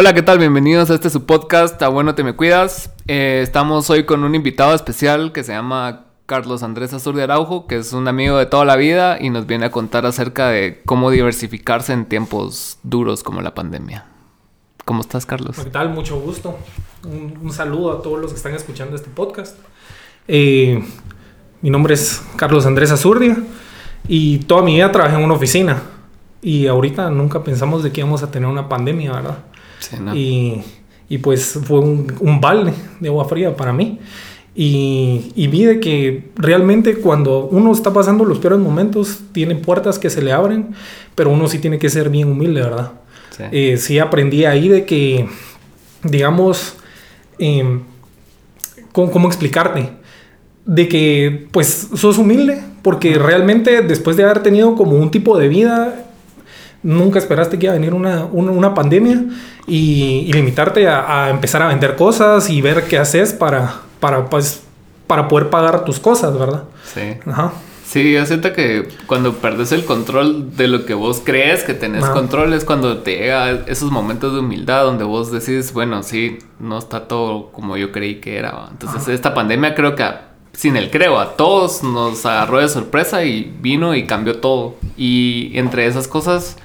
Hola, 0.00 0.14
¿qué 0.14 0.22
tal? 0.22 0.38
Bienvenidos 0.38 0.90
a 0.90 0.94
este 0.94 1.10
su 1.10 1.26
podcast, 1.26 1.82
A 1.82 1.88
Bueno 1.88 2.14
Te 2.14 2.22
Me 2.22 2.32
Cuidas. 2.32 2.94
Eh, 3.08 3.40
estamos 3.42 3.90
hoy 3.90 4.04
con 4.04 4.22
un 4.22 4.36
invitado 4.36 4.72
especial 4.72 5.32
que 5.32 5.42
se 5.42 5.50
llama 5.50 6.04
Carlos 6.24 6.62
Andrés 6.62 6.92
Azur 6.92 7.16
de 7.16 7.24
Araujo, 7.24 7.66
que 7.66 7.78
es 7.78 7.92
un 7.92 8.06
amigo 8.06 8.38
de 8.38 8.46
toda 8.46 8.64
la 8.64 8.76
vida 8.76 9.18
y 9.20 9.30
nos 9.30 9.48
viene 9.48 9.66
a 9.66 9.70
contar 9.72 10.06
acerca 10.06 10.50
de 10.50 10.82
cómo 10.86 11.10
diversificarse 11.10 11.92
en 11.92 12.06
tiempos 12.06 12.78
duros 12.84 13.24
como 13.24 13.40
la 13.40 13.56
pandemia. 13.56 14.04
¿Cómo 14.84 15.00
estás, 15.00 15.26
Carlos? 15.26 15.58
¿Qué 15.58 15.68
tal? 15.68 15.88
Mucho 15.88 16.20
gusto. 16.20 16.56
Un, 17.02 17.52
saludo 17.52 17.98
a 17.98 18.00
todos 18.00 18.20
los 18.20 18.30
que 18.30 18.36
están 18.36 18.54
escuchando 18.54 18.94
este 18.94 19.10
podcast. 19.10 19.58
Eh, 20.28 20.80
mi 21.60 21.70
nombre 21.70 21.94
es 21.94 22.22
Carlos 22.36 22.66
Andrés 22.66 22.92
Azurdia 22.92 23.36
y 24.06 24.38
toda 24.38 24.62
mi 24.62 24.76
vida 24.76 24.92
trabajé 24.92 25.16
en 25.16 25.24
una 25.24 25.34
oficina. 25.34 25.82
Y 26.40 26.68
ahorita 26.68 27.10
nunca 27.10 27.42
pensamos 27.42 27.82
de 27.82 27.90
que 27.90 28.02
íbamos 28.02 28.22
a 28.22 28.30
tener 28.30 28.48
una 28.48 28.68
pandemia, 28.68 29.10
¿verdad? 29.10 29.38
Y, 30.14 30.62
y, 31.08 31.18
pues 31.18 31.58
fue 31.64 31.80
un, 31.80 32.12
un, 32.20 32.40
balde 32.40 32.72
de 33.00 33.08
agua 33.08 33.26
fría 33.26 33.56
para 33.56 33.72
mí. 33.72 33.98
Y, 34.54 35.32
y, 35.36 35.46
vi 35.46 35.64
de 35.64 35.78
que 35.78 36.30
realmente 36.36 36.96
cuando 36.96 37.46
uno 37.46 37.72
está 37.72 37.92
pasando 37.92 38.24
los 38.24 38.38
peores 38.38 38.58
momentos, 38.58 39.20
tiene 39.32 39.54
puertas 39.54 39.98
que 39.98 40.10
se 40.10 40.20
le 40.20 40.32
abren, 40.32 40.74
pero 41.14 41.30
uno 41.30 41.46
sí 41.48 41.58
tiene 41.58 41.78
que 41.78 41.88
ser 41.88 42.10
bien 42.10 42.28
humilde, 42.28 42.62
¿verdad? 42.62 42.92
Sí, 43.36 43.44
eh, 43.52 43.76
sí 43.76 43.98
aprendí 43.98 44.44
ahí 44.44 44.68
de 44.68 44.84
que, 44.84 45.28
digamos, 46.02 46.74
eh, 47.38 47.80
¿cómo, 48.92 49.12
¿cómo 49.12 49.28
explicarte? 49.28 49.90
De 50.66 50.88
que 50.88 51.46
pues 51.52 51.88
sos 51.94 52.18
humilde, 52.18 52.60
porque 52.82 53.14
realmente 53.14 53.82
después 53.82 54.16
de 54.16 54.24
haber 54.24 54.42
tenido 54.42 54.74
como 54.74 54.96
un 54.96 55.10
tipo 55.10 55.38
de 55.38 55.48
vida 55.48 56.07
nunca 56.82 57.18
esperaste 57.18 57.58
que 57.58 57.66
iba 57.66 57.72
a 57.72 57.78
venir 57.78 57.94
una, 57.94 58.24
una, 58.24 58.74
pandemia 58.74 59.24
y, 59.66 60.30
limitarte 60.32 60.88
a, 60.88 61.30
empezar 61.30 61.62
a 61.62 61.68
vender 61.68 61.96
cosas 61.96 62.48
y 62.50 62.60
ver 62.60 62.84
qué 62.84 62.98
haces 62.98 63.32
para, 63.32 63.80
para, 64.00 64.26
pues, 64.26 64.62
para 65.06 65.28
poder 65.28 65.50
pagar 65.50 65.84
tus 65.84 65.98
cosas, 65.98 66.38
¿verdad? 66.38 66.64
Sí. 66.84 67.16
Ajá. 67.26 67.52
Sí, 67.84 68.12
yo 68.12 68.26
siento 68.26 68.52
que 68.52 68.86
cuando 69.06 69.36
perdes 69.36 69.72
el 69.72 69.86
control 69.86 70.54
de 70.54 70.68
lo 70.68 70.84
que 70.84 70.92
vos 70.92 71.22
crees 71.24 71.64
que 71.64 71.72
tenés 71.72 72.04
control 72.04 72.52
es 72.52 72.66
cuando 72.66 72.98
te 72.98 73.16
llega 73.16 73.50
esos 73.66 73.90
momentos 73.90 74.34
de 74.34 74.40
humildad 74.40 74.84
donde 74.84 75.04
vos 75.04 75.32
decís, 75.32 75.72
bueno, 75.72 76.02
sí, 76.02 76.38
no 76.58 76.76
está 76.76 77.08
todo 77.08 77.50
como 77.50 77.78
yo 77.78 77.90
creí 77.90 78.16
que 78.16 78.36
era. 78.36 78.68
Entonces, 78.70 79.08
esta 79.08 79.32
pandemia 79.32 79.74
creo 79.74 79.96
que 79.96 80.04
sin 80.52 80.76
el 80.76 80.90
creo, 80.90 81.18
a 81.18 81.36
todos 81.36 81.82
nos 81.82 82.26
agarró 82.26 82.58
de 82.58 82.68
sorpresa 82.68 83.24
y 83.24 83.56
vino 83.60 83.94
y 83.94 84.06
cambió 84.06 84.38
todo. 84.38 84.74
Y 84.96 85.52
entre 85.54 85.86
esas 85.86 86.08
cosas 86.08 86.56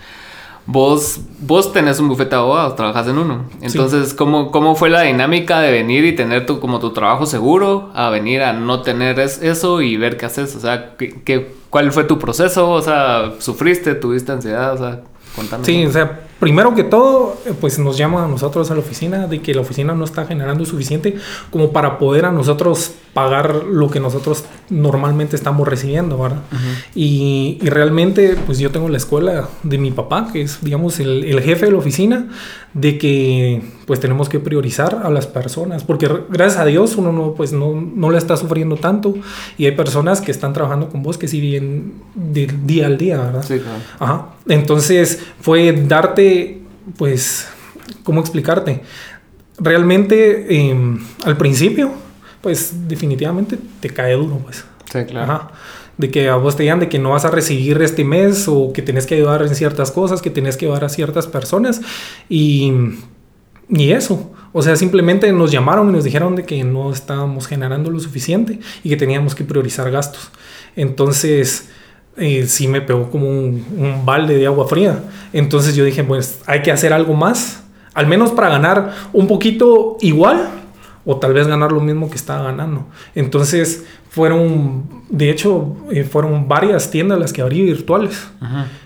vos, 0.66 1.22
vos 1.39 1.73
tenés 1.73 2.00
un 2.00 2.08
bufete 2.08 2.31
de 2.31 2.36
abogados, 2.38 2.75
trabajas 2.75 3.08
en 3.08 3.17
uno. 3.17 3.45
Entonces, 3.61 4.14
¿cómo, 4.14 4.52
¿cómo 4.52 4.75
fue 4.75 4.89
la 4.89 5.02
dinámica 5.02 5.59
de 5.59 5.72
venir 5.72 6.06
y 6.06 6.16
tener 6.16 6.45
tu, 6.45 6.59
como 6.59 6.80
tu 6.80 6.92
trabajo 6.94 7.25
seguro 7.25 7.92
a 7.94 8.09
venir 8.09 8.42
a 8.44 8.53
no 8.53 8.81
tener 8.81 9.19
eso 9.19 9.81
y 9.81 9.97
ver 9.97 10.17
qué 10.17 10.25
haces? 10.25 10.56
O 10.56 10.59
sea, 10.59 10.95
¿qué, 10.97 11.53
cuál 11.69 11.91
fue 11.91 12.06
tu 12.06 12.19
proceso? 12.19 12.69
O 12.72 12.81
sea, 12.81 13.34
¿sufriste? 13.39 13.95
¿Tuviste 13.95 14.31
ansiedad? 14.31 14.73
O 14.73 14.78
sea, 14.78 15.02
contame. 15.36 15.66
Sí, 15.66 15.86
o 15.86 15.91
sea, 15.91 16.22
primero 16.39 16.76
que 16.76 16.84
todo, 16.84 17.38
pues 17.62 17.80
nos 17.80 17.98
llama 17.98 18.26
a 18.26 18.28
nosotros 18.28 18.70
a 18.72 18.73
la 18.73 18.81
oficina 18.81 19.28
de 19.28 19.42
que 19.42 19.53
la 19.53 19.62
oficina 19.62 19.94
no 19.94 20.06
está 20.06 20.26
generando 20.26 20.66
suficiente 20.66 21.16
como 21.52 21.72
para 21.72 21.98
poder 21.98 22.25
a 22.25 22.31
nosotros 22.31 22.94
pagar 23.14 23.64
lo 23.66 23.92
que 23.92 24.00
nosotros 24.00 24.44
normalmente 24.70 25.36
estamos 25.36 25.67
recibiendo, 25.67 26.17
¿verdad? 26.17 26.42
y, 26.95 27.59
y, 27.62 27.70
realmente, 27.70 28.36
pues 28.45 28.58
yo 28.58 28.72
tengo 28.72 28.90
la 28.90 28.98
escuela 28.98 29.50
de 29.62 29.78
mi 29.78 29.92
papá, 29.92 30.30
que 30.34 30.42
es, 30.42 30.64
digamos, 30.64 31.00
el, 31.00 31.23
el, 31.23 31.40
jefe 31.42 31.67
de 31.67 31.72
la 31.73 31.78
oficina, 31.78 32.28
de 32.73 32.97
que 32.97 33.62
pues 33.86 34.00
tenemos 34.00 34.30
que 34.30 34.40
priorizar 34.40 35.02
a 35.03 35.12
las 35.12 35.28
personas, 35.28 35.84
porque 35.84 36.09
gracias 36.30 36.59
a 36.59 36.66
Dios 36.66 36.95
uno 36.95 37.12
no, 37.12 37.34
pues 37.34 37.53
no, 37.53 37.80
no 37.80 38.09
le 38.09 38.18
está 38.18 38.36
sufriendo 38.36 38.78
tanto 38.78 39.14
y 39.58 39.66
hay 39.66 39.73
personas 39.73 40.22
que 40.22 40.31
están 40.31 40.53
trabajando 40.53 40.90
con 40.90 41.03
vos 41.03 41.19
que 41.19 41.28
sí 41.28 41.40
viven 41.40 41.94
de 42.16 42.47
día 42.66 42.88
al 42.88 42.97
día, 42.97 43.18
¿verdad? 43.18 43.44
Sí, 43.44 43.59
claro. 43.59 43.78
Ajá. 44.00 44.30
Entonces 44.47 45.22
fue 45.40 45.72
darte 45.88 46.22
pues, 46.97 47.47
¿cómo 48.03 48.22
explicarte? 48.22 48.81
Realmente, 49.57 50.69
em, 50.69 51.00
al 51.25 51.38
principio, 51.38 51.91
pues 52.41 52.88
definitivamente 52.88 53.57
te 53.79 53.89
cae 53.89 54.13
duro, 54.13 54.39
pues. 54.44 54.66
Sí, 54.91 55.06
claro. 55.06 55.50
De 55.97 56.09
que 56.09 56.29
a 56.29 56.35
vos 56.35 56.56
te 56.56 56.63
digan 56.63 56.79
de 56.79 56.89
que 56.89 57.00
no 57.00 57.12
vas 57.12 57.23
a 57.25 57.31
recibir 57.31 57.81
este 57.81 58.03
mes 58.03 58.47
o 58.47 58.73
que 58.73 58.81
tenés 58.81 59.06
que 59.06 59.16
ayudar 59.16 59.44
en 59.44 59.56
ciertas 59.56 59.91
cosas, 59.91 60.22
que 60.22 60.29
tenés 60.29 60.57
que 60.57 60.66
ayudar 60.66 60.83
a 60.83 60.89
ciertas 60.89 61.28
personas 61.28 61.81
y, 62.29 62.72
y 63.69 63.91
eso. 63.91 64.31
O 64.51 64.62
sea, 64.62 64.75
simplemente 64.75 65.31
nos 65.33 65.51
llamaron 65.51 65.89
y 65.89 65.94
nos 65.94 66.03
dijeron 66.03 66.35
de 66.35 66.45
que 66.45 66.63
no 66.63 66.91
estábamos 66.91 67.47
generando 67.47 67.89
lo 67.89 68.00
suficiente 68.00 68.59
y 68.83 68.89
que 68.89 68.97
teníamos 68.97 69.35
que 69.35 69.44
priorizar 69.44 69.89
gastos. 69.89 70.31
Entonces, 70.75 71.69
eh, 72.18 72.46
sí 72.46 72.68
me 72.68 72.81
pegó 72.81 73.09
como 73.09 73.28
un, 73.28 74.01
balde 74.06 74.38
de 74.38 74.46
agua 74.46 74.68
fría. 74.68 75.03
Entonces 75.31 75.75
yo 75.75 75.84
dije, 75.84 76.03
pues 76.03 76.41
hay 76.46 76.62
que 76.62 76.72
hacer 76.72 76.94
algo 76.94 77.13
más, 77.16 77.63
al 77.94 78.07
menos 78.07 78.31
para 78.31 78.50
ganar 78.50 78.94
un 79.13 79.28
poquito 79.28 79.97
igual 80.01 80.50
o 81.06 81.18
tal 81.18 81.34
vez 81.34 81.47
ganar 81.47 81.72
lo 81.72 81.81
mismo 81.81 82.09
que 82.09 82.16
estaba 82.16 82.44
ganando. 82.44 82.85
Entonces 83.16 83.84
fueron, 84.09 84.84
de 85.09 85.31
hecho, 85.31 85.75
eh, 85.91 86.03
fueron 86.03 86.47
varias 86.47 86.91
tiendas 86.91 87.19
las 87.19 87.34
que 87.34 87.41
abrí 87.41 87.63
virtuales, 87.63 88.28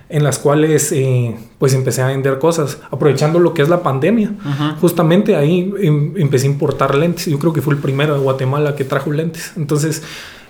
en 0.09 0.23
las 0.23 0.39
cuales 0.39 0.94
eh, 0.94 1.35
pues 1.59 1.73
empecé 1.73 2.01
a 2.01 2.07
vender 2.07 2.39
cosas, 2.39 2.79
aprovechando 2.89 3.39
lo 3.39 3.53
que 3.53 3.61
es 3.61 3.67
la 3.67 3.83
pandemia. 3.83 4.31
Justamente 4.79 5.35
ahí 5.35 5.73
em, 5.81 6.13
empecé 6.15 6.47
a 6.47 6.49
importar 6.49 6.95
lentes. 6.95 7.25
Yo 7.25 7.38
creo 7.39 7.51
que 7.51 7.61
fue 7.61 7.73
el 7.73 7.79
primero 7.81 8.13
de 8.13 8.21
Guatemala 8.21 8.75
que 8.75 8.85
trajo 8.85 9.11
lentes. 9.11 9.51
Entonces 9.57 10.01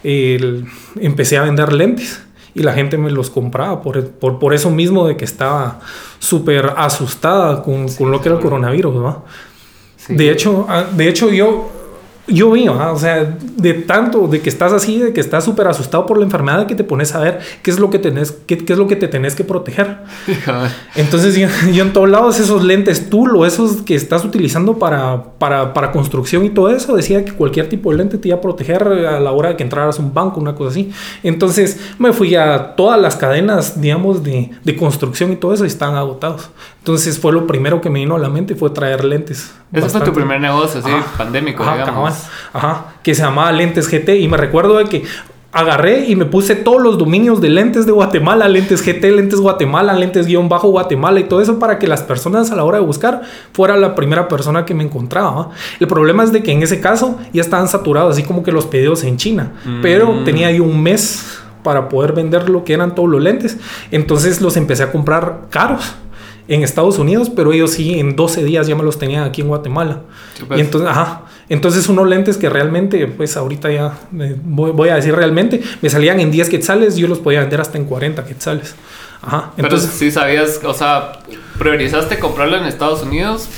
empecé 0.04 1.38
a 1.38 1.42
vender 1.42 1.74
lentes 1.74 2.22
y 2.54 2.64
la 2.64 2.74
gente 2.74 2.98
me 2.98 3.12
los 3.12 3.30
compraba 3.30 3.82
por, 3.82 4.10
por, 4.12 4.40
por 4.40 4.54
eso 4.54 4.70
mismo 4.70 5.08
de 5.08 5.18
que 5.18 5.26
estaba 5.26 5.80
súper 6.20 6.74
asustada 6.76 7.62
con, 7.62 7.88
con, 7.90 8.12
lo 8.12 8.22
que 8.22 8.30
era 8.30 8.38
el 8.38 8.44
coronavirus. 8.44 9.16
De 10.10 10.32
hecho, 10.32 10.66
ah, 10.70 10.86
de 10.92 11.08
hecho 11.08 11.30
yo 11.30 11.70
yo 12.28 12.52
vi, 12.52 12.68
o 12.68 12.98
sea, 12.98 13.38
de 13.56 13.74
tanto, 13.74 14.28
de 14.28 14.42
que 14.42 14.50
estás 14.50 14.74
así, 14.74 15.00
de 15.00 15.14
que 15.14 15.22
estás 15.22 15.46
súper 15.46 15.68
asustado 15.68 16.06
por 16.06 16.18
la 16.18 16.26
enfermedad, 16.26 16.68
que 16.68 16.76
te 16.76 16.84
pones 16.84 17.16
a 17.16 17.20
ver 17.20 17.40
qué 17.64 17.72
es 17.72 17.80
lo 17.80 17.90
que 17.90 18.00
tenés, 18.00 18.32
qué, 18.46 18.58
qué 18.58 18.74
es 18.74 18.80
lo 18.80 18.88
que 18.88 18.98
te 18.98 19.08
tenés 19.08 19.34
que 19.34 19.46
proteger. 19.46 20.00
Entonces, 20.96 21.36
yo, 21.36 21.84
en 21.84 21.94
todos 21.94 22.10
lados, 22.10 22.40
esos 22.40 22.64
lentes 22.64 23.10
Tool 23.10 23.36
o 23.36 23.46
esos 23.46 23.82
que 23.84 23.96
estás 23.96 24.26
utilizando 24.26 24.78
para, 24.78 25.24
para, 25.38 25.74
para, 25.74 25.92
construcción 25.92 26.44
y 26.44 26.50
todo 26.50 26.70
eso, 26.70 26.96
decía 26.96 27.24
que 27.24 27.32
cualquier 27.32 27.70
tipo 27.70 27.92
de 27.92 27.98
lente 27.98 28.18
te 28.18 28.28
iba 28.28 28.38
a 28.38 28.42
proteger 28.42 28.84
a 28.84 29.20
la 29.20 29.32
hora 29.32 29.50
de 29.50 29.56
que 29.56 29.64
entraras 29.64 29.98
a 29.98 30.02
un 30.02 30.14
banco, 30.14 30.42
una 30.42 30.54
cosa 30.54 30.72
así. 30.72 30.92
Entonces, 31.24 31.80
me 31.98 32.12
fui 32.12 32.36
a 32.36 32.76
todas 32.76 33.00
las 33.00 33.16
cadenas, 33.16 33.80
digamos, 33.80 34.24
de, 34.24 34.52
de 34.64 34.76
construcción 34.76 35.32
y 35.32 35.38
todo 35.38 35.54
eso 35.54 35.64
y 35.64 35.68
estaban 35.68 35.96
agotados. 35.96 36.50
Entonces, 36.80 37.20
fue 37.20 37.32
lo 37.32 37.48
primero 37.48 37.80
que 37.82 37.90
me 37.90 38.00
vino 38.00 38.16
a 38.16 38.20
la 38.20 38.30
mente, 38.30 38.56
fue 38.56 38.70
traer 38.70 39.04
lentes. 39.04 39.52
Ese 39.72 39.90
fue 39.90 40.02
tu 40.02 40.14
primer 40.14 40.40
negocio, 40.40 40.80
así, 40.80 40.92
pandémico, 41.18 41.64
digamos. 41.64 42.14
Ajá, 42.54 42.86
que 43.04 43.14
se 43.14 43.22
llamaba 43.22 43.52
Lentes 43.52 43.90
GT. 43.90 44.20
Y 44.20 44.28
me 44.28 44.38
recuerdo 44.38 44.78
de 44.78 44.86
que 44.86 45.04
agarré 45.52 46.06
y 46.06 46.16
me 46.16 46.26
puse 46.26 46.56
todos 46.56 46.82
los 46.82 46.98
dominios 46.98 47.42
de 47.42 47.50
lentes 47.50 47.86
de 47.86 47.92
Guatemala, 47.92 48.48
lentes 48.48 48.86
GT, 48.86 49.04
lentes 49.12 49.40
Guatemala, 49.40 49.94
lentes 49.94 50.28
guion 50.28 50.50
bajo 50.50 50.70
Guatemala 50.70 51.20
y 51.20 51.24
todo 51.24 51.42
eso 51.42 51.58
para 51.58 51.80
que 51.80 51.88
las 51.88 52.04
personas 52.04 52.52
a 52.52 52.56
la 52.56 52.64
hora 52.64 52.78
de 52.78 52.86
buscar 52.86 53.24
fuera 53.54 53.76
la 53.76 53.96
primera 53.96 54.28
persona 54.28 54.66
que 54.66 54.74
me 54.74 54.84
encontraba. 54.84 55.50
El 55.80 55.88
problema 55.88 56.24
es 56.24 56.32
de 56.32 56.44
que 56.44 56.52
en 56.52 56.62
ese 56.62 56.80
caso 56.80 57.18
ya 57.34 57.42
estaban 57.42 57.68
saturados, 57.68 58.14
así 58.14 58.24
como 58.24 58.44
que 58.44 58.52
los 58.52 58.66
pedidos 58.66 59.04
en 59.04 59.18
China, 59.18 59.54
pero 59.82 60.12
mm. 60.12 60.24
tenía 60.26 60.52
yo 60.52 60.64
un 60.64 60.82
mes 60.82 61.40
para 61.64 61.90
poder 61.90 62.14
vender 62.14 62.50
lo 62.50 62.64
que 62.64 62.74
eran 62.74 62.94
todos 62.94 63.10
los 63.10 63.22
lentes, 63.22 63.58
entonces 63.92 64.42
los 64.42 64.58
empecé 64.58 64.84
a 64.84 64.92
comprar 64.92 65.42
caros 65.50 65.96
en 66.48 66.64
Estados 66.64 66.98
Unidos, 66.98 67.30
pero 67.34 67.52
ellos 67.52 67.72
sí 67.72 68.00
en 68.00 68.16
12 68.16 68.44
días 68.44 68.68
ya 68.68 68.76
me 68.76 68.84
los 68.84 68.98
tenían 68.98 69.24
aquí 69.24 69.42
en 69.42 69.48
Guatemala. 69.48 70.02
Y 70.56 70.62
entonces, 70.62 70.90
ajá, 70.90 71.24
entonces 71.50 71.88
unos 71.90 72.08
lentes 72.08 72.38
que 72.38 72.50
realmente, 72.50 73.08
pues 73.08 73.38
ahorita 73.38 73.72
ya 73.72 73.98
voy, 74.12 74.90
a 74.90 74.96
decir 74.96 75.16
realmente, 75.16 75.62
me 75.82 75.90
salían 75.90 76.20
en 76.20 76.32
10 76.32 76.50
quetzales, 76.50 76.96
yo 76.96 77.08
los 77.08 77.20
podía 77.20 77.42
vender 77.42 77.62
hasta 77.62 77.78
en 77.78 77.86
40 77.86 78.26
quetzales. 78.26 78.76
Ajá. 79.22 79.52
Entonces, 79.58 79.90
pero 79.90 80.00
sí 80.00 80.12
sabías, 80.12 80.62
o 80.64 80.74
sea, 80.74 81.20
priorizaste 81.58 82.20
comprarlo 82.20 82.58
en 82.58 82.66
Estados 82.66 83.02
Unidos 83.04 83.50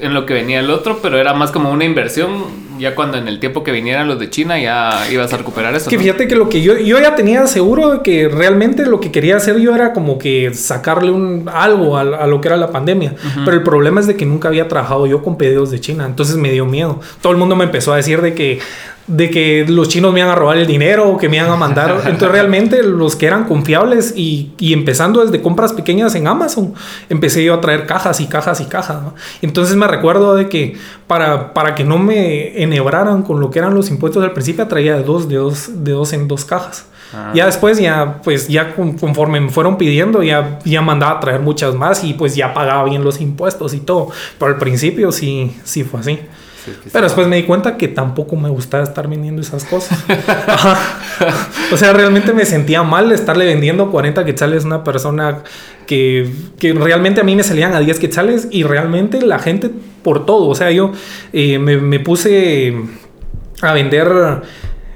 en 0.00 0.14
lo 0.14 0.26
que 0.26 0.34
venía 0.34 0.60
el 0.60 0.70
otro, 0.70 1.00
pero 1.02 1.18
era 1.18 1.34
más 1.34 1.50
como 1.50 1.70
una 1.70 1.84
inversión. 1.84 2.68
Ya 2.78 2.94
cuando 2.94 3.18
en 3.18 3.26
el 3.26 3.40
tiempo 3.40 3.64
que 3.64 3.72
vinieran 3.72 4.06
los 4.06 4.20
de 4.20 4.30
China 4.30 4.56
ya 4.56 5.04
ibas 5.10 5.32
a 5.32 5.36
recuperar 5.36 5.74
eso. 5.74 5.90
Que 5.90 5.98
fíjate 5.98 6.28
que 6.28 6.36
lo 6.36 6.48
que 6.48 6.62
yo, 6.62 6.78
yo 6.78 7.00
ya 7.00 7.16
tenía 7.16 7.44
seguro 7.48 7.90
de 7.90 8.02
que 8.02 8.28
realmente 8.28 8.86
lo 8.86 9.00
que 9.00 9.10
quería 9.10 9.36
hacer 9.36 9.58
yo 9.58 9.74
era 9.74 9.92
como 9.92 10.16
que 10.16 10.54
sacarle 10.54 11.10
un 11.10 11.50
algo 11.52 11.96
a, 11.96 12.04
lo 12.04 12.40
que 12.40 12.48
era 12.48 12.56
la 12.56 12.70
pandemia. 12.70 13.14
Pero 13.44 13.56
el 13.56 13.64
problema 13.64 14.00
es 14.00 14.06
de 14.06 14.16
que 14.16 14.26
nunca 14.26 14.46
había 14.46 14.68
trabajado 14.68 15.06
yo 15.08 15.24
con 15.24 15.36
pedidos 15.36 15.72
de 15.72 15.80
China, 15.80 16.06
entonces 16.06 16.36
me 16.36 16.52
dio 16.52 16.66
miedo. 16.66 17.00
Todo 17.20 17.32
el 17.32 17.38
mundo 17.38 17.56
me 17.56 17.64
empezó 17.64 17.92
a 17.92 17.96
decir 17.96 18.22
de 18.22 18.34
que 18.34 18.60
de 19.08 19.30
que 19.30 19.64
los 19.66 19.88
chinos 19.88 20.12
me 20.12 20.20
iban 20.20 20.30
a 20.30 20.34
robar 20.34 20.58
el 20.58 20.66
dinero 20.66 21.08
o 21.08 21.16
que 21.16 21.28
me 21.28 21.38
iban 21.38 21.50
a 21.50 21.56
mandar. 21.56 21.90
Entonces 22.06 22.30
realmente 22.30 22.82
los 22.82 23.16
que 23.16 23.26
eran 23.26 23.44
confiables 23.44 24.12
y, 24.14 24.52
y, 24.58 24.72
empezando 24.72 25.24
desde 25.24 25.42
compras 25.42 25.72
pequeñas 25.72 26.14
en 26.14 26.28
Amazon, 26.28 26.74
empecé 27.08 27.42
yo 27.42 27.54
a 27.54 27.60
traer 27.60 27.86
cajas 27.86 28.20
y 28.20 28.26
cajas 28.26 28.60
y 28.60 28.66
cajas. 28.66 28.98
Entonces 29.42 29.76
me 29.76 29.88
recuerdo 29.88 30.36
de 30.36 30.48
que 30.48 30.76
para, 31.06 31.54
para 31.54 31.74
que 31.74 31.84
no 31.84 31.98
me 31.98 32.62
enhebraran 32.62 33.22
con 33.22 33.40
lo 33.40 33.50
que 33.50 33.58
eran 33.58 33.74
los 33.74 33.90
impuestos 33.90 34.22
al 34.22 34.32
principio, 34.32 34.68
traía 34.68 34.96
de 34.96 35.02
dos, 35.02 35.28
de 35.28 35.36
dos, 35.36 35.84
de 35.84 35.92
dos 35.92 36.12
en 36.12 36.28
dos 36.28 36.44
cajas. 36.44 36.86
Ah. 37.14 37.32
Ya 37.34 37.46
después, 37.46 37.78
ya, 37.78 38.20
pues, 38.22 38.48
ya 38.48 38.74
conforme 38.74 39.40
me 39.40 39.48
fueron 39.48 39.78
pidiendo, 39.78 40.22
ya, 40.22 40.58
ya 40.64 40.82
mandaba 40.82 41.12
a 41.12 41.20
traer 41.20 41.40
muchas 41.40 41.74
más 41.74 42.04
y 42.04 42.12
pues 42.12 42.36
ya 42.36 42.52
pagaba 42.52 42.84
bien 42.84 43.02
los 43.02 43.20
impuestos 43.20 43.72
y 43.72 43.80
todo. 43.80 44.08
Pero 44.38 44.52
al 44.52 44.58
principio 44.58 45.10
sí, 45.10 45.56
sí 45.64 45.84
fue 45.84 46.00
así. 46.00 46.20
Pero 46.92 47.04
después 47.04 47.26
me 47.26 47.36
di 47.36 47.44
cuenta 47.44 47.76
que 47.76 47.88
tampoco 47.88 48.36
me 48.36 48.48
gustaba 48.48 48.84
estar 48.84 49.08
vendiendo 49.08 49.42
esas 49.42 49.64
cosas. 49.64 49.98
O 51.72 51.76
sea, 51.76 51.92
realmente 51.92 52.32
me 52.32 52.46
sentía 52.46 52.82
mal 52.82 53.10
estarle 53.12 53.44
vendiendo 53.44 53.90
40 53.90 54.24
quetzales 54.24 54.64
a 54.64 54.66
una 54.68 54.84
persona 54.84 55.42
que, 55.86 56.32
que, 56.58 56.72
realmente 56.72 57.20
a 57.20 57.24
mí 57.24 57.34
me 57.34 57.42
salían 57.42 57.74
a 57.74 57.80
10 57.80 57.98
quetzales 57.98 58.48
y 58.50 58.62
realmente 58.62 59.20
la 59.20 59.38
gente 59.38 59.70
por 60.02 60.24
todo. 60.24 60.48
O 60.48 60.54
sea, 60.54 60.70
yo 60.70 60.92
eh, 61.32 61.58
me, 61.58 61.76
me, 61.76 62.00
puse 62.00 62.74
a 63.60 63.72
vender 63.72 64.08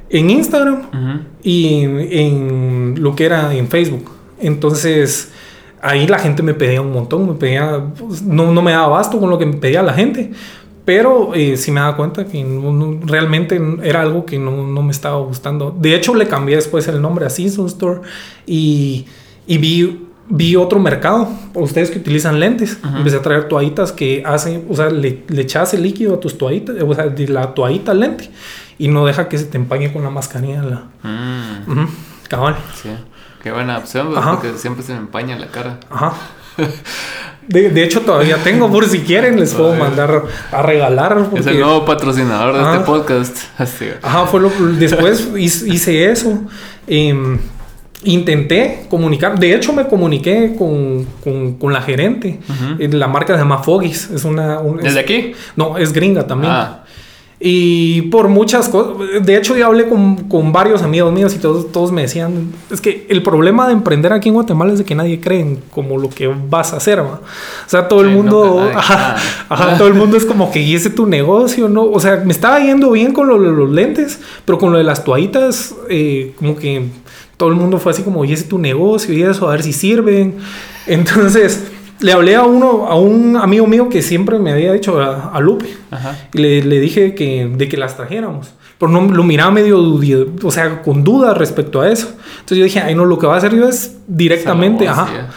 en 0.08 0.30
Instagram 0.30 1.26
y 1.42 1.82
en 1.82 2.94
lo 2.98 3.16
que 3.16 3.26
era 3.26 3.52
en 3.52 3.68
Facebook. 3.68 4.10
Entonces 4.40 5.32
ahí 5.82 6.06
la 6.06 6.18
gente 6.18 6.42
me 6.42 6.54
pedía 6.54 6.80
un 6.80 6.92
montón, 6.92 7.26
me 7.26 7.34
pedía, 7.34 7.82
pues, 7.98 8.22
no, 8.22 8.52
no 8.52 8.62
me 8.62 8.70
daba 8.70 8.84
abasto 8.84 9.18
con 9.18 9.28
lo 9.28 9.38
que 9.38 9.46
me 9.46 9.56
pedía 9.56 9.82
la 9.82 9.92
gente. 9.92 10.30
Pero 10.84 11.34
eh, 11.34 11.56
sí 11.56 11.70
me 11.70 11.80
daba 11.80 11.96
cuenta 11.96 12.26
que 12.26 12.44
realmente 13.04 13.60
era 13.82 14.02
algo 14.02 14.26
que 14.26 14.38
no, 14.38 14.66
no, 14.66 14.82
me 14.82 14.90
estaba 14.90 15.18
gustando. 15.18 15.70
De 15.70 15.94
hecho, 15.94 16.14
le 16.14 16.26
cambié 16.26 16.56
después 16.56 16.88
el 16.88 17.00
nombre 17.00 17.24
a 17.24 17.30
Season 17.30 17.66
Store 17.66 18.00
y, 18.46 19.06
y 19.46 19.58
vi, 19.58 20.08
vi 20.28 20.56
otro 20.56 20.80
mercado. 20.80 21.28
Ustedes 21.54 21.90
que 21.90 21.98
utilizan 21.98 22.40
lentes, 22.40 22.78
empecé 22.82 23.16
a 23.16 23.22
traer 23.22 23.48
toallitas 23.48 23.92
que 23.92 24.24
hacen, 24.26 24.66
o 24.68 24.74
sea, 24.74 24.90
le, 24.90 25.22
le 25.28 25.42
echas 25.42 25.72
el 25.74 25.84
líquido 25.84 26.14
a 26.14 26.20
tus 26.20 26.36
toallitas, 26.36 26.74
o 26.82 26.94
sea, 26.94 27.06
de 27.06 27.28
la 27.28 27.54
toallita 27.54 27.92
al 27.92 28.00
lente 28.00 28.30
y 28.78 28.88
no 28.88 29.06
deja 29.06 29.28
que 29.28 29.38
se 29.38 29.44
te 29.44 29.58
empañe 29.58 29.92
con 29.92 30.02
la 30.02 30.10
mascarilla. 30.10 30.62
La... 30.62 30.84
Mm. 31.08 31.86
Cabal. 32.28 32.56
Sí. 32.74 32.88
Qué 33.42 33.52
buena 33.52 33.78
opción, 33.78 34.12
porque 34.12 34.54
siempre 34.56 34.82
se 34.82 34.92
me 34.92 34.98
empaña 34.98 35.38
la 35.38 35.46
cara. 35.48 35.78
Ajá. 35.90 36.14
De, 37.48 37.82
hecho, 37.82 38.00
todavía 38.02 38.36
tengo, 38.36 38.70
por 38.70 38.86
si 38.88 39.00
quieren, 39.00 39.38
les 39.38 39.52
puedo 39.54 39.74
mandar 39.74 40.24
a 40.50 40.62
regalar. 40.62 41.28
Es 41.34 41.46
el 41.46 41.60
nuevo 41.60 41.84
patrocinador 41.84 42.54
de 42.54 42.72
este 42.72 42.84
podcast. 42.84 43.36
Ajá, 44.02 44.26
fue 44.26 44.40
lo, 44.40 44.50
después 44.78 45.28
hice 45.36 46.10
eso. 46.10 46.40
Em, 46.86 47.38
intenté 48.04 48.86
comunicar, 48.88 49.38
de 49.38 49.54
hecho 49.54 49.72
me 49.72 49.86
comuniqué 49.86 50.54
con, 50.58 51.06
con, 51.58 51.72
la 51.72 51.82
gerente. 51.82 52.40
La 52.78 53.08
marca 53.08 53.34
se 53.34 53.40
llama 53.40 53.58
Foggies. 53.58 54.10
Es 54.10 54.24
una, 54.24 54.60
¿Desde 54.80 55.00
aquí? 55.00 55.32
No, 55.56 55.78
es 55.78 55.92
gringa 55.92 56.26
también. 56.26 56.52
Ah. 56.52 56.81
Y 57.44 58.02
por 58.02 58.28
muchas 58.28 58.68
cosas, 58.68 59.26
de 59.26 59.36
hecho 59.36 59.56
yo 59.56 59.66
hablé 59.66 59.88
con, 59.88 60.28
con, 60.28 60.52
varios 60.52 60.82
amigos 60.82 61.12
míos 61.12 61.34
y 61.34 61.38
todos, 61.38 61.72
todos 61.72 61.90
me 61.90 62.02
decían, 62.02 62.52
es 62.70 62.80
que 62.80 63.04
el 63.08 63.20
problema 63.24 63.66
de 63.66 63.72
emprender 63.72 64.12
aquí 64.12 64.28
en 64.28 64.36
Guatemala 64.36 64.72
es 64.72 64.78
de 64.78 64.84
que 64.84 64.94
nadie 64.94 65.20
cree 65.20 65.40
en 65.40 65.56
como 65.72 65.98
lo 65.98 66.08
que 66.08 66.28
vas 66.28 66.72
a 66.72 66.76
hacer, 66.76 67.00
¿va? 67.00 67.20
O 67.66 67.68
sea, 67.68 67.88
todo 67.88 68.02
el 68.02 68.10
mundo, 68.10 68.70
ajá, 68.76 69.76
todo 69.76 69.88
el 69.88 69.94
mundo 69.94 70.16
es 70.16 70.24
como 70.24 70.52
que, 70.52 70.60
¿y 70.60 70.76
ese 70.76 70.88
tu 70.88 71.04
negocio? 71.04 71.68
¿no? 71.68 71.82
O 71.82 71.98
sea, 71.98 72.22
me 72.24 72.32
estaba 72.32 72.60
yendo 72.60 72.92
bien 72.92 73.12
con 73.12 73.26
lo 73.26 73.40
de 73.40 73.50
los 73.50 73.70
lentes, 73.70 74.20
pero 74.44 74.58
con 74.58 74.70
lo 74.70 74.78
de 74.78 74.84
las 74.84 75.02
toallitas, 75.02 75.74
eh, 75.90 76.34
como 76.38 76.54
que 76.54 76.86
todo 77.36 77.48
el 77.48 77.56
mundo 77.56 77.78
fue 77.78 77.90
así 77.90 78.04
como, 78.04 78.24
¿y 78.24 78.32
ese 78.32 78.44
tu 78.44 78.58
negocio? 78.58 79.12
Y 79.12 79.24
eso, 79.24 79.48
a 79.48 79.50
ver 79.50 79.64
si 79.64 79.72
sirven. 79.72 80.36
Entonces 80.86 81.71
le 82.02 82.12
hablé 82.12 82.34
a 82.34 82.42
uno, 82.42 82.86
a 82.86 82.96
un 82.96 83.36
amigo 83.36 83.66
mío 83.66 83.88
que 83.88 84.02
siempre 84.02 84.38
me 84.38 84.52
había 84.52 84.72
dicho, 84.72 85.00
a, 85.00 85.38
Lupe, 85.40 85.66
y 86.34 86.38
le, 86.38 86.62
le, 86.62 86.80
dije 86.80 87.14
que, 87.14 87.50
de 87.52 87.68
que 87.68 87.76
las 87.76 87.96
trajéramos. 87.96 88.52
Pero 88.78 88.90
no, 88.90 89.02
lo 89.02 89.22
miraba 89.22 89.52
medio, 89.52 89.78
o 90.42 90.50
sea, 90.50 90.82
con 90.82 91.04
dudas 91.04 91.36
respecto 91.38 91.80
a 91.80 91.88
eso. 91.88 92.08
Entonces 92.40 92.58
yo 92.58 92.64
dije, 92.64 92.80
ay, 92.80 92.94
no, 92.94 93.04
lo 93.04 93.18
que 93.18 93.26
va 93.26 93.34
a 93.34 93.38
hacer 93.38 93.54
yo 93.54 93.68
es 93.68 93.96
directamente, 94.08 94.88
ajá. 94.88 95.28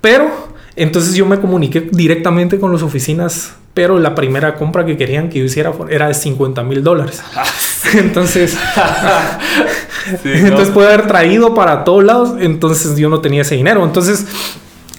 Pero, 0.00 0.30
entonces 0.74 1.14
yo 1.14 1.26
me 1.26 1.38
comuniqué 1.38 1.88
directamente 1.92 2.58
con 2.58 2.72
las 2.72 2.82
oficinas, 2.82 3.54
pero 3.74 3.98
la 3.98 4.14
primera 4.14 4.54
compra 4.54 4.86
que 4.86 4.96
querían 4.96 5.28
que 5.28 5.40
yo 5.40 5.44
hiciera 5.44 5.72
era 5.90 6.08
de 6.08 6.14
50 6.14 6.62
mil 6.62 6.82
dólares. 6.82 7.22
Ah, 7.34 7.44
entonces, 7.94 8.56
entonces 10.24 10.70
puede 10.70 10.88
haber 10.88 11.06
traído 11.06 11.54
para 11.54 11.84
todos 11.84 12.02
lados, 12.04 12.36
entonces 12.40 12.96
yo 12.96 13.10
no 13.10 13.20
tenía 13.20 13.42
ese 13.42 13.56
dinero. 13.56 13.84
Entonces, 13.84 14.26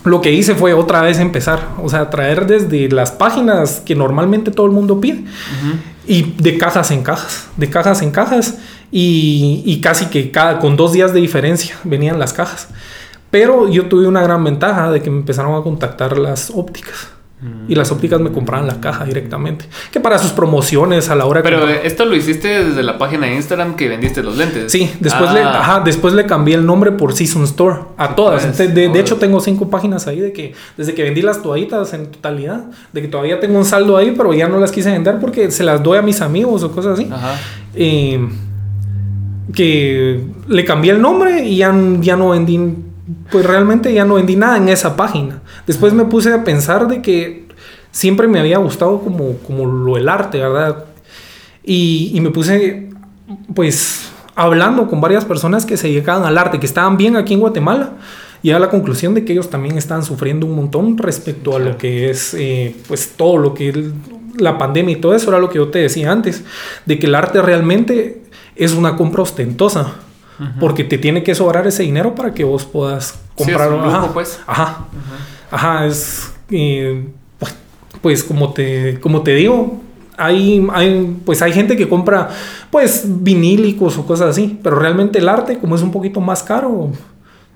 lo 0.10 0.22
que 0.22 0.32
hice 0.32 0.56
fue 0.56 0.74
otra 0.74 1.02
vez 1.02 1.20
empezar, 1.20 1.60
o 1.82 1.90
sea, 1.90 2.10
traer 2.10 2.46
desde 2.48 2.90
las 2.90 3.12
páginas 3.12 3.82
que 3.86 3.96
normalmente 3.96 4.52
todo 4.52 4.66
el 4.66 4.72
mundo 4.72 5.00
pide 5.00 5.24
y 6.08 6.34
de 6.38 6.58
cajas 6.58 6.92
en 6.92 7.04
cajas, 7.04 7.48
de 7.56 7.70
cajas 7.70 8.02
en 8.02 8.12
cajas 8.12 8.58
y, 8.92 9.80
casi 9.82 10.08
que 10.08 10.32
cada, 10.32 10.60
con 10.60 10.76
dos 10.76 10.94
días 10.94 11.14
de 11.14 11.22
diferencia 11.22 11.78
venían 11.84 12.18
las 12.20 12.34
cajas. 12.34 12.68
Pero 13.30 13.70
yo 13.70 13.86
tuve 13.86 14.08
una 14.08 14.24
gran 14.24 14.44
ventaja 14.44 14.92
de 14.92 15.02
que 15.02 15.12
me 15.12 15.18
empezaron 15.18 15.56
a 15.60 15.64
contactar 15.64 16.18
las 16.18 16.50
ópticas. 16.50 17.10
Y 17.70 17.76
las 17.76 17.90
ópticas 17.92 18.20
me 18.20 18.34
compraban 18.34 18.68
la 18.68 18.82
caja 18.82 19.06
directamente. 19.06 19.66
Que 19.92 20.02
para 20.02 20.20
sus 20.20 20.32
promociones 20.32 21.10
a 21.10 21.16
la 21.16 21.26
hora 21.26 21.42
Pero 21.42 21.70
esto 21.70 22.04
lo 22.04 22.14
hiciste 22.14 22.66
desde 22.66 22.84
la 22.84 22.98
página 22.98 23.28
de 23.28 23.36
Instagram 23.36 23.78
que 23.78 23.88
vendiste 23.88 24.22
los 24.22 24.36
lentes. 24.36 24.70
Sí, 24.70 24.92
después, 25.00 25.32
le, 25.32 25.42
ah. 25.44 25.62
ajá, 25.62 25.80
después 25.80 26.14
le 26.14 26.26
cambié 26.26 26.56
el 26.56 26.66
nombre 26.66 26.92
por 26.92 27.14
Season 27.14 27.44
Store 27.46 27.78
a 27.96 28.14
todas. 28.14 28.46
Pues, 28.46 28.74
de, 28.76 29.00
hecho, 29.00 29.16
tengo 29.16 29.40
cinco 29.40 29.70
páginas 29.70 30.06
ahí 30.08 30.20
de 30.20 30.34
que 30.34 30.54
desde 30.76 30.94
que 30.94 31.04
vendí 31.04 31.22
las 31.22 31.42
toallitas 31.42 31.94
en 31.94 32.12
totalidad, 32.12 32.66
de 32.92 33.02
que 33.02 33.08
todavía 33.08 33.40
tengo 33.40 33.58
un 33.58 33.66
saldo 33.66 33.96
ahí, 33.96 34.14
pero 34.18 34.34
ya 34.34 34.50
no 34.50 34.60
las 34.60 34.74
quise 34.74 34.92
vender 34.92 35.20
porque 35.20 35.50
se 35.50 35.64
las 35.64 35.82
doy 35.82 35.98
a 35.98 36.02
mis 36.02 36.20
amigos 36.20 36.64
o 36.64 36.72
cosas 36.74 37.00
así. 37.00 37.10
Ajá. 37.10 37.36
que 39.54 40.26
le 40.48 40.66
cambié 40.66 40.92
el 40.92 41.02
nombre 41.02 41.46
y 41.46 41.58
ya, 41.58 41.74
ya 42.02 42.18
no 42.18 42.32
vendí 42.32 42.60
pues 43.32 43.46
realmente 43.46 43.94
ya 43.94 44.06
no 44.06 44.16
vendí 44.16 44.36
nada 44.36 44.58
en 44.58 44.70
esa 44.70 44.96
página. 44.96 45.42
Después 45.66 45.94
me 45.94 46.06
puse 46.06 46.34
a 46.34 46.44
pensar 46.44 46.88
de 46.88 47.02
que 47.02 47.48
siempre 47.92 48.28
me 48.28 48.40
había 48.40 48.58
gustado 48.58 49.02
como, 49.02 49.38
como 49.40 49.66
lo 49.66 49.96
del 49.96 50.10
arte, 50.10 50.40
¿verdad? 50.40 50.86
Y, 51.64 52.12
y 52.14 52.22
me 52.22 52.30
puse, 52.30 52.90
pues, 53.56 54.10
hablando 54.36 54.88
con 54.88 55.02
varias 55.02 55.26
personas 55.26 55.66
que 55.66 55.78
se 55.78 55.88
dedicaban 55.88 56.24
al 56.24 56.38
arte, 56.38 56.60
que 56.60 56.66
estaban 56.66 56.98
bien 56.98 57.16
aquí 57.16 57.34
en 57.34 57.40
Guatemala, 57.40 57.94
y 58.42 58.52
a 58.52 58.60
la 58.60 58.70
conclusión 58.70 59.14
de 59.14 59.26
que 59.26 59.34
ellos 59.34 59.50
también 59.50 59.78
estaban 59.78 60.04
sufriendo 60.04 60.46
un 60.46 60.56
montón 60.56 60.98
respecto 60.98 61.56
a 61.56 61.60
lo 61.60 61.78
que 61.78 62.10
es, 62.10 62.34
eh, 62.36 62.76
pues, 62.88 63.14
todo 63.18 63.38
lo 63.38 63.54
que 63.54 63.92
la 64.38 64.58
pandemia 64.58 64.96
y 64.96 65.02
todo 65.02 65.16
eso 65.16 65.30
era 65.30 65.40
lo 65.40 65.50
que 65.50 65.58
yo 65.58 65.70
te 65.70 65.80
decía 65.80 66.12
antes, 66.12 66.44
de 66.86 67.00
que 67.00 67.08
el 67.08 67.16
arte 67.16 67.42
realmente 67.42 68.22
es 68.56 68.74
una 68.74 68.96
compra 68.96 69.24
ostentosa 69.24 69.96
porque 70.60 70.84
te 70.84 70.98
tiene 70.98 71.24
que 71.24 71.36
sobrar 71.36 71.68
ese 71.68 71.84
dinero 71.84 72.16
para 72.16 72.34
que 72.34 72.44
vos 72.44 72.66
puedas 72.66 73.20
comprar. 73.36 73.74
un 73.74 73.80
ajá, 73.82 74.14
pues. 74.14 74.40
Ajá. 74.48 74.86
Ajá, 75.52 75.86
es. 75.86 76.34
Eh, 76.50 77.08
pues, 77.38 77.56
pues, 78.02 78.24
como 78.24 78.54
te, 78.54 79.00
como 79.00 79.22
te 79.22 79.36
digo, 79.36 79.82
hay, 80.20 80.68
hay, 80.74 81.18
pues 81.26 81.42
hay 81.42 81.54
gente 81.54 81.78
que 81.78 81.88
compra 81.88 82.30
pues 82.70 83.06
vinílicos 83.08 83.98
o 83.98 84.06
cosas 84.06 84.30
así, 84.30 84.60
pero 84.62 84.78
realmente 84.78 85.20
el 85.20 85.30
arte, 85.30 85.58
como 85.58 85.76
es 85.76 85.82
un 85.82 85.92
poquito 85.92 86.20
más 86.20 86.44
caro, 86.44 86.92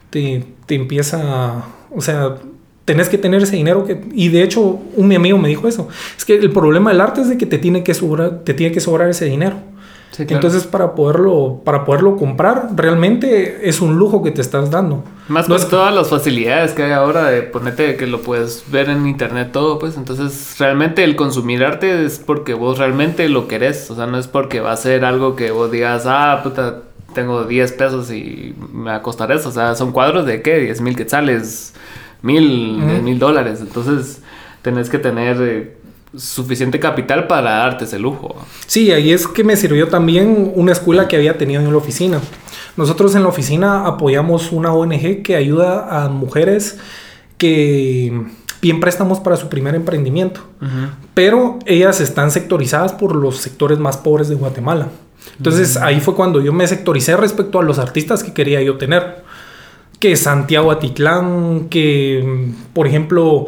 te, 0.09 0.45
te 0.65 0.75
empieza, 0.75 1.65
o 1.93 2.01
sea, 2.01 2.37
tenés 2.85 3.09
que 3.09 3.17
tener 3.17 3.41
ese 3.43 3.55
dinero 3.55 3.85
que, 3.85 4.01
y 4.13 4.29
de 4.29 4.43
hecho 4.43 4.79
un 4.95 5.07
mi 5.07 5.15
amigo 5.15 5.37
me 5.37 5.49
dijo 5.49 5.67
eso, 5.67 5.89
es 6.17 6.25
que 6.25 6.35
el 6.35 6.51
problema 6.51 6.91
del 6.91 7.01
arte 7.01 7.21
es 7.21 7.29
de 7.29 7.37
que 7.37 7.45
te 7.45 7.57
tiene 7.57 7.83
que 7.83 7.93
sobrar, 7.93 8.39
te 8.43 8.53
tiene 8.53 8.73
que 8.73 8.79
sobrar 8.79 9.09
ese 9.09 9.25
dinero. 9.25 9.57
Entonces, 10.17 10.65
para 10.65 10.93
poderlo, 10.93 11.61
para 11.63 11.85
poderlo 11.85 12.17
comprar, 12.17 12.69
realmente 12.75 13.67
es 13.67 13.81
un 13.81 13.97
lujo 13.97 14.21
que 14.21 14.31
te 14.31 14.41
estás 14.41 14.69
dando. 14.69 15.03
Más 15.27 15.47
con 15.47 15.69
todas 15.69 15.93
las 15.93 16.09
facilidades 16.09 16.73
que 16.73 16.83
hay 16.83 16.91
ahora 16.91 17.25
de 17.25 17.41
ponerte 17.41 17.95
que 17.95 18.05
lo 18.05 18.21
puedes 18.21 18.63
ver 18.69 18.89
en 18.89 19.07
internet 19.07 19.49
todo, 19.51 19.79
pues 19.79 19.97
entonces 19.97 20.55
realmente 20.59 21.03
el 21.03 21.15
consumir 21.15 21.63
arte 21.63 22.05
es 22.05 22.19
porque 22.19 22.53
vos 22.53 22.77
realmente 22.77 23.27
lo 23.29 23.47
querés, 23.47 23.89
o 23.89 23.95
sea, 23.95 24.05
no 24.05 24.17
es 24.19 24.27
porque 24.27 24.59
va 24.59 24.71
a 24.71 24.77
ser 24.77 25.05
algo 25.05 25.35
que 25.35 25.51
vos 25.51 25.71
digas, 25.71 26.03
ah, 26.05 26.41
puta, 26.43 26.81
tengo 27.15 27.45
10 27.45 27.71
pesos 27.71 28.11
y 28.11 28.53
me 28.71 28.91
va 28.91 28.97
a 28.97 29.01
costar 29.01 29.31
eso, 29.31 29.49
o 29.49 29.51
sea, 29.51 29.75
son 29.75 29.91
cuadros 29.91 30.25
de 30.25 30.41
qué, 30.41 30.59
10 30.59 30.81
mil 30.81 30.95
quetzales, 30.95 31.73
mil, 32.21 32.77
mil 33.01 33.17
dólares, 33.17 33.61
entonces 33.61 34.21
tenés 34.61 34.89
que 34.89 34.99
tener... 34.99 35.37
Eh, 35.41 35.82
suficiente 36.15 36.79
capital 36.79 37.27
para 37.27 37.51
darte 37.51 37.85
ese 37.85 37.99
lujo. 37.99 38.35
Sí, 38.67 38.91
ahí 38.91 39.11
es 39.11 39.27
que 39.27 39.43
me 39.43 39.55
sirvió 39.55 39.87
también 39.87 40.51
una 40.55 40.71
escuela 40.71 41.07
que 41.07 41.15
había 41.15 41.37
tenido 41.37 41.61
en 41.61 41.71
la 41.71 41.77
oficina. 41.77 42.19
Nosotros 42.77 43.15
en 43.15 43.23
la 43.23 43.29
oficina 43.29 43.85
apoyamos 43.85 44.51
una 44.51 44.73
ONG 44.73 45.23
que 45.23 45.35
ayuda 45.35 46.03
a 46.03 46.09
mujeres 46.09 46.77
que 47.37 48.23
bien 48.61 48.79
préstamos 48.79 49.19
para 49.19 49.35
su 49.35 49.49
primer 49.49 49.75
emprendimiento. 49.75 50.41
Pero 51.13 51.59
ellas 51.65 51.99
están 51.99 52.31
sectorizadas 52.31 52.93
por 52.93 53.15
los 53.15 53.37
sectores 53.37 53.79
más 53.79 53.97
pobres 53.97 54.29
de 54.29 54.35
Guatemala. 54.35 54.87
Entonces 55.37 55.77
ahí 55.77 55.99
fue 55.99 56.15
cuando 56.15 56.41
yo 56.41 56.53
me 56.53 56.67
sectoricé 56.67 57.17
respecto 57.17 57.59
a 57.59 57.63
los 57.63 57.79
artistas 57.79 58.23
que 58.23 58.33
quería 58.33 58.61
yo 58.61 58.77
tener. 58.77 59.23
Que 59.99 60.15
Santiago 60.15 60.71
Atitlán, 60.71 61.69
que 61.69 62.51
por 62.73 62.87
ejemplo, 62.87 63.47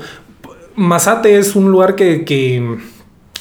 Mazate 0.76 1.38
es 1.38 1.56
un 1.56 1.72
lugar 1.72 1.96
que, 1.96 2.26
que, 2.26 2.78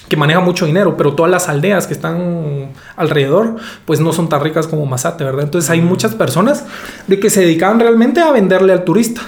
que, 0.09 0.17
maneja 0.17 0.41
mucho 0.41 0.67
dinero, 0.67 0.97
pero 0.97 1.14
todas 1.14 1.31
las 1.31 1.49
aldeas 1.49 1.87
que 1.87 1.95
están 1.95 2.73
alrededor, 2.97 3.57
pues 3.85 4.00
no 4.00 4.12
son 4.12 4.29
tan 4.29 4.41
ricas 4.41 4.67
como 4.67 4.87
Mazate, 4.87 5.25
¿verdad? 5.25 5.43
Entonces 5.43 5.71
hay 5.71 5.81
muchas 5.81 6.14
personas 6.14 6.64
de 7.07 7.19
que 7.19 7.31
se 7.31 7.41
dedicaban 7.41 7.81
realmente 7.81 8.21
a 8.21 8.31
venderle 8.31 8.73
al 8.73 8.85
turista. 8.85 9.23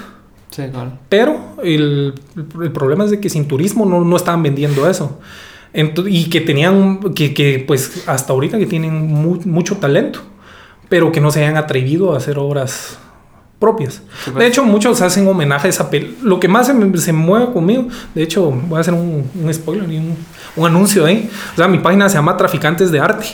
Sí, 0.50 0.62
claro. 0.72 0.92
Pero 1.08 1.38
el, 1.62 2.14
el, 2.36 2.72
problema 2.72 3.04
es 3.04 3.10
de 3.10 3.20
que 3.20 3.28
sin 3.28 3.46
turismo 3.46 3.84
no, 3.84 4.02
no 4.02 4.16
estaban 4.16 4.42
vendiendo 4.42 4.88
eso 4.88 5.18
y 6.06 6.30
que 6.30 6.40
tenían, 6.40 7.00
que, 7.14 7.34
que, 7.34 7.62
pues 7.66 8.08
hasta 8.08 8.32
ahorita 8.32 8.58
que 8.58 8.66
tienen 8.66 9.12
mucho 9.44 9.76
talento, 9.76 10.20
pero 10.88 11.12
que 11.12 11.20
no 11.20 11.30
se 11.30 11.44
hayan 11.44 11.56
atrevido 11.56 12.14
a 12.14 12.16
hacer 12.16 12.38
obras 12.38 12.98
propias. 13.58 14.02
De 14.26 14.32
pues. 14.32 14.46
hecho, 14.46 14.64
muchos 14.64 15.00
hacen 15.00 15.26
homenajes 15.26 15.80
a 15.80 15.88
lo 16.22 16.38
que 16.38 16.48
más 16.48 16.66
se, 16.66 16.98
se, 16.98 17.12
mueve 17.12 17.52
conmigo. 17.52 17.88
De 18.14 18.22
hecho, 18.22 18.50
voy 18.50 18.78
a 18.78 18.80
hacer 18.80 18.94
un, 18.94 19.30
un 19.34 19.54
spoiler 19.54 19.90
y 19.90 19.98
un, 19.98 20.16
un, 20.56 20.66
anuncio 20.66 21.04
ahí. 21.04 21.30
O 21.54 21.56
sea, 21.56 21.68
mi 21.68 21.78
página 21.78 22.08
se 22.08 22.16
llama 22.16 22.36
Traficantes 22.36 22.90
de 22.90 23.00
Arte. 23.00 23.26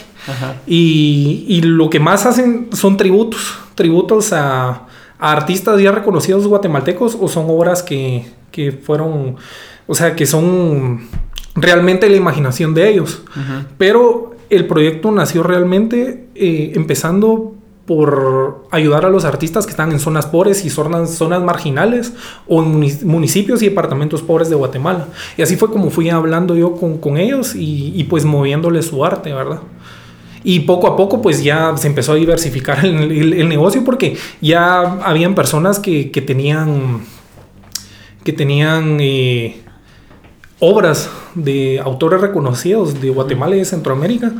Y, 0.65 1.45
y, 1.49 1.61
lo 1.61 1.89
que 1.89 1.99
más 1.99 2.25
hacen 2.25 2.69
son 2.71 2.95
tributos, 2.95 3.57
tributos 3.75 4.31
a, 4.31 4.69
a, 4.69 5.31
artistas 5.31 5.81
ya 5.81 5.91
reconocidos 5.91 6.47
guatemaltecos 6.47 7.17
o 7.19 7.27
son 7.27 7.45
obras 7.49 7.83
que, 7.83 8.31
que 8.49 8.71
fueron, 8.71 9.35
o 9.85 9.95
sea, 9.95 10.15
que 10.15 10.25
son 10.25 11.09
realmente 11.55 12.09
la 12.09 12.15
imaginación 12.15 12.73
de 12.73 12.89
ellos. 12.89 13.21
Pero 13.77 14.35
el 14.49 14.65
proyecto 14.67 15.11
nació 15.11 15.43
realmente 15.43 16.27
eh, 16.35 16.71
empezando 16.75 17.55
por 17.85 18.65
ayudar 18.71 19.05
a 19.05 19.09
los 19.09 19.25
artistas 19.25 19.65
que 19.65 19.71
están 19.71 19.91
en 19.91 19.99
zonas 19.99 20.25
pobres 20.25 20.63
y 20.63 20.69
zonas, 20.69 21.15
zonas 21.15 21.43
marginales 21.43 22.13
o 22.47 22.63
en 22.63 22.69
municipios 23.05 23.61
y 23.61 23.69
departamentos 23.69 24.21
pobres 24.21 24.49
de 24.49 24.55
Guatemala. 24.55 25.07
Y 25.37 25.41
así 25.41 25.57
fue 25.57 25.69
como 25.69 25.89
fui 25.89 26.09
hablando 26.09 26.55
yo 26.55 26.75
con, 26.75 27.17
ellos 27.17 27.53
y, 27.55 28.05
pues 28.09 28.23
moviéndoles 28.23 28.85
su 28.85 29.03
arte, 29.03 29.33
¿verdad? 29.33 29.59
Y 30.45 30.61
poco 30.61 30.87
a 30.87 30.95
poco 30.95 31.21
pues 31.21 31.43
ya 31.43 31.75
se 31.75 31.87
empezó 31.87 32.13
a 32.13 32.15
diversificar 32.15 32.85
el, 32.85 33.49
negocio 33.49 33.83
porque 33.83 34.17
ya 34.41 34.81
habían 35.03 35.35
personas 35.35 35.79
que, 35.79 36.05
tenían 36.25 37.01
que 38.23 38.31
tenían 38.31 38.99
eh, 39.01 39.61
obras 40.59 41.09
de 41.35 41.81
autores 41.83 42.21
reconocidos 42.21 43.01
de 43.01 43.09
Guatemala 43.09 43.57
y 43.57 43.59
de 43.59 43.65
Centroamérica, 43.65 44.31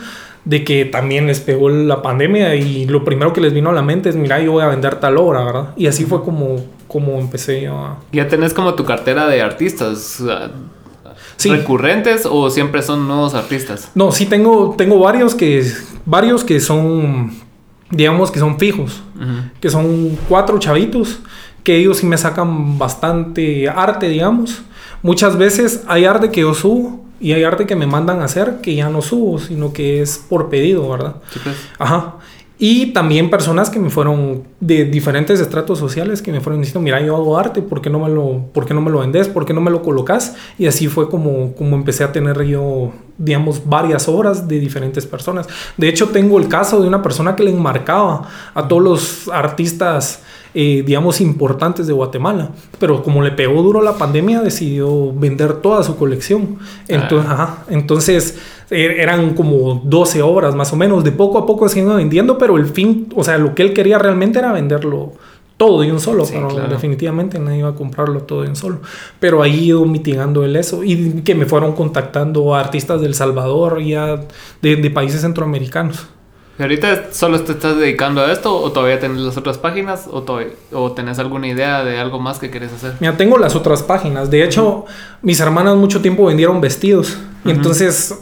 de 0.45 0.63
que 0.63 0.85
también 0.85 1.27
les 1.27 1.39
pegó 1.39 1.69
la 1.69 2.01
pandemia 2.01 2.55
y 2.55 2.85
lo 2.85 3.03
primero 3.03 3.33
que 3.33 3.41
les 3.41 3.53
vino 3.53 3.69
a 3.69 3.73
la 3.73 3.81
mente 3.81 4.09
es, 4.09 4.15
mira, 4.15 4.39
yo 4.39 4.51
voy 4.53 4.63
a 4.63 4.67
vender 4.67 4.95
tal 4.95 5.17
obra, 5.17 5.43
¿verdad? 5.43 5.69
Y 5.75 5.87
así 5.87 6.05
fue 6.05 6.23
como, 6.23 6.57
como 6.87 7.19
empecé 7.19 7.67
a... 7.67 7.97
¿Ya 8.11 8.27
tenés 8.27 8.53
como 8.53 8.73
tu 8.73 8.83
cartera 8.83 9.27
de 9.27 9.41
artistas? 9.41 10.21
¿Recurrentes 11.43 12.27
o 12.29 12.49
siempre 12.49 12.81
son 12.81 13.07
nuevos 13.07 13.33
artistas? 13.33 13.89
No, 13.95 14.11
sí 14.11 14.25
tengo, 14.25 14.75
tengo 14.77 14.99
varios 14.99 15.33
que, 15.35 15.65
varios 16.05 16.43
que 16.43 16.59
son, 16.59 17.31
digamos 17.89 18.31
que 18.31 18.39
son 18.39 18.59
fijos, 18.59 19.01
que 19.61 19.69
son 19.69 20.17
cuatro 20.27 20.59
chavitos, 20.59 21.19
que 21.63 21.77
ellos 21.77 21.97
sí 21.97 22.05
me 22.05 22.17
sacan 22.17 22.77
bastante 22.77 23.69
arte, 23.69 24.09
digamos 24.09 24.63
Muchas 25.03 25.37
veces 25.37 25.83
hay 25.87 26.05
arte 26.05 26.31
que 26.31 26.41
yo 26.41 26.53
subo 26.53 27.02
y 27.23 27.31
hay 27.31 27.45
arte 27.45 27.65
que 27.65 27.77
me 27.77 27.87
mandan 27.87 28.19
a 28.19 28.25
hacer 28.25 28.57
que 28.61 28.75
ya 28.75 28.89
no 28.89 29.01
subo, 29.01 29.39
sino 29.39 29.71
que 29.71 30.01
es 30.01 30.17
por 30.17 30.49
pedido, 30.49 30.89
¿verdad? 30.89 31.15
Sí, 31.31 31.39
pues. 31.41 31.55
Ajá. 31.79 32.17
Y 32.59 32.87
también 32.87 33.29
personas 33.29 33.69
que 33.69 33.79
me 33.79 33.89
fueron 33.89 34.43
de 34.59 34.83
diferentes 34.83 35.39
estratos 35.39 35.79
sociales 35.79 36.21
que 36.21 36.33
me 36.33 36.41
fueron 36.41 36.61
diciendo, 36.61 36.81
mira, 36.81 37.01
yo 37.01 37.15
hago 37.15 37.37
arte, 37.37 37.61
¿por 37.61 37.81
qué 37.81 37.89
no 37.89 37.99
me 37.99 38.09
lo, 38.09 38.45
por 38.53 38.65
qué 38.65 38.73
no 38.73 38.81
me 38.81 38.91
lo 38.91 38.99
vendes? 38.99 39.29
¿Por 39.29 39.45
qué 39.45 39.53
no 39.53 39.61
me 39.61 39.71
lo 39.71 39.81
colocas? 39.81 40.35
Y 40.59 40.67
así 40.67 40.87
fue 40.87 41.09
como, 41.09 41.53
como 41.55 41.77
empecé 41.77 42.03
a 42.03 42.11
tener 42.11 42.43
yo, 42.43 42.91
digamos, 43.17 43.61
varias 43.65 44.09
obras 44.09 44.47
de 44.49 44.59
diferentes 44.59 45.05
personas. 45.05 45.47
De 45.77 45.87
hecho, 45.87 46.09
tengo 46.09 46.37
el 46.39 46.49
caso 46.49 46.81
de 46.81 46.89
una 46.89 47.01
persona 47.01 47.37
que 47.37 47.43
le 47.43 47.51
enmarcaba 47.51 48.27
a 48.53 48.67
todos 48.67 48.83
los 48.83 49.27
artistas 49.29 50.21
eh, 50.53 50.83
digamos, 50.85 51.19
importantes 51.21 51.87
de 51.87 51.93
Guatemala. 51.93 52.51
Pero 52.79 53.01
como 53.01 53.21
le 53.21 53.31
pegó 53.31 53.61
duro 53.63 53.81
la 53.81 53.97
pandemia, 53.97 54.41
decidió 54.41 55.11
vender 55.13 55.61
toda 55.61 55.83
su 55.83 55.95
colección. 55.95 56.57
Entonces, 56.87 57.31
ah. 57.31 57.63
entonces 57.69 58.37
er, 58.69 58.91
eran 58.99 59.33
como 59.33 59.81
12 59.83 60.21
obras 60.21 60.55
más 60.55 60.71
o 60.73 60.75
menos. 60.75 61.03
De 61.03 61.11
poco 61.11 61.37
a 61.39 61.45
poco 61.45 61.67
se 61.69 61.79
iban 61.79 61.97
vendiendo, 61.97 62.37
pero 62.37 62.57
el 62.57 62.67
fin, 62.67 63.07
o 63.15 63.23
sea, 63.23 63.37
lo 63.37 63.55
que 63.55 63.63
él 63.63 63.73
quería 63.73 63.97
realmente 63.97 64.39
era 64.39 64.51
venderlo 64.51 65.13
todo 65.57 65.81
de 65.81 65.91
un 65.91 65.99
solo, 65.99 66.25
pero 66.29 66.67
definitivamente 66.67 67.39
nadie 67.39 67.59
iba 67.59 67.69
a 67.69 67.75
comprarlo 67.75 68.23
todo 68.23 68.41
de 68.41 68.49
un 68.49 68.55
solo. 68.55 68.79
Pero 69.19 69.41
ahí 69.41 69.65
ido 69.65 69.85
mitigando 69.85 70.43
el 70.43 70.55
eso 70.55 70.83
y 70.83 71.21
que 71.21 71.35
me 71.35 71.45
fueron 71.45 71.73
contactando 71.73 72.55
artistas 72.55 73.01
del 73.01 73.13
Salvador 73.13 73.81
y 73.81 73.93
de, 73.93 74.75
de 74.75 74.91
países 74.91 75.21
centroamericanos. 75.21 76.07
¿Y 76.57 76.61
ahorita 76.61 77.11
solo 77.11 77.41
te 77.41 77.53
estás 77.53 77.77
dedicando 77.77 78.21
a 78.21 78.31
esto 78.31 78.55
o 78.55 78.71
todavía 78.71 78.99
tienes 78.99 79.19
las 79.19 79.37
otras 79.37 79.57
páginas 79.57 80.07
o, 80.07 80.23
o 80.73 80.91
tenés 80.91 81.17
alguna 81.17 81.47
idea 81.47 81.83
de 81.83 81.99
algo 81.99 82.19
más 82.19 82.37
que 82.37 82.51
quieres 82.51 82.71
hacer? 82.71 82.93
Mira, 82.99 83.17
tengo 83.17 83.37
las 83.39 83.55
otras 83.55 83.81
páginas. 83.81 84.29
De 84.29 84.43
hecho, 84.43 84.85
mis 85.23 85.39
hermanas 85.39 85.75
mucho 85.75 86.01
tiempo 86.01 86.25
vendieron 86.25 86.61
vestidos. 86.61 87.17
Y 87.43 87.49
entonces 87.49 88.15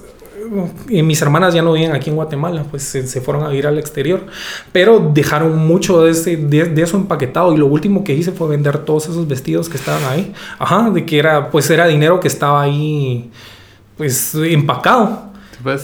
y 0.90 1.02
mis 1.02 1.22
hermanas 1.22 1.54
ya 1.54 1.62
no 1.62 1.74
viven 1.74 1.94
aquí 1.94 2.10
en 2.10 2.16
Guatemala, 2.16 2.66
pues 2.70 2.84
se, 2.84 3.22
fueron 3.22 3.46
a 3.46 3.54
ir 3.54 3.68
al 3.68 3.80
exterior, 3.80 4.26
pero 4.72 5.12
dejaron 5.14 5.58
mucho 5.58 6.04
de, 6.04 6.12
ese, 6.12 6.36
de, 6.36 6.82
eso 6.82 6.98
empaquetado 6.98 7.54
y 7.54 7.58
lo 7.58 7.68
último 7.68 8.04
que 8.04 8.14
hice 8.14 8.32
fue 8.32 8.50
vender 8.50 8.80
todos 8.80 9.08
esos 9.08 9.28
vestidos 9.28 9.70
que 9.70 9.78
estaban 9.78 10.04
ahí, 10.06 10.34
ajá, 10.60 10.90
de 10.90 11.06
que 11.06 11.20
era, 11.20 11.50
pues 11.50 11.70
era 11.70 11.88
dinero 11.88 12.20
que 12.20 12.28
estaba 12.28 12.62
ahí, 12.62 13.32
pues 13.98 14.36
empacado. 14.36 15.32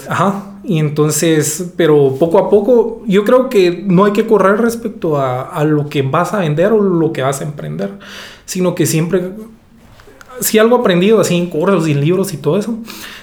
Ajá. 0.08 0.57
Y 0.68 0.78
entonces, 0.78 1.72
pero 1.78 2.16
poco 2.18 2.38
a 2.38 2.50
poco, 2.50 3.02
yo 3.06 3.24
creo 3.24 3.48
que 3.48 3.82
no 3.86 4.04
hay 4.04 4.12
que 4.12 4.26
correr 4.26 4.60
respecto 4.60 5.16
a, 5.16 5.40
a 5.44 5.64
lo 5.64 5.88
que 5.88 6.02
vas 6.02 6.34
a 6.34 6.40
vender 6.40 6.72
o 6.72 6.82
lo 6.82 7.10
que 7.10 7.22
vas 7.22 7.40
a 7.40 7.44
emprender, 7.44 7.98
sino 8.44 8.74
que 8.74 8.84
siempre, 8.84 9.32
si 10.40 10.58
algo 10.58 10.76
aprendido 10.76 11.20
así 11.20 11.38
en 11.38 11.46
cursos 11.46 11.88
y 11.88 11.92
en 11.92 12.02
libros 12.02 12.34
y 12.34 12.36
todo 12.36 12.58
eso, 12.58 12.76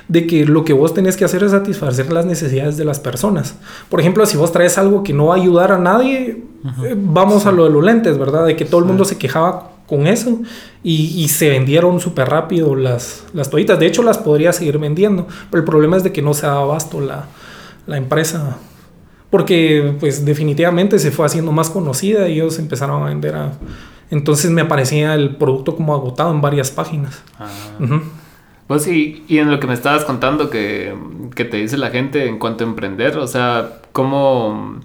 de 0.08 0.26
que 0.26 0.44
lo 0.48 0.66
que 0.66 0.74
vos 0.74 0.96
tenés 0.96 1.18
que 1.18 1.24
hacer 1.26 1.44
es 1.44 1.52
satisfacer 1.52 2.12
las 2.12 2.26
necesidades 2.26 2.78
de 2.78 2.86
las 2.86 3.00
personas. 3.00 3.56
Por 3.90 4.00
ejemplo, 4.00 4.26
si 4.26 4.38
vos 4.38 4.52
traes 4.52 4.80
algo 4.80 5.04
que 5.04 5.14
no 5.14 5.28
va 5.28 5.36
a 5.36 5.38
ayudar 5.38 5.72
a 5.72 5.78
nadie, 5.78 6.44
eh, 6.84 6.96
vamos 6.98 7.46
a 7.46 7.52
lo 7.52 7.66
de 7.66 7.70
los 7.70 7.84
lentes, 7.84 8.18
¿verdad? 8.18 8.48
De 8.48 8.56
que 8.56 8.66
todo 8.66 8.80
el 8.80 8.88
mundo 8.88 9.06
se 9.06 9.20
quejaba 9.20 9.75
con 9.88 10.08
eso 10.08 10.40
y, 10.84 11.28
se 11.28 11.50
vendieron 11.50 12.00
súper 12.00 12.30
rápido 12.30 12.76
las, 12.76 13.26
las 13.34 13.50
toallitas. 13.50 13.80
De 13.80 13.86
hecho, 13.86 14.04
las 14.04 14.18
podría 14.18 14.54
seguir 14.54 14.78
vendiendo, 14.78 15.28
pero 15.50 15.62
el 15.62 15.66
problema 15.66 15.98
es 15.98 16.04
de 16.04 16.12
que 16.12 16.22
no 16.22 16.34
se 16.34 16.46
da 16.46 16.58
abasto 16.58 17.02
la, 17.02 17.26
la 17.88 17.98
empresa. 17.98 18.58
Porque 19.30 19.96
pues 20.00 20.24
definitivamente 20.24 21.00
se 21.00 21.12
fue 21.12 21.26
haciendo 21.26 21.52
más 21.52 21.70
conocida 21.70 22.30
y 22.30 22.34
ellos 22.34 22.60
empezaron 22.60 23.04
a 23.04 23.08
vender 23.08 23.36
a... 23.36 23.54
Entonces 24.12 24.52
me 24.52 24.62
aparecía 24.62 25.16
el 25.16 25.36
producto 25.36 25.76
como 25.76 25.94
agotado 25.94 26.32
en 26.32 26.42
varias 26.42 26.72
páginas. 26.72 27.24
Ah. 27.40 27.50
Pues 28.68 28.84
sí, 28.84 29.24
y 29.28 29.38
en 29.40 29.52
lo 29.52 29.60
que 29.60 29.68
me 29.68 29.74
estabas 29.74 30.06
contando 30.06 30.50
que, 30.50 30.96
que 31.36 31.46
te 31.46 31.58
dice 31.58 31.78
la 31.78 31.90
gente 31.90 32.28
en 32.28 32.40
cuanto 32.40 32.64
a 32.64 32.68
emprender, 32.68 33.18
o 33.18 33.28
sea, 33.28 33.80
¿cómo, 33.92 34.80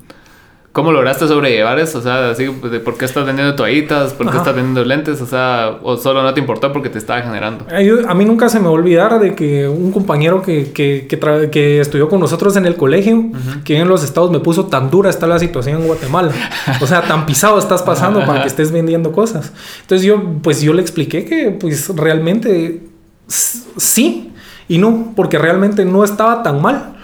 ¿Cómo 0.73 0.93
lograste 0.93 1.27
sobrellevar 1.27 1.81
eso? 1.81 1.99
O 1.99 2.00
sea, 2.00 2.31
así, 2.31 2.47
¿por 2.49 2.97
qué 2.97 3.05
estás 3.05 3.27
vendiendo 3.27 3.57
toallitas? 3.57 4.12
¿Por 4.12 4.31
qué 4.31 4.37
estás 4.37 4.55
vendiendo 4.55 4.85
lentes? 4.85 5.21
O 5.21 5.27
sea, 5.27 5.79
o 5.83 5.97
solo 5.97 6.23
no 6.23 6.33
te 6.33 6.39
importó 6.39 6.73
porque 6.73 6.89
te 6.89 6.99
estaba 6.99 7.23
generando. 7.23 7.67
A 8.07 8.15
mí 8.15 8.25
nunca 8.25 8.49
se 8.49 8.61
me 8.61 8.67
va 8.67 8.71
a 8.71 8.75
olvidar 8.75 9.19
de 9.19 9.35
que 9.35 9.67
un 9.67 9.91
compañero 9.91 10.43
que, 10.43 10.71
que, 10.71 11.09
que, 11.09 11.81
estudió 11.81 12.09
con 12.09 12.21
nosotros 12.21 12.55
en 12.55 12.67
el 12.67 12.77
colegio, 12.77 13.31
que 13.65 13.81
en 13.81 13.89
los 13.89 14.05
estados 14.05 14.31
me 14.31 14.39
puso 14.39 14.67
tan 14.67 14.91
dura 14.91 15.11
está 15.11 15.27
la 15.27 15.41
situación 15.41 15.81
en 15.81 15.89
Guatemala. 15.89 16.33
O 16.81 16.87
sea, 16.87 17.03
tan 17.03 17.27
pisado 17.27 17.59
estás 17.59 17.83
pasando 17.83 18.25
para 18.25 18.43
que 18.43 18.49
estés 18.49 18.71
vendiendo 18.71 19.11
cosas. 19.11 19.53
Entonces 19.81 20.07
yo, 20.07 20.23
pues 20.41 20.62
yo 20.62 20.73
le 20.73 20.83
expliqué 20.83 21.25
que 21.25 21.50
pues 21.50 21.89
realmente 21.97 22.81
sí 23.27 24.33
y 24.69 24.79
no, 24.79 25.15
porque 25.17 25.37
realmente 25.37 25.85
no 25.85 26.05
estaba 26.05 26.45
tan 26.45 26.62
mal 26.62 26.95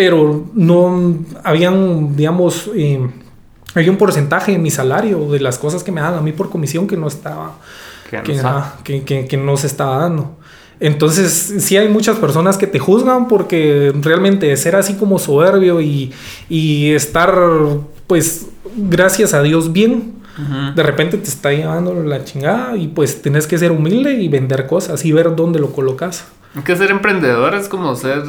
pero 0.00 0.46
no 0.54 1.18
habían, 1.44 2.16
digamos, 2.16 2.70
eh, 2.74 3.06
había 3.74 3.90
un 3.90 3.98
porcentaje 3.98 4.54
en 4.54 4.62
mi 4.62 4.70
salario 4.70 5.30
de 5.30 5.40
las 5.40 5.58
cosas 5.58 5.84
que 5.84 5.92
me 5.92 6.00
dan 6.00 6.14
a 6.14 6.22
mí 6.22 6.32
por 6.32 6.48
comisión 6.48 6.86
que 6.86 6.96
no 6.96 7.06
estaba, 7.06 7.58
que, 8.82 9.04
que, 9.04 9.26
que, 9.26 9.36
no 9.36 9.58
se 9.58 9.66
estaba 9.66 9.98
dando. 9.98 10.38
Entonces, 10.80 11.56
sí 11.58 11.76
hay 11.76 11.90
muchas 11.90 12.16
personas 12.16 12.56
que 12.56 12.66
te 12.66 12.78
juzgan 12.78 13.28
porque 13.28 13.92
realmente 14.00 14.56
ser 14.56 14.74
así 14.74 14.94
como 14.94 15.18
soberbio 15.18 15.82
y, 15.82 16.14
y 16.48 16.92
estar, 16.92 17.38
pues, 18.06 18.46
gracias 18.74 19.34
a 19.34 19.42
Dios 19.42 19.70
bien, 19.70 20.14
De 20.74 20.82
repente 20.82 21.18
te 21.18 21.28
está 21.28 21.52
llevando 21.52 21.92
la 21.92 22.24
chingada 22.24 22.74
y 22.74 22.88
pues 22.88 23.20
tienes 23.20 23.46
que 23.46 23.58
ser 23.58 23.70
humilde 23.70 24.14
y 24.14 24.28
vender 24.28 24.66
cosas 24.66 25.04
y 25.04 25.12
ver 25.12 25.36
dónde 25.36 25.58
lo 25.58 25.72
colocas. 25.72 26.24
Que 26.64 26.74
ser 26.74 26.90
emprendedor 26.90 27.54
es 27.54 27.68
como 27.68 27.94
ser 27.94 28.22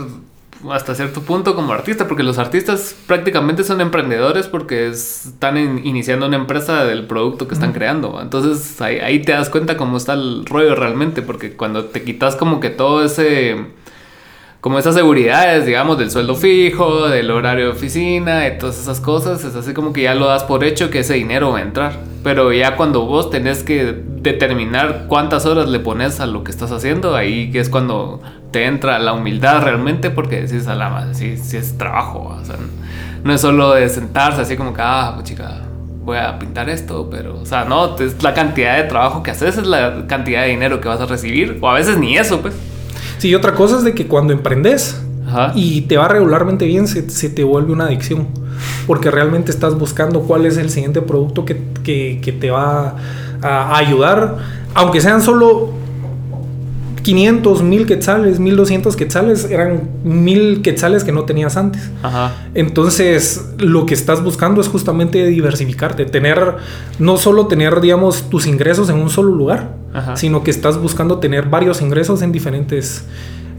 hasta 0.69 0.95
cierto 0.95 1.21
punto 1.21 1.55
como 1.55 1.73
artista, 1.73 2.07
porque 2.07 2.23
los 2.23 2.37
artistas 2.37 2.95
prácticamente 3.07 3.63
son 3.63 3.81
emprendedores 3.81 4.47
porque 4.47 4.89
están 4.89 5.57
iniciando 5.83 6.27
una 6.27 6.37
empresa 6.37 6.85
del 6.85 7.07
producto 7.07 7.47
que 7.47 7.53
están 7.53 7.73
creando. 7.73 8.19
Entonces 8.21 8.79
ahí, 8.81 8.99
ahí, 8.99 9.21
te 9.21 9.31
das 9.31 9.49
cuenta 9.49 9.77
cómo 9.77 9.97
está 9.97 10.13
el 10.13 10.45
rollo 10.45 10.75
realmente, 10.75 11.21
porque 11.21 11.53
cuando 11.53 11.85
te 11.85 12.03
quitas 12.03 12.35
como 12.35 12.59
que 12.59 12.69
todo 12.69 13.03
ese 13.03 13.57
como 14.61 14.77
esas 14.77 14.93
seguridades, 14.93 15.65
digamos, 15.65 15.97
del 15.97 16.11
sueldo 16.11 16.35
fijo, 16.35 17.07
del 17.09 17.31
horario 17.31 17.65
de 17.65 17.71
oficina, 17.71 18.41
de 18.41 18.51
todas 18.51 18.79
esas 18.79 19.01
cosas, 19.01 19.43
es 19.43 19.55
así 19.55 19.73
como 19.73 19.91
que 19.91 20.03
ya 20.03 20.13
lo 20.13 20.27
das 20.27 20.43
por 20.43 20.63
hecho 20.63 20.91
que 20.91 20.99
ese 20.99 21.15
dinero 21.15 21.51
va 21.51 21.57
a 21.57 21.61
entrar. 21.63 21.97
Pero 22.23 22.53
ya 22.53 22.75
cuando 22.75 23.07
vos 23.07 23.31
tenés 23.31 23.63
que 23.63 23.95
determinar 24.17 25.05
cuántas 25.07 25.47
horas 25.47 25.67
le 25.67 25.79
pones 25.79 26.19
a 26.19 26.27
lo 26.27 26.43
que 26.43 26.51
estás 26.51 26.71
haciendo, 26.71 27.15
ahí 27.15 27.51
que 27.51 27.59
es 27.59 27.69
cuando 27.69 28.21
te 28.51 28.65
entra 28.65 28.99
la 28.99 29.13
humildad 29.13 29.63
realmente, 29.63 30.09
porque 30.09 30.41
decís 30.41 30.67
a 30.67 30.75
la 30.75 30.89
madre, 30.89 31.13
sí, 31.13 31.37
sí 31.37 31.57
es 31.57 31.77
trabajo, 31.77 32.37
o 32.41 32.45
sea, 32.45 32.57
no 33.23 33.33
es 33.33 33.41
solo 33.41 33.73
de 33.73 33.87
sentarse 33.89 34.41
así 34.41 34.57
como 34.57 34.73
que, 34.73 34.81
ah, 34.83 35.13
pues 35.15 35.27
chica, 35.27 35.61
voy 36.03 36.17
a 36.17 36.37
pintar 36.39 36.69
esto, 36.69 37.09
pero, 37.09 37.39
o 37.39 37.45
sea, 37.45 37.65
no, 37.65 37.97
es 37.97 38.21
la 38.21 38.33
cantidad 38.33 38.77
de 38.77 38.83
trabajo 38.83 39.23
que 39.23 39.31
haces, 39.31 39.57
es 39.57 39.67
la 39.67 40.05
cantidad 40.07 40.41
de 40.41 40.49
dinero 40.49 40.81
que 40.81 40.87
vas 40.87 40.99
a 40.99 41.05
recibir, 41.05 41.57
o 41.61 41.69
a 41.69 41.73
veces 41.73 41.97
ni 41.97 42.17
eso, 42.17 42.41
pues. 42.41 42.53
Sí, 43.17 43.33
otra 43.35 43.53
cosa 43.53 43.77
es 43.77 43.83
de 43.83 43.93
que 43.93 44.07
cuando 44.07 44.33
emprendes 44.33 44.99
y 45.55 45.81
te 45.81 45.97
va 45.97 46.07
regularmente 46.07 46.65
bien, 46.65 46.87
se, 46.87 47.29
te 47.29 47.43
vuelve 47.43 47.71
una 47.71 47.85
adicción. 47.85 48.27
Porque 48.85 49.09
realmente 49.09 49.51
estás 49.51 49.77
buscando 49.77 50.21
cuál 50.21 50.45
es 50.45 50.57
el 50.57 50.69
siguiente 50.69 51.01
producto 51.01 51.45
que, 51.45 51.55
te 52.39 52.51
va 52.51 52.95
a, 53.41 53.77
ayudar. 53.77 54.37
Aunque 54.73 55.01
sean 55.01 55.21
solo 55.21 55.71
500, 57.03 57.63
1000 57.63 57.85
quetzales, 57.85 58.39
1200 58.39 58.95
quetzales, 58.95 59.49
eran 59.49 59.89
1000 60.03 60.61
quetzales 60.61 61.03
que 61.03 61.11
no 61.11 61.23
tenías 61.23 61.57
antes. 61.57 61.89
Entonces, 62.53 63.53
lo 63.57 63.85
que 63.85 63.93
estás 63.93 64.23
buscando 64.23 64.61
es 64.61 64.67
justamente 64.67 65.25
diversificarte, 65.25 66.05
tener, 66.05 66.55
no 66.99 67.17
solo 67.17 67.47
tener, 67.47 67.81
digamos, 67.81 68.29
tus 68.29 68.45
ingresos 68.45 68.89
en 68.89 68.97
un 68.97 69.09
solo 69.09 69.33
lugar, 69.33 69.75
sino 70.15 70.43
que 70.43 70.51
estás 70.51 70.77
buscando 70.77 71.19
tener 71.19 71.45
varios 71.45 71.81
ingresos 71.81 72.21
en 72.21 72.31
diferentes, 72.31 73.05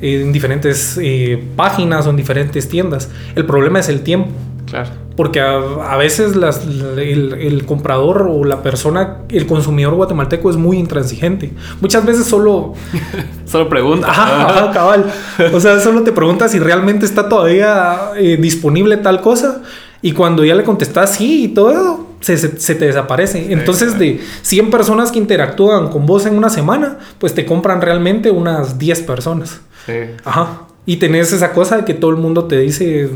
en 0.01 0.33
diferentes 0.33 0.99
eh, 1.03 1.43
páginas 1.57 2.07
o 2.07 2.11
en 2.11 2.17
diferentes 2.17 2.69
tiendas. 2.69 3.11
El 3.35 3.47
problema 3.47 3.81
es 3.81 3.89
el 3.89 4.03
tiempo. 4.03 4.31
Claro. 4.67 5.02
Porque 5.17 5.41
a, 5.41 5.97
veces 5.97 6.37
las, 6.37 6.63
el, 6.67 7.65
comprador 7.67 8.27
o 8.31 8.45
la 8.45 8.63
persona, 8.63 9.19
el 9.29 9.47
consumidor 9.47 9.95
guatemalteco 9.95 10.49
es 10.51 10.57
muy 10.57 10.79
intransigente. 10.79 11.53
Muchas 11.81 12.05
veces 12.07 12.27
solo... 12.27 12.75
solo 13.45 13.69
pregunta. 13.69 14.09
Ajá, 14.11 14.71
cabal. 14.73 15.13
O 15.53 15.61
sea, 15.61 15.81
solo 15.81 16.03
te 16.03 16.13
pregunta 16.13 16.49
si 16.49 16.59
realmente 16.59 17.05
está 17.05 17.29
todavía 17.29 18.13
eh, 18.17 18.39
disponible 18.41 18.97
tal 18.97 19.21
cosa. 19.21 19.63
Y 20.01 20.13
cuando 20.13 20.45
ya 20.45 20.55
le 20.55 20.65
contestas 20.65 21.15
sí 21.15 21.45
y 21.45 21.49
todo 21.49 21.71
eso, 21.71 22.07
se, 22.21 22.75
te 22.75 22.87
desaparece. 22.87 23.53
Entonces, 23.53 23.99
de 23.99 24.21
100 24.43 24.71
personas 24.71 25.13
que 25.13 25.19
interactúan 25.19 25.89
con 25.89 26.07
vos 26.07 26.27
en 26.27 26.37
una 26.37 26.51
semana, 26.51 26.99
pues 27.19 27.35
te 27.35 27.45
compran 27.45 27.81
realmente 27.81 28.31
unas 28.31 28.79
10 28.79 29.03
personas. 29.03 29.61
Sí. 29.87 29.93
Ajá. 30.25 30.63
Y 30.87 30.97
tenés 30.97 31.33
esa 31.33 31.53
cosa 31.53 31.77
de 31.77 31.85
que 31.85 31.95
todo 31.95 32.11
el 32.11 32.17
mundo 32.17 32.45
te 32.45 32.59
dice, 32.59 33.09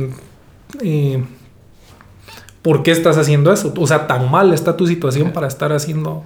eh, 0.83 1.25
¿por 2.67 2.83
qué 2.83 2.91
estás 2.91 3.17
haciendo 3.17 3.53
eso? 3.53 3.73
O 3.79 3.87
sea, 3.87 4.09
tan 4.09 4.29
mal 4.29 4.53
está 4.53 4.77
tu 4.77 4.89
situación 4.89 5.31
para 5.31 5.47
estar 5.47 5.73
haciendo... 5.73 6.25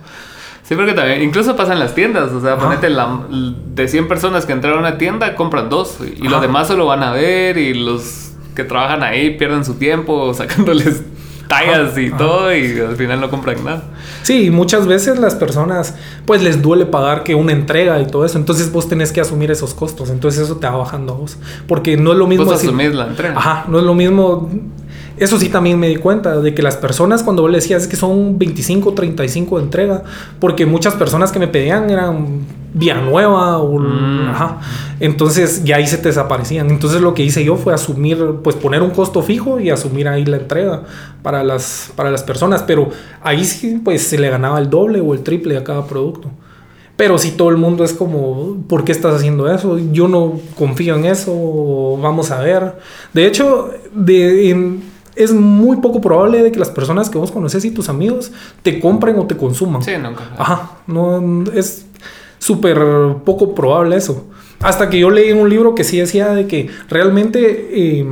Sí, 0.62 0.74
porque 0.74 0.94
también, 0.94 1.20
incluso 1.20 1.54
pasa 1.54 1.74
en 1.74 1.78
las 1.78 1.94
tiendas, 1.94 2.32
o 2.32 2.40
sea, 2.40 2.56
ponete 2.56 2.88
la, 2.88 3.24
de 3.28 3.86
100 3.86 4.08
personas 4.08 4.46
que 4.46 4.54
entraron 4.54 4.78
a 4.78 4.88
una 4.88 4.96
tienda, 4.96 5.36
compran 5.36 5.68
dos 5.68 5.98
y 6.00 6.28
los 6.28 6.40
demás 6.40 6.68
solo 6.68 6.86
van 6.86 7.02
a 7.02 7.12
ver 7.12 7.58
y 7.58 7.74
los 7.74 8.30
que 8.56 8.64
trabajan 8.64 9.02
ahí 9.02 9.36
pierden 9.36 9.66
su 9.66 9.74
tiempo 9.74 10.32
sacándoles 10.40 11.02
tallas 11.46 11.98
y 11.98 12.10
todo 12.10 12.56
y 12.56 12.80
al 12.80 12.96
final 12.96 13.20
no 13.20 13.28
compran 13.28 13.62
nada. 13.62 13.82
Sí, 14.22 14.50
muchas 14.50 14.86
veces 14.86 15.18
las 15.18 15.34
personas 15.34 15.94
pues 16.24 16.42
les 16.42 16.62
duele 16.62 16.86
pagar 16.86 17.22
que 17.22 17.34
una 17.34 17.52
entrega 17.52 18.00
y 18.00 18.06
todo 18.06 18.24
eso, 18.24 18.38
entonces 18.38 18.72
vos 18.72 18.88
tenés 18.88 19.12
que 19.12 19.20
asumir 19.20 19.50
esos 19.50 19.74
costos, 19.74 20.08
entonces 20.08 20.44
eso 20.44 20.56
te 20.56 20.66
va 20.66 20.78
bajando 20.78 21.12
a 21.12 21.16
vos, 21.16 21.36
porque 21.68 21.98
no 21.98 22.12
es 22.12 22.16
lo 22.18 22.26
mismo... 22.26 22.46
Vos 22.46 22.54
asumís 22.54 22.94
la 22.94 23.08
entrega. 23.08 23.36
Ajá, 23.36 23.66
no 23.68 23.78
es 23.78 23.84
lo 23.84 23.92
mismo 23.92 24.48
eso 25.20 25.38
sí 25.38 25.48
también 25.48 25.78
me 25.78 25.88
di 25.88 25.96
cuenta 25.96 26.40
de 26.40 26.54
que 26.54 26.62
las 26.62 26.76
personas 26.76 27.22
cuando 27.22 27.46
le 27.46 27.58
decías 27.58 27.86
que 27.86 27.96
son 27.96 28.38
25, 28.38 28.94
35 28.94 29.58
de 29.58 29.64
entrega, 29.64 30.02
porque 30.38 30.66
muchas 30.66 30.94
personas 30.94 31.30
que 31.30 31.38
me 31.38 31.46
pedían 31.46 31.90
eran 31.90 32.46
nueva 32.74 33.58
o 33.58 33.78
mm. 33.78 34.28
ajá. 34.28 34.60
Entonces 34.98 35.62
ya 35.64 35.76
ahí 35.76 35.86
se 35.86 35.98
te 35.98 36.08
desaparecían. 36.08 36.70
Entonces 36.70 37.00
lo 37.00 37.14
que 37.14 37.22
hice 37.22 37.44
yo 37.44 37.56
fue 37.56 37.74
asumir, 37.74 38.18
pues 38.42 38.56
poner 38.56 38.82
un 38.82 38.90
costo 38.90 39.22
fijo 39.22 39.60
y 39.60 39.70
asumir 39.70 40.08
ahí 40.08 40.24
la 40.24 40.38
entrega 40.38 40.82
para 41.22 41.44
las, 41.44 41.92
para 41.96 42.10
las 42.10 42.22
personas, 42.22 42.62
pero 42.62 42.88
ahí 43.22 43.44
sí 43.44 43.80
pues 43.84 44.02
se 44.02 44.18
le 44.18 44.30
ganaba 44.30 44.58
el 44.58 44.70
doble 44.70 45.00
o 45.00 45.14
el 45.14 45.20
triple 45.20 45.56
a 45.56 45.64
cada 45.64 45.86
producto. 45.86 46.30
Pero 46.96 47.16
si 47.16 47.30
todo 47.30 47.48
el 47.48 47.56
mundo 47.56 47.82
es 47.82 47.94
como, 47.94 48.58
¿por 48.68 48.84
qué 48.84 48.92
estás 48.92 49.14
haciendo 49.14 49.50
eso? 49.50 49.78
Yo 49.90 50.06
no 50.06 50.38
confío 50.54 50.96
en 50.96 51.06
eso, 51.06 51.98
vamos 52.00 52.30
a 52.30 52.40
ver. 52.40 52.74
De 53.14 53.26
hecho, 53.26 53.70
de, 53.94 54.50
en, 54.50 54.82
es 55.16 55.32
muy 55.32 55.78
poco 55.78 56.00
probable 56.00 56.42
de 56.42 56.52
que 56.52 56.58
las 56.58 56.70
personas 56.70 57.10
que 57.10 57.18
vos 57.18 57.30
conoces 57.30 57.64
y 57.64 57.70
tus 57.70 57.88
amigos 57.88 58.32
te 58.62 58.80
compren 58.80 59.18
o 59.18 59.26
te 59.26 59.36
consuman. 59.36 59.82
Sí, 59.82 59.92
nunca. 60.00 60.24
Ajá, 60.38 60.72
no, 60.86 61.44
es 61.52 61.86
súper 62.38 62.78
poco 63.24 63.54
probable 63.54 63.96
eso. 63.96 64.26
Hasta 64.60 64.90
que 64.90 64.98
yo 64.98 65.10
leí 65.10 65.32
un 65.32 65.48
libro 65.48 65.74
que 65.74 65.84
sí 65.84 65.98
decía 65.98 66.28
de 66.30 66.46
que 66.46 66.68
realmente 66.88 67.68
eh, 67.72 68.06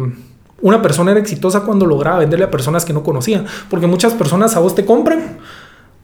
una 0.62 0.80
persona 0.80 1.10
era 1.10 1.20
exitosa 1.20 1.60
cuando 1.60 1.86
lograba 1.86 2.18
venderle 2.20 2.46
a 2.46 2.50
personas 2.50 2.84
que 2.84 2.92
no 2.92 3.02
conocía. 3.02 3.44
Porque 3.68 3.86
muchas 3.86 4.14
personas 4.14 4.56
a 4.56 4.60
vos 4.60 4.74
te 4.74 4.84
compran 4.84 5.38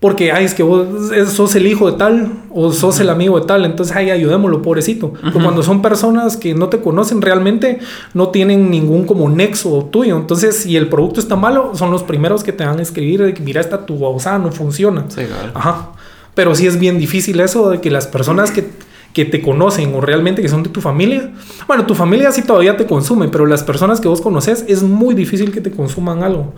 porque, 0.01 0.33
ay, 0.33 0.45
es 0.45 0.53
que 0.53 0.63
vos 0.63 0.87
sos 1.33 1.55
el 1.55 1.67
hijo 1.67 1.91
de 1.91 1.97
tal 1.97 2.31
o 2.51 2.73
sos 2.73 3.01
el 3.01 3.09
amigo 3.09 3.41
de 3.41 3.47
tal, 3.47 3.65
entonces, 3.65 3.97
ay, 3.97 4.11
ayudémoslo, 4.11 4.61
pobrecito. 4.61 5.15
cuando 5.33 5.63
son 5.63 5.81
personas 5.81 6.37
que 6.37 6.55
no 6.55 6.69
te 6.69 6.81
conocen 6.81 7.23
realmente, 7.23 7.79
no 8.13 8.29
tienen 8.29 8.71
ningún 8.71 9.07
como 9.07 9.29
nexo 9.31 9.89
tuyo. 9.91 10.17
Entonces, 10.17 10.57
si 10.57 10.77
el 10.77 10.89
producto 10.89 11.21
está 11.21 11.37
malo, 11.37 11.73
son 11.75 11.91
los 11.91 12.03
primeros 12.03 12.45
que 12.45 12.53
te 12.53 12.67
van 12.67 12.81
a 12.81 12.83
escribir 12.83 13.23
de 13.23 13.33
que, 13.33 13.43
mira, 13.43 13.63
esta 13.63 13.87
tu 13.87 13.99
babosa 13.99 14.39
no 14.39 14.53
funciona. 14.53 15.07
Sí, 15.09 15.23
claro. 15.25 15.53
Ajá. 15.55 15.93
Pero 16.35 16.55
sí 16.55 16.67
es 16.67 16.79
bien 16.79 16.99
difícil 16.99 17.41
eso 17.41 17.71
de 17.71 17.81
que 17.81 17.91
las 17.91 18.07
personas 18.07 18.51
que, 18.51 18.69
que 19.15 19.25
te 19.25 19.41
conocen 19.41 19.95
o 19.95 20.01
realmente 20.03 20.43
que 20.43 20.49
son 20.49 20.63
de 20.63 20.69
tu 20.69 20.83
familia, 20.83 21.33
bueno, 21.67 21.87
tu 21.87 21.95
familia 21.95 22.31
sí 22.33 22.43
todavía 22.43 22.77
te 22.77 22.85
consume, 22.85 23.29
pero 23.29 23.47
las 23.47 23.63
personas 23.63 24.01
que 24.01 24.09
vos 24.09 24.21
conoces 24.21 24.65
es 24.69 24.83
muy 24.83 25.15
difícil 25.15 25.51
que 25.51 25.63
te 25.63 25.71
consuman 25.71 26.23
algo. 26.23 26.53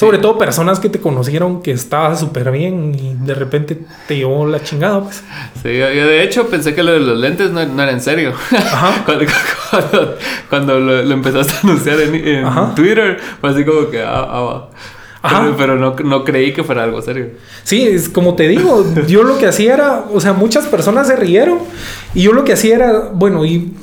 Sobre 0.00 0.16
todo 0.16 0.38
personas 0.38 0.80
que 0.80 0.88
te 0.88 0.98
conocieron 0.98 1.60
que 1.60 1.72
estaba 1.72 2.16
súper 2.16 2.50
bien 2.52 2.94
y 2.94 3.22
de 3.22 3.34
repente 3.34 3.76
te 4.08 4.16
llevó 4.16 4.46
la 4.46 4.62
chingada, 4.62 5.02
pues. 5.02 5.22
Sí, 5.62 5.76
yo, 5.76 5.86
de 5.88 6.22
hecho 6.22 6.48
pensé 6.48 6.74
que 6.74 6.82
lo 6.82 6.92
de 6.92 7.00
los 7.00 7.18
lentes 7.18 7.50
no, 7.50 7.60
era 7.60 7.90
en 7.90 8.00
serio. 8.00 8.32
Ajá. 8.50 9.04
cuando, 10.48 10.80
lo, 10.80 11.02
empezaste 11.02 11.52
a 11.54 11.60
anunciar 11.64 12.00
en, 12.00 12.74
Twitter, 12.74 13.18
fue 13.42 13.50
así 13.50 13.62
como 13.62 13.90
que, 13.90 14.00
ah, 14.00 14.26
ah 14.26 14.68
Ajá. 15.20 15.54
Pero, 15.58 15.76
no, 15.76 15.94
no, 16.02 16.24
creí 16.24 16.54
que 16.54 16.64
fuera 16.64 16.84
algo 16.84 17.02
serio. 17.02 17.32
Sí, 17.62 17.86
es 17.86 18.08
como 18.08 18.36
te 18.36 18.48
digo, 18.48 18.86
yo 19.06 19.22
lo 19.22 19.36
que 19.36 19.48
hacía 19.48 19.74
era, 19.74 20.06
o 20.14 20.18
sea, 20.18 20.32
muchas 20.32 20.64
personas 20.64 21.08
se 21.08 21.16
rieron 21.16 21.58
y 22.14 22.22
yo 22.22 22.32
lo 22.32 22.42
que 22.44 22.54
hacía 22.54 22.76
era, 22.76 23.10
bueno, 23.12 23.44
y 23.44 23.74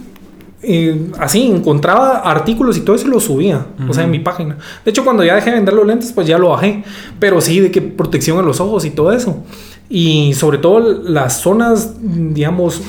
así 1.19 1.51
encontraba 1.51 2.17
artículos 2.19 2.77
y 2.77 2.81
todo 2.81 2.95
eso 2.95 3.07
lo 3.07 3.19
subía, 3.19 3.67
o 3.87 3.93
sea, 3.93 4.03
en 4.05 4.11
mi 4.11 4.19
página. 4.19 4.57
De 4.83 4.91
hecho, 4.91 5.03
cuando 5.03 5.23
ya 5.23 5.35
dejé 5.35 5.51
de 5.51 5.57
vender 5.57 5.73
los 5.73 5.85
lentes, 5.85 6.11
pues 6.11 6.27
ya 6.27 6.37
lo 6.37 6.49
bajé. 6.49 6.83
Pero 7.19 7.41
sí, 7.41 7.59
de 7.59 7.71
que 7.71 7.81
protección 7.81 8.39
a 8.39 8.41
los 8.41 8.59
ojos 8.59 8.83
y 8.85 8.89
todo 8.89 9.11
eso. 9.11 9.43
Y 9.89 10.33
sobre 10.33 10.57
todo 10.57 10.79
las 10.79 11.39
zonas, 11.41 11.93
digamos, 12.01 12.81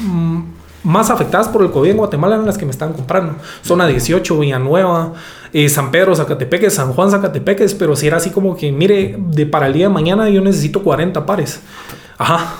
más 0.82 1.10
afectadas 1.10 1.48
por 1.48 1.62
el 1.62 1.70
COVID 1.70 1.90
en 1.90 1.96
Guatemala 1.98 2.36
eran 2.36 2.46
las 2.46 2.56
que 2.56 2.64
me 2.64 2.70
estaban 2.70 2.94
comprando. 2.94 3.34
Zona 3.62 3.86
18, 3.86 4.38
Villanueva, 4.38 5.12
eh, 5.52 5.68
San 5.68 5.90
Pedro, 5.90 6.16
Zacatepeques, 6.16 6.74
San 6.74 6.92
Juan, 6.94 7.10
Zacatepeques. 7.10 7.74
Pero 7.74 7.94
si 7.94 8.06
era 8.06 8.16
así 8.16 8.30
como 8.30 8.56
que, 8.56 8.72
mire, 8.72 9.16
de 9.18 9.46
para 9.46 9.66
el 9.66 9.74
día 9.74 9.88
de 9.88 9.94
mañana 9.94 10.28
yo 10.30 10.40
necesito 10.40 10.82
40 10.82 11.26
pares. 11.26 11.60
Ajá. 12.16 12.54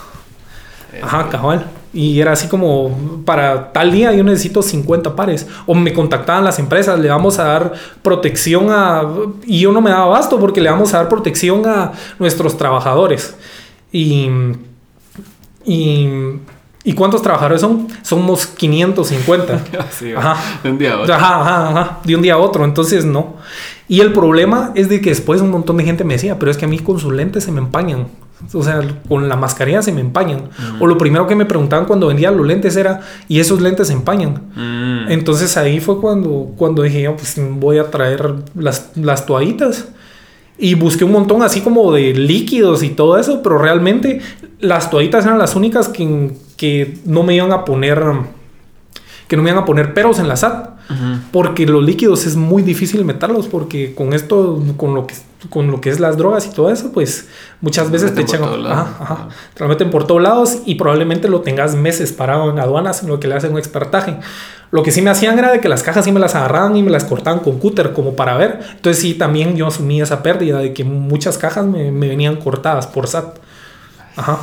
Ajá, 1.03 1.29
cabal. 1.31 1.67
Y 1.99 2.21
era 2.21 2.31
así 2.31 2.47
como, 2.47 3.25
para 3.25 3.73
tal 3.73 3.91
día 3.91 4.13
yo 4.13 4.23
necesito 4.23 4.63
50 4.63 5.17
pares. 5.17 5.49
O 5.67 5.75
me 5.75 5.93
contactaban 5.93 6.45
las 6.45 6.61
empresas, 6.61 6.97
le 6.97 7.09
vamos 7.09 7.41
a 7.41 7.45
dar 7.45 7.73
protección 8.03 8.69
a... 8.71 9.03
Y 9.45 9.59
yo 9.59 9.73
no 9.73 9.81
me 9.81 9.91
daba 9.91 10.07
basto 10.07 10.39
porque 10.39 10.61
le 10.61 10.71
vamos 10.71 10.95
a 10.95 10.99
dar 10.99 11.09
protección 11.09 11.67
a 11.67 11.91
nuestros 12.21 12.57
trabajadores. 12.57 13.35
Y... 13.91 14.31
Y... 15.65 16.09
¿Y 16.85 16.93
cuántos 16.93 17.21
trabajadores 17.21 17.63
son? 17.63 17.89
Somos 18.03 18.47
550. 18.47 19.61
ajá. 20.17 20.37
De 20.63 20.71
un 20.71 20.79
día 20.79 20.93
a 20.93 21.01
otro. 21.01 21.15
Ajá, 21.17 21.41
ajá, 21.41 21.69
ajá. 21.71 21.99
De 22.05 22.15
un 22.15 22.23
día 22.23 22.35
a 22.35 22.39
otro. 22.39 22.65
Entonces, 22.65 23.05
no. 23.05 23.39
Y 23.89 24.03
el 24.03 24.13
problema 24.13 24.71
es 24.77 24.89
de 24.89 25.01
que 25.01 25.11
después 25.11 25.41
un 25.41 25.51
montón 25.51 25.77
de 25.77 25.83
gente 25.83 26.05
me 26.05 26.15
decía, 26.15 26.39
pero 26.39 26.53
es 26.53 26.57
que 26.57 26.65
a 26.65 26.69
mí 26.69 26.79
con 26.79 27.01
sus 27.01 27.13
lentes 27.13 27.43
se 27.43 27.51
me 27.51 27.59
empañan. 27.59 28.07
O 28.53 28.63
sea, 28.63 28.81
con 29.09 29.29
la 29.29 29.37
mascarilla 29.37 29.83
se 29.83 29.93
me 29.93 30.01
empañan. 30.01 30.49
O 30.81 30.87
lo 30.87 30.97
primero 30.97 31.27
que 31.27 31.35
me 31.35 31.45
preguntaban 31.45 31.87
cuando 31.87 32.07
vendía 32.07 32.31
los 32.31 32.47
lentes 32.47 32.77
era, 32.77 33.01
¿y 33.27 33.41
esos 33.41 33.61
lentes 33.61 33.89
se 33.89 33.93
empañan? 33.93 34.43
Mm. 34.55 35.11
Entonces 35.11 35.57
ahí 35.57 35.81
fue 35.81 36.01
cuando, 36.01 36.53
cuando 36.57 36.83
dije, 36.83 37.11
pues 37.11 37.37
voy 37.53 37.79
a 37.79 37.91
traer 37.91 38.35
las, 38.55 38.91
las 38.95 39.27
toallitas. 39.27 39.89
Y 40.57 40.75
busqué 40.75 41.05
un 41.05 41.13
montón 41.13 41.43
así 41.43 41.61
como 41.61 41.93
de 41.93 42.15
líquidos 42.15 42.83
y 42.83 42.91
todo 42.91 43.17
eso, 43.19 43.43
pero 43.43 43.59
realmente 43.59 44.21
las 44.61 44.91
toallitas 44.91 45.25
eran 45.25 45.39
las 45.39 45.55
únicas 45.55 45.89
que, 45.89 46.33
que 46.57 46.99
no 47.05 47.23
me 47.23 47.37
iban 47.37 47.53
a 47.53 47.65
poner 47.65 48.03
que 49.29 49.37
no 49.37 49.43
me 49.43 49.51
iban 49.51 49.63
a 49.63 49.67
poner 49.67 49.95
peros 49.95 50.19
en 50.19 50.27
la 50.27 50.37
SAT. 50.37 50.71
Porque 51.33 51.67
los 51.67 51.85
líquidos 51.85 52.27
es 52.27 52.35
muy 52.35 52.63
difícil 52.63 53.05
meterlos 53.05 53.47
porque 53.47 53.95
con 53.95 54.15
esto, 54.15 54.63
con 54.79 54.95
lo 54.95 55.07
que 55.07 55.15
con 55.51 55.71
lo 55.71 55.81
que 55.81 55.91
es 55.91 56.01
las 56.01 56.17
drogas 56.17 56.47
y 56.47 56.51
todo 56.51 56.69
eso, 56.71 56.91
pues 56.91 57.29
muchas 57.61 57.93
veces 57.93 58.13
te 58.13 58.23
echan, 58.23 58.43
ajá, 58.67 59.29
te 59.55 59.63
lo 59.63 59.69
meten 59.69 59.89
por 59.89 60.05
todos 60.05 60.21
lados 60.21 60.59
y 60.67 60.75
probablemente 60.75 61.29
lo 61.29 61.43
tengas 61.43 61.77
meses 61.77 62.13
parado 62.13 62.51
en 62.51 62.59
aduanas 62.59 63.05
en 63.05 63.09
lo 63.09 63.21
que 63.21 63.29
le 63.29 63.37
hacen 63.37 63.53
un 63.53 63.59
expertaje. 63.59 64.17
Lo 64.73 64.83
que 64.83 64.91
sí 64.91 65.01
me 65.01 65.11
hacían 65.11 65.39
era 65.39 65.53
de 65.53 65.61
que 65.61 65.69
las 65.69 65.85
cajas 65.85 66.05
sí 66.05 66.11
me 66.11 66.19
las 66.19 66.35
agarraban 66.35 66.75
y 66.77 66.83
me 66.83 66.91
las 66.91 67.05
cortaban 67.05 67.39
con 67.39 67.59
cúter 67.59 67.93
como 67.93 68.17
para 68.17 68.37
ver. 68.37 68.59
Entonces 68.75 69.01
sí, 69.01 69.15
también 69.15 69.57
yo 69.57 69.69
asumí 69.69 70.03
esa 70.03 70.25
pérdida 70.25 70.59
de 70.59 70.73
que 70.73 70.83
muchas 70.83 71.39
cajas 71.39 71.65
me, 71.67 71.93
me 71.93 72.09
venían 72.09 72.37
cortadas 72.37 72.89
por 72.89 73.07
SAT. 73.07 73.39
Ajá. 74.17 74.41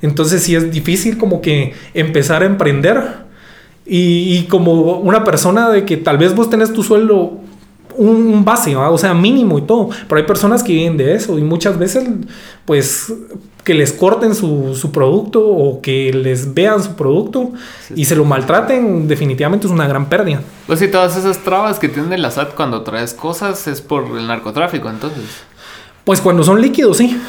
Entonces 0.00 0.42
sí 0.42 0.56
es 0.56 0.72
difícil 0.72 1.18
como 1.18 1.42
que 1.42 1.74
empezar 1.92 2.42
a 2.42 2.46
emprender 2.46 3.22
y, 3.84 4.44
como 4.44 4.98
una 4.98 5.24
persona 5.24 5.70
de 5.70 5.84
que 5.84 5.96
tal 5.96 6.18
vez 6.18 6.34
vos 6.34 6.48
tenés 6.48 6.72
tu 6.72 6.82
sueldo 6.82 7.38
un, 7.96 8.44
base, 8.44 8.74
o 8.76 8.98
sea, 8.98 9.14
mínimo 9.14 9.58
y 9.58 9.62
todo. 9.62 9.90
Pero 10.08 10.20
hay 10.20 10.26
personas 10.26 10.62
que 10.62 10.72
viven 10.72 10.96
de 10.96 11.14
eso 11.14 11.38
y 11.38 11.42
muchas 11.42 11.78
veces, 11.78 12.08
pues, 12.64 13.12
que 13.64 13.74
les 13.74 13.92
corten 13.92 14.34
su, 14.34 14.74
su 14.74 14.90
producto 14.90 15.46
o 15.46 15.80
que 15.80 16.12
les 16.12 16.52
vean 16.52 16.82
su 16.82 16.94
producto 16.94 17.52
y 17.94 18.04
se 18.06 18.16
lo 18.16 18.24
maltraten, 18.24 19.06
definitivamente 19.06 19.66
es 19.66 19.72
una 19.72 19.86
gran 19.86 20.06
pérdida. 20.08 20.40
Pues 20.66 20.78
sí, 20.78 20.88
todas 20.88 21.16
esas 21.16 21.38
trabas 21.38 21.78
que 21.78 21.88
tiene 21.88 22.18
la 22.18 22.30
SAT 22.30 22.54
cuando 22.54 22.82
traes 22.82 23.14
cosas 23.14 23.66
es 23.68 23.80
por 23.80 24.04
el 24.16 24.26
narcotráfico, 24.26 24.90
entonces. 24.90 25.24
Pues 26.04 26.20
cuando 26.20 26.42
son 26.42 26.60
líquidos, 26.60 26.96
sí 26.96 27.20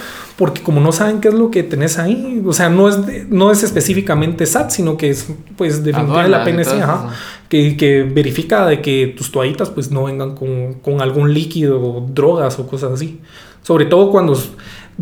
porque 0.44 0.62
como 0.62 0.82
no 0.82 0.92
saben 0.92 1.22
qué 1.22 1.30
es 1.30 1.34
lo 1.34 1.50
que 1.50 1.64
tenés 1.64 1.98
ahí, 1.98 2.44
o 2.46 2.52
sea, 2.52 2.68
no 2.68 2.90
es, 2.90 3.30
no 3.30 3.50
es 3.50 3.64
específicamente 3.64 4.46
SAT, 4.46 4.72
sino 4.72 4.98
que 4.98 5.10
es 5.10 5.30
pues 5.56 5.86
definitivamente 5.86 6.30
la 6.30 6.44
PNC, 6.44 7.48
que, 7.48 7.78
que, 7.78 8.04
verifica 8.04 8.66
de 8.66 8.82
que 8.82 9.14
tus 9.16 9.32
toallitas 9.32 9.70
pues 9.70 9.90
no 9.90 10.04
vengan 10.04 10.36
con, 10.36 10.74
con, 10.82 11.02
algún 11.02 11.34
líquido, 11.34 12.06
drogas 12.10 12.60
o 12.60 12.68
cosas 12.68 12.92
así. 12.92 13.22
Sobre 13.62 13.86
todo 13.86 14.12
cuando, 14.12 14.38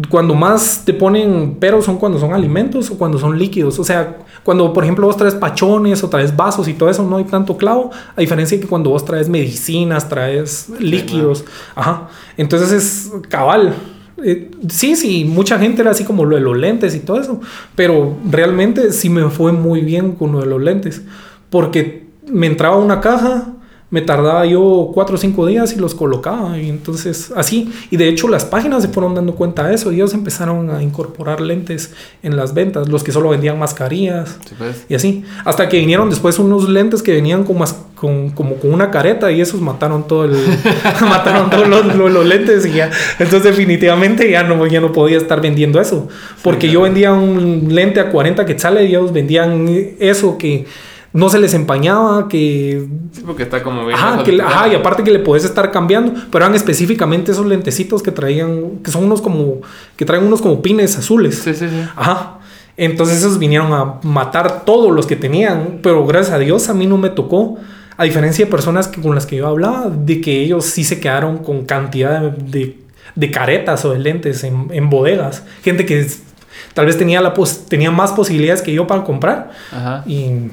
cuando 0.10 0.36
más 0.36 0.86
te 0.86 0.94
ponen 0.94 1.58
pero 1.60 1.82
son 1.82 1.98
cuando 1.98 2.20
son 2.20 2.34
alimentos 2.34 2.92
o 2.92 2.98
cuando 3.00 3.18
son 3.18 3.36
líquidos. 3.40 3.80
O 3.80 3.84
sea, 3.84 4.20
cuando 4.44 4.72
por 4.72 4.84
ejemplo 4.84 5.08
vos 5.08 5.18
traes 5.18 5.34
pachones 5.34 6.04
o 6.04 6.10
traes 6.10 6.36
vasos 6.36 6.68
y 6.68 6.76
todo 6.76 6.88
eso 6.92 7.02
no 7.02 7.18
hay 7.18 7.24
tanto 7.24 7.58
clavo, 7.58 7.90
a 8.16 8.22
diferencia 8.22 8.60
de 8.60 8.62
que 8.62 8.70
cuando 8.70 8.92
vos 8.92 9.04
traes 9.04 9.28
medicinas, 9.28 10.08
traes 10.08 10.70
líquidos, 10.78 11.44
ajá. 11.74 12.10
Entonces 12.38 12.72
es 12.72 13.12
cabal 13.28 13.74
eh, 14.24 14.52
sí, 14.70 14.96
sí, 14.96 15.26
mucha 15.26 15.60
gente 15.60 15.82
era 15.82 15.92
así 15.92 16.04
como 16.04 16.26
lo 16.26 16.36
de 16.36 16.42
los 16.42 16.58
lentes 16.58 16.96
y 16.96 17.00
todo 17.00 17.20
eso, 17.20 17.42
pero 17.76 18.18
realmente 18.30 18.92
sí 18.92 19.10
me 19.10 19.30
fue 19.30 19.52
muy 19.52 19.82
bien 19.82 20.14
con 20.14 20.32
lo 20.32 20.40
de 20.40 20.46
los 20.46 20.62
lentes, 20.62 21.02
porque 21.50 22.06
me 22.28 22.48
entraba 22.48 22.78
una 22.78 23.02
caja, 23.02 23.54
me 23.92 24.02
tardaba 24.02 24.46
yo 24.46 24.90
cuatro 24.94 25.16
o 25.16 25.18
cinco 25.18 25.46
días 25.46 25.74
y 25.74 25.76
los 25.76 25.94
colocaba. 25.94 26.58
Y 26.58 26.70
entonces, 26.70 27.32
así. 27.36 27.72
Y 27.92 27.98
de 27.98 28.08
hecho, 28.08 28.30
las 28.30 28.46
páginas 28.46 28.84
se 28.84 28.88
fueron 28.88 29.14
dando 29.14 29.36
cuenta 29.36 29.68
de 29.68 29.76
eso. 29.76 29.92
Y 29.92 29.96
ellos 29.96 30.14
empezaron 30.14 30.70
a 30.70 30.82
incorporar 30.82 31.42
lentes 31.42 31.94
en 32.24 32.38
las 32.38 32.54
ventas. 32.54 32.88
Los 32.88 33.04
que 33.04 33.12
solo 33.12 33.30
vendían 33.30 33.60
mascarillas. 33.60 34.40
Pues. 34.58 34.86
Y 34.88 34.96
así. 34.96 35.26
Hasta 35.44 35.68
que 35.68 35.78
vinieron 35.78 36.10
después 36.10 36.40
unos 36.40 36.70
lentes 36.70 37.04
que 37.04 37.12
venían 37.12 37.44
con, 37.44 37.58
con 37.96 38.30
como 38.30 38.56
con 38.56 38.74
una 38.74 38.92
careta. 38.92 39.30
Y 39.30 39.42
esos 39.42 39.60
mataron 39.60 40.08
todo 40.08 40.24
el. 40.24 40.32
mataron 41.02 41.50
todos 41.50 41.68
los, 41.68 42.26
lentes. 42.26 42.66
Y 42.66 42.72
ya. 42.72 42.90
Entonces, 43.20 43.44
definitivamente 43.44 44.32
ya 44.32 44.44
no, 44.44 44.66
ya 44.68 44.80
no 44.80 44.94
podía 44.94 45.18
estar 45.18 45.42
vendiendo 45.42 45.82
eso. 45.82 46.08
Porque 46.42 46.70
yo 46.70 46.84
vendía 46.84 47.12
un 47.12 47.68
lente 47.76 48.00
a 48.00 48.10
40 48.10 48.46
quetzales 48.46 48.84
y 48.84 48.92
ellos 48.92 49.12
vendían 49.12 49.68
eso 50.00 50.38
que 50.38 50.66
no 51.14 51.30
se 51.30 51.40
les 51.40 51.54
empañaba, 51.54 52.28
que... 52.28 52.88
Sí, 53.12 53.24
porque 53.26 53.44
está 53.44 53.62
como 53.62 53.86
bien... 53.86 53.98
Ajá, 54.00 54.68
y 54.68 54.76
aparte 54.76 55.04
que 55.04 55.12
le 55.12 55.20
puedes 55.20 55.44
estar 55.44 55.72
cambiando, 55.72 56.14
pero 56.32 56.46
eran 56.46 56.56
específicamente 56.56 57.34
esos 57.34 57.46
lentecitos 57.46 58.02
que 58.02 58.12
traían, 58.12 58.80
que 58.84 58.92
son 58.92 59.04
unos 59.04 59.22
como, 59.22 59.62
que 59.98 60.06
traen 60.06 60.24
unos 60.24 60.42
como 60.42 60.62
pines 60.62 60.98
azules. 60.98 61.36
Sí, 61.36 61.54
sí, 61.54 61.68
sí. 61.68 61.84
Ajá. 61.96 62.40
Entonces 62.78 63.18
esos 63.18 63.38
vinieron 63.38 63.74
a 63.74 64.00
matar 64.04 64.64
todos 64.64 64.92
los 64.92 65.06
que 65.06 65.18
tenían, 65.18 65.80
pero 65.84 66.06
gracias 66.06 66.36
a 66.36 66.40
Dios 66.40 66.70
a 66.70 66.74
mí 66.74 66.88
no 66.88 66.98
me 66.98 67.10
tocó, 67.10 67.58
a 67.98 68.06
diferencia 68.06 68.46
de 68.46 68.52
personas 68.52 68.88
que, 68.88 69.02
con 69.02 69.14
las 69.14 69.26
que 69.26 69.36
yo 69.36 69.48
hablaba, 69.48 69.90
de 69.90 70.22
que 70.22 70.42
ellos 70.42 70.66
sí 70.66 70.84
se 70.84 71.00
quedaron 71.00 71.40
con 71.40 71.66
cantidad 71.66 72.22
de, 72.22 72.78
de, 73.16 73.32
caretas 73.32 73.84
o 73.84 73.92
de 73.92 74.00
lentes 74.00 74.44
en, 74.46 74.70
en 74.72 74.90
bodegas. 74.90 75.44
Gente 75.62 75.86
que 75.86 76.08
tal 76.74 76.86
vez 76.86 76.98
tenía, 76.98 77.22
la 77.22 77.34
tenía 77.68 77.92
más 77.92 78.14
posibilidades 78.14 78.62
que 78.62 78.74
yo 78.74 78.88
para 78.88 79.04
comprar. 79.04 79.52
Ajá. 79.72 80.04
Y 80.08 80.50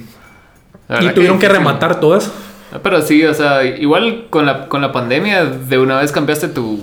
y 1.01 1.09
tuvieron 1.11 1.39
que, 1.39 1.49
rematar 1.49 2.01
todo 2.01 2.17
eso. 2.17 2.33
Ah, 2.73 2.81
pero 2.83 3.01
sí, 3.01 3.25
o 3.25 3.33
sea, 3.33 3.65
igual 3.65 4.27
con 4.29 4.45
la, 4.45 4.69
con 4.69 4.83
la 4.83 4.93
pandemia 4.93 5.45
de 5.45 5.79
una 5.79 6.01
vez 6.01 6.13
cambiaste 6.13 6.49
tu, 6.49 6.79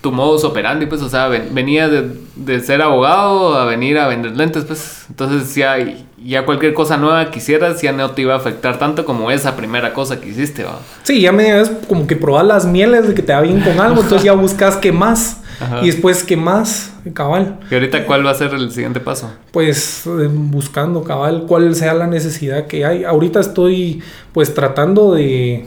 tu 0.00 0.12
modus 0.12 0.44
operandi, 0.44 0.86
pues, 0.86 1.00
o 1.00 1.08
sea, 1.08 1.28
venía 1.28 1.88
de, 1.88 2.10
de, 2.36 2.60
ser 2.60 2.82
abogado 2.82 3.56
a 3.56 3.64
venir 3.64 3.98
a 3.98 4.06
vender 4.06 4.36
lentes, 4.36 4.64
pues, 4.64 5.06
entonces 5.08 5.54
ya, 5.54 5.76
ya 6.22 6.44
cualquier 6.44 6.74
cosa 6.74 6.98
nueva 6.98 7.30
que 7.30 7.38
hicieras 7.38 7.80
ya 7.80 7.92
no 7.92 8.10
te 8.10 8.22
iba 8.22 8.34
a 8.34 8.36
afectar 8.36 8.78
tanto 8.78 9.06
como 9.06 9.30
esa 9.30 9.56
primera 9.56 9.94
cosa 9.94 10.20
que 10.20 10.28
hiciste, 10.28 10.64
¿va? 10.64 10.78
Sí, 11.04 11.22
ya 11.22 11.32
me 11.32 11.58
es 11.60 11.70
como 11.88 12.06
que 12.06 12.16
probar 12.16 12.44
las 12.44 12.66
mieles 12.66 13.08
de 13.08 13.14
que 13.14 13.22
te 13.22 13.32
va 13.32 13.40
bien 13.40 13.60
con 13.60 13.80
algo, 13.80 14.02
entonces 14.02 14.24
ya 14.24 14.32
buscas 14.32 14.76
qué 14.76 14.92
más. 14.92 15.39
Y 15.82 15.86
después, 15.86 16.24
¿qué 16.24 16.36
más? 16.36 16.92
Cabal. 17.12 17.60
¿Y 17.70 17.74
ahorita 17.74 18.06
cuál 18.06 18.24
va 18.24 18.30
a 18.30 18.34
ser 18.34 18.54
el 18.54 18.70
siguiente 18.70 19.00
paso? 19.00 19.30
Pues 19.52 20.06
eh, 20.06 20.28
buscando, 20.30 21.02
cabal, 21.04 21.44
cuál 21.46 21.74
sea 21.74 21.94
la 21.94 22.06
necesidad 22.06 22.66
que 22.66 22.84
hay. 22.84 23.04
Ahorita 23.04 23.40
estoy 23.40 24.02
pues 24.32 24.54
tratando 24.54 25.14
de... 25.14 25.66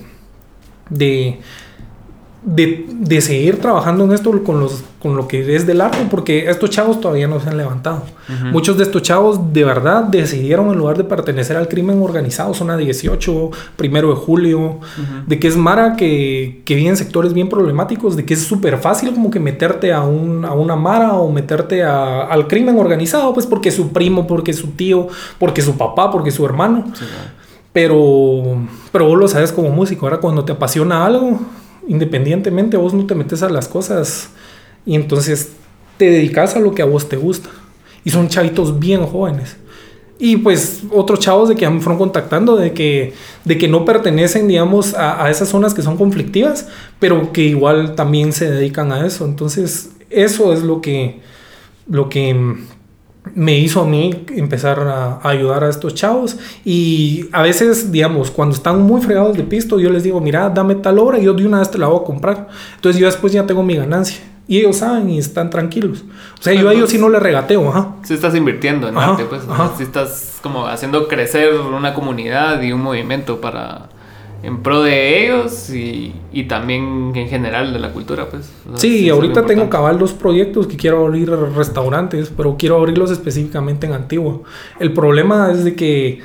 de 0.90 1.40
de, 2.46 2.86
de, 2.90 3.22
seguir 3.22 3.60
trabajando 3.60 4.04
en 4.04 4.12
esto 4.12 4.44
con, 4.44 4.60
los, 4.60 4.84
con 5.02 5.16
lo 5.16 5.28
que 5.28 5.56
es 5.56 5.66
del 5.66 5.80
arte, 5.82 6.06
porque 6.10 6.50
estos 6.50 6.70
chavos 6.70 7.00
todavía 7.00 7.28
no 7.28 7.40
se 7.40 7.50
han 7.50 7.58
levantado. 7.58 8.04
Muchos 8.52 8.78
de 8.78 8.84
estos 8.84 9.02
chavos 9.02 9.54
de 9.54 9.64
verdad 9.64 10.04
decidieron 10.04 10.70
en 10.70 10.78
lugar 10.78 10.98
de 10.98 11.04
pertenecer 11.04 11.56
al 11.56 11.68
crimen 11.68 12.02
organizado, 12.02 12.54
zona 12.54 12.76
18, 12.76 13.52
primero 13.76 14.10
de 14.10 14.16
julio, 14.16 14.80
de 15.26 15.40
que 15.40 15.48
es 15.48 15.56
Mara 15.56 15.96
que, 15.96 16.62
que 16.66 16.76
vive 16.76 16.90
en 16.90 16.98
sectores 16.98 17.34
bien 17.34 17.50
problemáticos, 17.50 18.16
de 18.16 18.26
que 18.26 18.34
es 18.34 18.44
súper 18.44 18.78
fácil 18.78 19.14
como 19.14 19.32
que 19.32 19.40
meterte 19.40 19.94
a, 19.94 20.02
un, 20.02 20.44
a 20.44 20.54
una 20.54 20.76
Mara 20.76 21.14
o 21.14 21.32
meterte 21.32 21.84
a, 21.84 22.24
al 22.24 22.48
crimen 22.48 22.78
organizado, 22.78 23.34
pues 23.34 23.46
porque 23.46 23.72
su 23.72 23.92
primo, 23.94 24.28
porque 24.28 24.54
su 24.54 24.72
tío, 24.72 25.08
porque 25.40 25.62
su 25.62 25.78
papá, 25.78 26.12
porque 26.12 26.32
su 26.32 26.46
hermano. 26.46 26.86
pero, 27.72 28.58
pero 28.92 29.08
vos 29.08 29.18
lo 29.18 29.28
sabes 29.28 29.52
como 29.52 29.70
músico, 29.70 30.06
ahora 30.06 30.20
cuando 30.20 30.44
te 30.46 30.52
apasiona 30.52 31.06
algo, 31.06 31.40
independientemente 31.88 32.78
vos 32.78 32.94
no 32.94 33.06
te 33.06 33.16
metes 33.16 33.44
a 33.44 33.50
las 33.50 33.68
cosas 33.68 34.30
y 34.86 34.96
entonces 34.96 35.52
te 35.98 36.06
dedicas 36.06 36.56
a 36.56 36.60
lo 36.60 36.74
que 36.74 36.82
a 36.82 36.86
vos 36.86 37.10
te 37.10 37.18
gusta. 37.18 37.50
Y 38.04 38.10
son 38.10 38.28
chavitos 38.28 38.80
bien 38.80 39.06
jóvenes. 39.06 39.56
Y 40.20 40.38
pues 40.38 40.84
otros 40.92 41.20
chavos 41.20 41.50
de 41.50 41.56
que 41.56 41.70
me 41.70 41.82
fueron 41.82 41.98
contactando 41.98 42.56
de 42.56 42.74
que, 42.74 43.14
de 43.46 43.58
que 43.58 43.68
no 43.68 43.84
pertenecen, 43.86 44.48
digamos, 44.48 44.94
a, 44.94 45.26
a, 45.26 45.32
esas 45.32 45.50
zonas 45.50 45.74
que 45.74 45.82
son 45.82 45.98
conflictivas, 45.98 46.68
pero 47.00 47.32
que 47.34 47.42
igual 47.42 47.96
también 47.96 48.32
se 48.32 48.50
dedican 48.50 48.92
a 48.92 49.06
eso. 49.06 49.26
Entonces, 49.26 49.92
eso 50.10 50.54
es 50.54 50.64
lo 50.64 50.82
que, 50.82 51.22
lo 51.88 52.10
que 52.10 52.56
me 53.36 53.58
hizo 53.58 53.82
a 53.82 53.86
mí 53.86 54.26
empezar 54.36 54.80
a, 54.80 55.20
ayudar 55.28 55.64
a 55.64 55.70
estos 55.70 55.96
chavos 55.96 56.38
y 56.66 57.30
a 57.32 57.42
veces, 57.42 57.92
digamos, 57.92 58.32
cuando 58.32 58.56
están 58.56 58.82
muy 58.82 59.02
fregados 59.02 59.38
de 59.38 59.44
pisto, 59.44 59.80
yo 59.80 59.90
les 59.90 60.04
digo, 60.04 60.20
mira, 60.20 60.50
dame 60.50 60.76
tal 60.76 61.00
obra 61.00 61.20
y 61.20 61.24
yo 61.24 61.34
de 61.34 61.46
una 61.46 61.60
vez 61.60 61.72
te 61.72 61.78
la 61.78 61.88
voy 61.88 62.02
a 62.02 62.04
comprar. 62.04 62.50
Entonces 62.76 63.00
yo 63.00 63.06
después 63.06 63.32
ya 63.34 63.46
tengo 63.46 63.64
mi 63.64 63.76
ganancia. 63.76 64.22
Y 64.46 64.60
ellos 64.60 64.78
saben 64.78 65.10
y 65.10 65.20
están 65.20 65.50
tranquilos. 65.50 66.04
O 66.38 66.44
sea, 66.44 66.54
yo 66.54 66.68
a 66.68 66.74
ellos 66.74 66.90
sí 66.90 66.98
no 66.98 67.08
les 67.08 67.24
regateo, 67.24 67.70
ajá. 67.70 67.96
Si 68.04 68.14
estás 68.14 68.36
invirtiendo 68.36 68.90
en 68.90 68.98
arte, 68.98 69.24
pues. 69.24 69.44
Si 69.78 69.84
estás 69.84 70.40
como 70.44 70.68
haciendo 70.68 71.08
crecer 71.08 71.54
una 71.54 71.94
comunidad 71.94 72.62
y 72.62 72.74
un 72.74 72.82
movimiento 72.82 73.40
para 73.40 73.88
en 74.44 74.62
pro 74.62 74.84
de 74.84 75.24
ellos 75.24 75.70
y, 75.70 76.14
y, 76.34 76.44
también 76.44 77.14
en 77.16 77.30
general 77.30 77.72
de 77.72 77.80
la 77.80 77.92
cultura, 77.92 78.28
pues. 78.30 78.52
sí, 78.76 79.10
ahorita 79.10 79.46
tengo 79.46 79.70
cabal 79.70 79.98
dos 79.98 80.12
proyectos 80.12 80.68
que 80.68 80.76
quiero 80.76 81.06
abrir 81.06 81.30
restaurantes, 81.30 82.32
pero 82.36 82.58
quiero 82.58 82.76
abrirlos 82.76 83.10
específicamente 83.10 83.88
en 83.88 83.94
Antigua. 83.94 84.42
El 84.82 84.92
problema 84.92 85.50
es 85.50 85.64
de 85.64 85.76
que, 85.76 86.20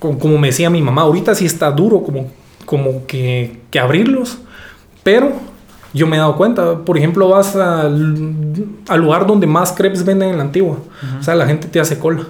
como, 0.00 0.36
me 0.36 0.48
decía 0.48 0.68
mi 0.68 0.82
mamá, 0.82 1.02
ahorita 1.02 1.32
sí 1.36 1.46
está 1.46 1.70
duro 1.70 2.02
como, 2.02 2.28
como 2.66 3.06
que, 3.06 3.60
que 3.70 3.78
abrirlos, 3.78 4.38
pero 5.04 5.32
Yo 5.92 6.06
me 6.06 6.16
he 6.16 6.18
dado 6.20 6.36
cuenta. 6.36 6.78
Por 6.84 6.96
ejemplo, 6.96 7.28
vas 7.28 7.56
al, 7.56 8.14
al 8.88 9.00
lugar 9.00 9.26
donde 9.26 9.46
más 9.46 9.72
crepes 9.72 10.04
venden 10.04 10.30
en 10.30 10.36
la 10.36 10.44
antigua. 10.44 10.78
O 11.18 11.22
sea, 11.22 11.34
la 11.34 11.46
gente 11.46 11.66
te 11.66 11.80
hace 11.80 11.98
cola. 11.98 12.26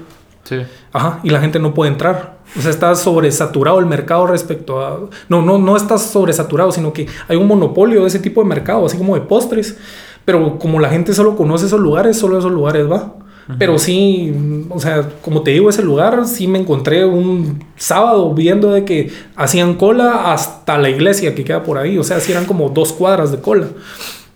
Sí. 0.50 0.56
Ajá, 0.92 1.20
y 1.22 1.30
la 1.30 1.40
gente 1.40 1.60
no 1.60 1.72
puede 1.72 1.92
entrar. 1.92 2.40
O 2.58 2.60
sea, 2.60 2.72
está 2.72 2.92
sobresaturado 2.96 3.78
el 3.78 3.86
mercado 3.86 4.26
respecto 4.26 4.84
a... 4.84 4.98
No, 5.28 5.42
no, 5.42 5.58
no 5.58 5.76
está 5.76 5.96
sobresaturado, 5.96 6.72
sino 6.72 6.92
que 6.92 7.06
hay 7.28 7.36
un 7.36 7.46
monopolio 7.46 8.00
de 8.00 8.08
ese 8.08 8.18
tipo 8.18 8.42
de 8.42 8.48
mercado, 8.48 8.84
así 8.84 8.98
como 8.98 9.14
de 9.14 9.20
postres. 9.20 9.78
Pero 10.24 10.58
como 10.58 10.80
la 10.80 10.90
gente 10.90 11.14
solo 11.14 11.36
conoce 11.36 11.66
esos 11.66 11.78
lugares, 11.78 12.18
solo 12.18 12.36
esos 12.36 12.50
lugares 12.50 12.90
va. 12.90 13.14
Pero 13.58 13.78
sí, 13.78 14.32
o 14.68 14.78
sea, 14.78 15.08
como 15.22 15.42
te 15.42 15.50
digo, 15.52 15.70
ese 15.70 15.82
lugar 15.82 16.26
sí 16.26 16.46
me 16.46 16.58
encontré 16.58 17.04
un 17.04 17.64
sábado 17.76 18.32
viendo 18.32 18.70
de 18.70 18.84
que 18.84 19.12
hacían 19.34 19.74
cola 19.74 20.32
hasta 20.32 20.78
la 20.78 20.88
iglesia 20.88 21.34
que 21.34 21.44
queda 21.44 21.62
por 21.62 21.78
ahí. 21.78 21.98
O 21.98 22.04
sea, 22.04 22.20
sí 22.20 22.32
eran 22.32 22.44
como 22.44 22.68
dos 22.68 22.92
cuadras 22.92 23.32
de 23.32 23.40
cola. 23.40 23.66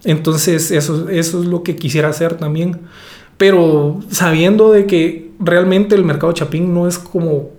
Entonces, 0.05 0.71
eso, 0.71 1.09
eso 1.09 1.41
es 1.41 1.47
lo 1.47 1.63
que 1.63 1.77
quisiera 1.77 2.09
hacer 2.09 2.35
también. 2.35 2.81
Pero 3.37 4.01
sabiendo 4.11 4.73
de 4.73 4.87
que 4.87 5.24
realmente 5.39 5.95
el 5.95 6.05
mercado 6.05 6.33
Chapín 6.33 6.73
no 6.75 6.87
es 6.89 6.99
como 6.99 7.51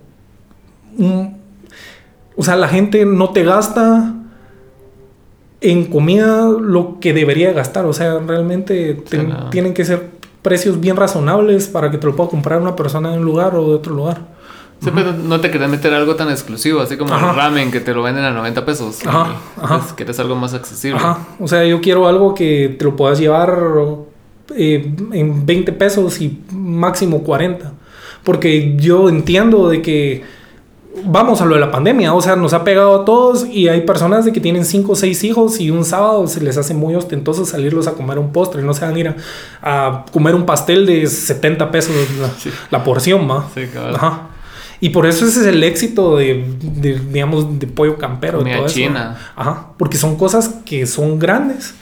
un... 0.98 1.36
O 2.36 2.42
sea, 2.42 2.56
la 2.56 2.68
gente 2.68 3.04
no 3.06 3.30
te 3.30 3.44
gasta 3.44 4.14
en 5.60 5.86
comida 5.86 6.48
lo 6.48 6.98
que 7.00 7.12
debería 7.12 7.52
gastar. 7.52 7.86
O 7.86 7.92
sea, 7.92 8.18
realmente 8.18 9.02
tienen 9.50 9.74
que 9.74 9.84
ser 9.84 10.10
precios 10.42 10.78
bien 10.78 10.96
razonables 10.96 11.66
para 11.66 11.90
que 11.90 11.98
te 11.98 12.06
lo 12.06 12.14
pueda 12.14 12.30
comprar 12.30 12.60
una 12.60 12.76
persona 12.76 13.10
de 13.10 13.18
un 13.18 13.24
lugar 13.24 13.54
o 13.56 13.68
de 13.68 13.74
otro 13.74 13.94
lugar. 13.94 14.36
Sí, 14.80 14.90
pero 14.94 15.12
no 15.12 15.40
te 15.40 15.50
querés 15.50 15.70
meter 15.70 15.94
algo 15.94 16.16
tan 16.16 16.30
exclusivo, 16.30 16.80
así 16.80 16.96
como 16.96 17.14
Ajá. 17.14 17.30
el 17.30 17.36
ramen 17.36 17.70
que 17.72 17.80
te 17.80 17.94
lo 17.94 18.02
venden 18.02 18.24
a 18.24 18.30
90 18.30 18.64
pesos. 18.66 19.06
Ajá, 19.06 19.36
ajá. 19.60 19.80
quieres 19.96 20.20
algo 20.20 20.36
más 20.36 20.52
accesible. 20.52 20.98
Ajá. 20.98 21.26
O 21.40 21.48
sea, 21.48 21.64
yo 21.64 21.80
quiero 21.80 22.06
algo 22.06 22.34
que 22.34 22.76
te 22.78 22.84
lo 22.84 22.94
puedas 22.94 23.18
llevar 23.18 23.58
eh, 24.54 24.92
en 25.12 25.46
20 25.46 25.72
pesos 25.72 26.20
y 26.20 26.40
máximo 26.52 27.22
40. 27.22 27.72
Porque 28.24 28.74
yo 28.76 29.08
entiendo 29.08 29.68
de 29.68 29.82
que 29.82 30.22
vamos 31.04 31.40
a 31.42 31.44
lo 31.44 31.54
de 31.54 31.60
la 31.60 31.70
pandemia, 31.70 32.14
o 32.14 32.22
sea, 32.22 32.36
nos 32.36 32.54
ha 32.54 32.64
pegado 32.64 33.02
a 33.02 33.04
todos 33.04 33.46
y 33.46 33.68
hay 33.68 33.82
personas 33.82 34.24
de 34.24 34.32
que 34.32 34.40
tienen 34.40 34.64
5 34.64 34.92
o 34.92 34.94
6 34.96 35.24
hijos 35.24 35.60
y 35.60 35.70
un 35.70 35.84
sábado 35.84 36.26
se 36.26 36.40
les 36.40 36.56
hace 36.56 36.72
muy 36.74 36.94
ostentoso 36.94 37.44
salirlos 37.44 37.86
a 37.86 37.92
comer 37.92 38.18
un 38.18 38.32
postre, 38.32 38.62
no 38.62 38.72
se 38.72 38.80
van 38.84 38.94
a 38.94 38.98
ir 38.98 39.08
a, 39.08 39.16
a 39.88 40.04
comer 40.10 40.34
un 40.34 40.46
pastel 40.46 40.86
de 40.86 41.06
70 41.06 41.70
pesos 41.70 41.94
la, 42.20 42.28
Sí. 42.38 42.50
la 42.70 42.82
porción, 42.82 43.28
¿va? 43.30 43.46
Sí, 43.54 43.66
cabal. 43.72 43.94
Ajá. 43.96 44.28
Y 44.80 44.90
por 44.90 45.06
eso 45.06 45.26
ese 45.26 45.40
es 45.40 45.46
el 45.46 45.62
éxito 45.64 46.16
de, 46.16 46.44
de, 46.60 46.98
digamos, 46.98 47.58
de 47.58 47.66
pollo 47.66 47.96
campero. 47.96 48.38
Comida 48.38 48.56
todo 48.56 48.66
eso. 48.66 48.74
china. 48.74 49.16
Ajá. 49.36 49.68
Porque 49.78 49.96
son 49.98 50.16
cosas 50.16 50.50
que 50.66 50.86
son 50.86 51.18
grandes, 51.18 51.74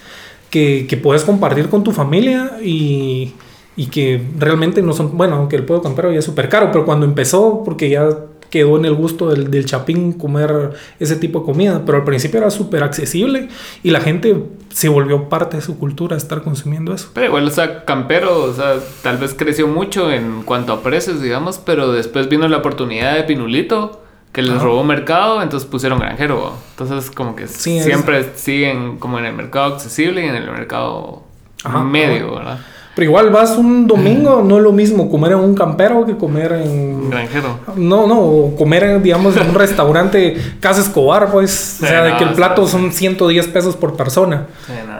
que, 0.55 0.87
que 0.87 0.97
puedes 0.97 1.25
compartir 1.25 1.69
con 1.69 1.83
tu 1.83 1.91
familia 1.91 2.59
y, 2.63 3.33
y 3.75 3.87
que 3.87 4.23
realmente 4.39 4.83
no 4.83 4.93
son, 4.93 5.17
bueno, 5.19 5.35
aunque 5.35 5.57
el 5.57 5.65
pollo 5.65 5.83
campero 5.83 6.13
ya 6.13 6.21
es 6.21 6.25
súper 6.25 6.49
caro, 6.49 6.71
pero 6.71 6.85
cuando 6.85 7.05
empezó, 7.05 7.65
porque 7.65 7.91
ya 7.91 8.09
quedó 8.51 8.77
en 8.77 8.85
el 8.85 8.95
gusto 8.95 9.31
del, 9.31 9.51
del 9.51 9.65
chapín 9.65 10.13
comer 10.13 10.75
ese 11.01 11.17
tipo 11.17 11.41
de 11.41 11.47
comida, 11.47 11.83
pero 11.85 11.99
al 11.99 12.05
principio 12.05 12.39
era 12.39 12.53
súper 12.53 12.85
accesible 12.85 13.49
y 13.83 13.91
la 13.91 14.01
gente 14.01 14.45
se 14.69 14.89
volvió 14.89 15.29
parte 15.29 15.57
de 15.57 15.63
su 15.65 15.77
cultura 15.77 16.17
estar 16.17 16.45
consumiendo 16.45 16.95
eso. 16.95 17.11
Pero 17.15 17.27
igual, 17.27 17.49
o 17.49 17.51
sea, 17.51 17.85
Campero, 17.85 18.45
o 18.45 18.55
sea, 18.55 18.77
tal 19.03 19.17
vez 19.17 19.35
creció 19.37 19.67
mucho 19.67 20.13
en 20.13 20.45
cuanto 20.45 20.73
a 20.73 20.85
precios, 20.85 21.21
digamos, 21.21 21.59
pero 21.59 21.91
después 21.91 22.29
vino 22.29 22.47
la 22.47 22.59
oportunidad 22.59 23.17
de 23.17 23.25
Pinulito, 23.25 24.04
que 24.35 24.43
les 24.43 24.61
robó 24.61 24.85
mercado, 24.85 25.41
entonces 25.43 25.67
pusieron 25.67 25.99
granjero. 26.01 26.53
Entonces, 26.71 27.11
como 27.11 27.35
que 27.37 27.47
Sí, 27.47 27.79
es- 27.79 27.85
siempre 27.85 28.33
siguen 28.35 28.99
como 28.99 29.19
en 29.19 29.25
el 29.27 29.33
mercado 29.33 29.75
accesible 29.75 30.23
y 30.25 30.29
en 30.29 30.35
el 30.35 30.51
mercado 30.51 31.23
Ajá, 31.63 31.79
medio, 31.83 32.35
¿verdad? 32.35 32.59
Pero 32.97 33.07
igual 33.07 33.31
vas 33.31 33.57
un 33.57 33.87
domingo, 33.89 34.43
no 34.45 34.57
es 34.59 34.63
lo 34.63 34.71
mismo 34.71 35.11
comer 35.11 35.33
en 35.33 35.39
un 35.39 35.55
campero 35.55 36.05
que 36.07 36.17
comer 36.17 36.53
en... 36.53 37.11
Granjero. 37.11 37.59
No, 37.75 38.07
no, 38.07 38.57
comer, 38.57 38.85
en, 38.85 39.03
digamos, 39.03 39.37
en 39.37 39.49
un 39.49 39.55
restaurante 39.55 40.37
Casa 40.61 40.81
Escobar, 40.81 41.31
pues. 41.33 41.79
O 41.83 41.87
sea, 41.87 42.03
de 42.05 42.11
no, 42.11 42.19
que 42.19 42.25
el 42.25 42.35
plato 42.35 42.69
son 42.69 42.93
110 42.93 43.49
pesos 43.49 43.75
por 43.77 43.97
persona. 43.97 44.47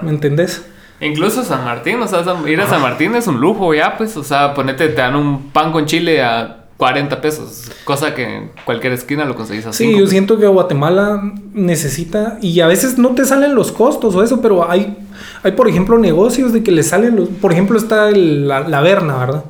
¿Me 0.03 0.11
entendés? 0.11 0.65
Incluso 1.01 1.45
San 1.45 1.65
Martín, 1.65 2.01
o 2.01 2.07
sea, 2.09 2.25
ir 2.49 2.61
a 2.61 2.67
San 2.69 2.81
Martín 2.83 3.15
es 3.15 3.27
un 3.29 3.41
lujo 3.41 3.75
ya, 3.75 3.97
pues, 3.97 4.17
o 4.17 4.25
sea, 4.25 4.55
ponete, 4.55 4.89
te 4.89 5.01
dan 5.01 5.15
un 5.17 5.51
pan 5.51 5.71
con 5.71 5.87
chile 5.87 6.23
a 6.23 6.64
40 6.77 7.21
pesos, 7.21 7.71
cosa 7.85 8.15
que 8.15 8.25
en 8.25 8.51
cualquier 8.65 8.93
esquina 8.93 9.25
lo 9.25 9.37
conseguís 9.37 9.65
así. 9.67 9.85
Sí, 9.85 9.99
yo 9.99 10.07
siento 10.09 10.39
que 10.39 10.47
Guatemala 10.47 11.23
necesita, 11.53 12.39
y 12.43 12.61
a 12.61 12.67
veces 12.67 12.99
no 12.99 13.11
te 13.11 13.25
salen 13.25 13.55
los 13.55 13.71
costos 13.73 14.15
o 14.15 14.23
eso, 14.23 14.41
pero 14.41 14.69
hay, 14.69 14.97
hay 15.45 15.53
por 15.53 15.69
ejemplo, 15.69 15.99
negocios 15.99 16.53
de 16.53 16.63
que 16.65 16.73
le 16.73 16.83
salen 16.83 17.15
los, 17.17 17.29
por 17.29 17.53
ejemplo, 17.53 17.79
está 17.79 18.09
el- 18.09 18.49
la, 18.49 18.69
la 18.69 18.81
Berna, 18.81 19.17
¿verdad? 19.19 19.45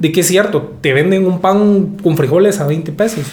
De 0.00 0.10
que 0.10 0.20
es 0.20 0.26
cierto, 0.26 0.72
te 0.80 0.92
venden 0.92 1.26
un 1.26 1.40
pan 1.40 1.96
con 2.02 2.16
frijoles 2.16 2.58
a 2.60 2.66
20 2.66 2.90
pesos, 2.92 3.24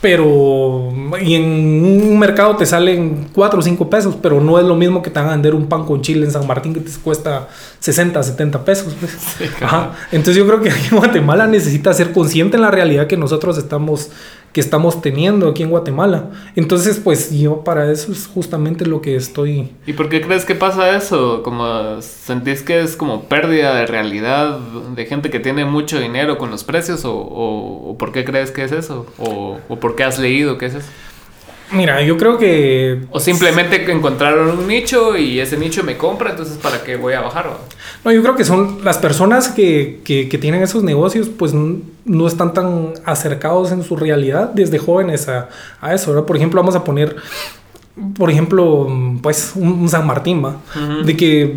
pero, 0.00 0.90
y 1.20 1.34
en 1.34 1.44
un 1.44 2.18
mercado 2.18 2.56
te 2.56 2.64
salen 2.64 3.28
4 3.34 3.58
o 3.58 3.62
5 3.62 3.90
pesos, 3.90 4.16
pero 4.22 4.40
no 4.40 4.58
es 4.58 4.64
lo 4.64 4.74
mismo 4.74 5.02
que 5.02 5.10
te 5.10 5.20
van 5.20 5.28
a 5.28 5.32
vender 5.32 5.54
un 5.54 5.66
pan 5.66 5.84
con 5.84 6.00
chile 6.00 6.24
en 6.24 6.32
San 6.32 6.46
Martín 6.46 6.72
que 6.72 6.80
te 6.80 6.90
cuesta 7.04 7.48
60, 7.80 8.22
70 8.22 8.64
pesos. 8.64 8.94
pues. 8.98 9.18
Ajá. 9.62 9.92
Entonces 10.10 10.36
yo 10.36 10.46
creo 10.46 10.62
que 10.62 10.70
aquí 10.70 10.88
en 10.90 10.96
Guatemala 10.96 11.46
necesita 11.46 11.92
ser 11.92 12.12
consciente 12.12 12.56
en 12.56 12.62
la 12.62 12.70
realidad 12.70 13.06
que 13.06 13.18
nosotros 13.18 13.58
estamos 13.58 14.10
que 14.52 14.60
estamos 14.60 15.00
teniendo 15.00 15.48
aquí 15.48 15.62
en 15.62 15.70
Guatemala. 15.70 16.30
Entonces, 16.56 17.00
pues 17.02 17.30
yo 17.30 17.62
para 17.62 17.90
eso 17.92 18.10
es 18.12 18.26
justamente 18.26 18.84
lo 18.86 19.00
que 19.00 19.14
estoy... 19.16 19.70
¿Y 19.86 19.92
por 19.92 20.08
qué 20.08 20.20
crees 20.20 20.44
que 20.44 20.54
pasa 20.54 20.96
eso? 20.96 21.42
Como 21.44 22.00
sentís 22.02 22.62
que 22.62 22.80
es 22.80 22.96
como 22.96 23.22
pérdida 23.24 23.74
de 23.76 23.86
realidad 23.86 24.58
de 24.58 25.06
gente 25.06 25.30
que 25.30 25.38
tiene 25.40 25.64
mucho 25.64 26.00
dinero 26.00 26.36
con 26.38 26.50
los 26.50 26.64
precios 26.64 27.04
o, 27.04 27.14
o- 27.16 27.90
o 27.90 27.98
por 27.98 28.10
qué 28.12 28.24
crees 28.24 28.50
que 28.50 28.64
es 28.64 28.72
eso? 28.72 29.06
¿O, 29.18 29.58
o 29.68 29.76
por 29.76 29.94
qué 29.94 30.04
has 30.04 30.18
leído 30.18 30.58
que 30.58 30.66
es 30.66 30.74
eso? 30.74 30.88
Mira, 31.72 32.02
yo 32.02 32.16
creo 32.16 32.36
que... 32.36 33.02
O 33.10 33.20
simplemente 33.20 33.90
encontraron 33.92 34.58
un 34.58 34.66
nicho 34.66 35.16
y 35.16 35.38
ese 35.38 35.56
nicho 35.56 35.84
me 35.84 35.96
compra, 35.96 36.30
entonces 36.30 36.56
¿para 36.58 36.82
qué 36.82 36.96
voy 36.96 37.12
a 37.12 37.20
bajar? 37.20 37.46
va? 37.48 37.58
No, 38.04 38.10
yo 38.12 38.22
creo 38.22 38.34
que 38.34 38.44
son 38.44 38.80
las 38.84 38.98
personas 38.98 39.48
que, 39.48 40.00
que- 40.04 40.28
que 40.28 40.38
tienen 40.38 40.62
esos 40.62 40.82
negocios, 40.82 41.28
pues 41.28 41.52
no 41.54 42.26
están 42.26 42.54
tan 42.54 42.94
acercados 43.04 43.70
en 43.70 43.84
su 43.84 43.94
realidad 43.96 44.50
desde 44.52 44.78
jóvenes 44.78 45.28
a, 45.28 45.48
a 45.80 45.94
eso, 45.94 46.10
¿verdad? 46.12 46.26
Por 46.26 46.36
ejemplo, 46.36 46.60
vamos 46.60 46.74
a 46.74 46.82
poner, 46.82 47.14
por 48.16 48.30
ejemplo, 48.30 48.88
pues 49.22 49.52
un, 49.54 49.88
San 49.88 50.06
Martín, 50.06 50.44
¿va? 50.44 50.56
De 51.04 51.16
que 51.16 51.54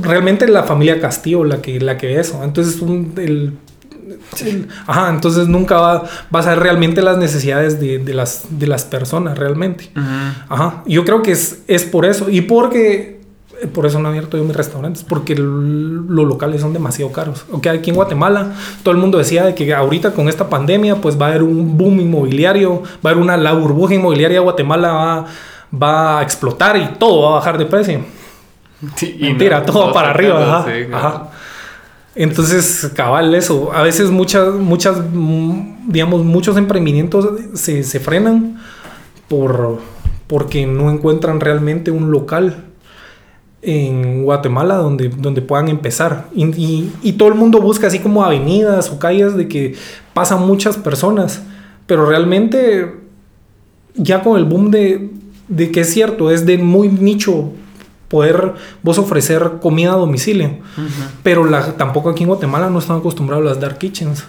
realmente 0.00 0.46
la 0.46 0.62
familia 0.62 1.00
Castillo 1.00 1.42
la 1.44 1.60
que, 1.60 1.80
la 1.80 1.96
que 1.98 2.06
ve 2.08 2.20
eso. 2.20 2.40
Entonces, 2.44 2.80
un, 2.82 3.14
el, 3.16 3.54
el- 4.44 4.68
ajá, 4.86 5.08
entonces 5.10 5.48
nunca 5.48 5.76
va, 5.80 6.04
vas 6.30 6.46
a 6.46 6.50
ver 6.50 6.60
realmente 6.60 7.00
las 7.02 7.16
necesidades 7.18 7.80
de, 7.80 7.98
de 7.98 8.14
las, 8.14 8.44
de 8.50 8.66
las 8.66 8.84
personas, 8.84 9.38
realmente. 9.38 9.90
Ajá, 10.48 10.82
yo 10.86 11.04
creo 11.04 11.22
que 11.22 11.32
es, 11.32 11.62
es 11.68 11.84
por 11.84 12.04
eso. 12.04 12.28
Y 12.28 12.42
porque, 12.42 13.20
por 13.72 13.86
eso 13.86 13.98
no 13.98 14.08
he 14.08 14.10
abierto 14.10 14.36
yo 14.36 14.44
mis 14.44 14.54
restaurantes, 14.56 15.02
porque 15.02 15.34
los 15.34 16.26
locales 16.28 16.60
son 16.60 16.72
demasiado 16.72 17.10
caros. 17.12 17.44
Ok, 17.50 17.66
aquí 17.68 17.90
en 17.90 17.96
Guatemala 17.96 18.52
todo 18.82 18.92
el 18.92 19.00
mundo 19.00 19.16
decía 19.18 19.44
de 19.44 19.54
que 19.54 19.72
ahorita 19.74 20.12
con 20.12 20.28
esta 20.28 20.48
pandemia 20.48 20.96
pues 20.96 21.18
va 21.20 21.26
a 21.26 21.28
haber 21.30 21.42
un 21.42 21.78
boom 21.78 22.00
inmobiliario, 22.00 22.82
va 23.04 23.10
a 23.10 23.12
haber 23.12 23.22
una, 23.22 23.36
la 23.38 23.52
burbuja 23.54 23.94
inmobiliaria 23.94 24.36
de 24.38 24.44
Guatemala 24.44 24.92
va, 24.92 25.24
va 25.82 26.18
a 26.18 26.22
explotar 26.22 26.76
y 26.76 26.86
todo 26.98 27.22
va 27.22 27.28
a 27.30 27.34
bajar 27.36 27.56
de 27.56 27.64
precio. 27.66 28.00
Sí, 28.94 29.16
Mentira, 29.18 29.60
no, 29.60 29.64
todo 29.64 29.92
para 29.92 30.10
arriba. 30.10 30.64
sí, 30.66 30.72
ajá. 30.92 31.30
Entonces, 32.16 32.90
cabal, 32.94 33.34
eso. 33.34 33.72
A 33.72 33.82
veces 33.82 34.10
muchas, 34.10 34.54
muchas, 34.54 34.96
digamos, 35.86 36.24
muchos 36.24 36.56
emprendimientos 36.56 37.28
se, 37.54 37.82
se 37.84 38.00
frenan 38.00 38.58
por, 39.28 39.78
porque 40.26 40.66
no 40.66 40.90
encuentran 40.90 41.40
realmente 41.40 41.90
un 41.90 42.10
local 42.10 42.64
en 43.60 44.22
Guatemala 44.22 44.76
donde, 44.76 45.10
donde 45.10 45.42
puedan 45.42 45.68
empezar. 45.68 46.28
Y 46.34 47.12
todo 47.12 47.28
el 47.28 47.34
mundo 47.34 47.60
busca 47.60 47.88
así 47.88 47.98
como 47.98 48.24
avenidas 48.24 48.90
o 48.90 48.98
calles 48.98 49.36
de 49.36 49.46
que 49.46 49.74
pasan 50.14 50.46
muchas 50.46 50.78
personas. 50.78 51.42
Pero 51.86 52.06
realmente, 52.06 52.94
ya 53.94 54.22
con 54.22 54.38
el 54.38 54.44
boom 54.44 54.70
de, 54.70 55.10
de 55.48 55.70
que 55.70 55.80
es 55.80 55.92
cierto, 55.92 56.30
es 56.30 56.46
de 56.46 56.56
muy 56.56 56.88
nicho 56.88 57.52
poder 58.08 58.54
vos 58.82 58.98
ofrecer 58.98 59.52
comida 59.60 59.92
a 59.92 59.96
domicilio. 59.96 60.48
Ujú. 60.48 61.02
Pero 61.22 61.44
la, 61.44 61.76
tampoco 61.76 62.10
aquí 62.10 62.22
en 62.22 62.28
Guatemala 62.28 62.70
no 62.70 62.78
están 62.78 62.98
acostumbrados 62.98 63.46
a 63.46 63.50
las 63.50 63.60
dark 63.60 63.78
kitchens. 63.78 64.24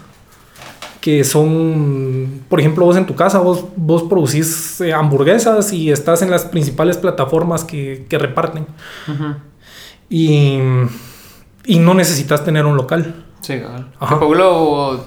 Que 1.02 1.24
son, 1.24 2.42
por 2.50 2.60
ejemplo, 2.60 2.84
vos 2.84 2.98
en 2.98 3.06
tu 3.06 3.16
casa, 3.16 3.40
vos, 3.40 3.64
vos 3.78 4.04
producís 4.04 4.82
eh, 4.82 4.92
hamburguesas 4.92 5.72
y 5.72 5.90
estás 5.90 6.22
en 6.22 6.30
las 6.30 6.44
principales 6.46 6.98
plataformas 6.98 7.64
que, 7.64 8.06
que 8.10 8.18
reparten. 8.18 8.66
Ujú. 9.08 9.36
Y, 10.10 10.60
y 11.66 11.80
no 11.80 11.94
necesitas 11.94 12.44
tener 12.44 12.66
un 12.66 12.76
local. 12.76 13.24
Sí. 13.42 13.62
Ajá. 14.00 14.20
Pueblo, 14.20 15.06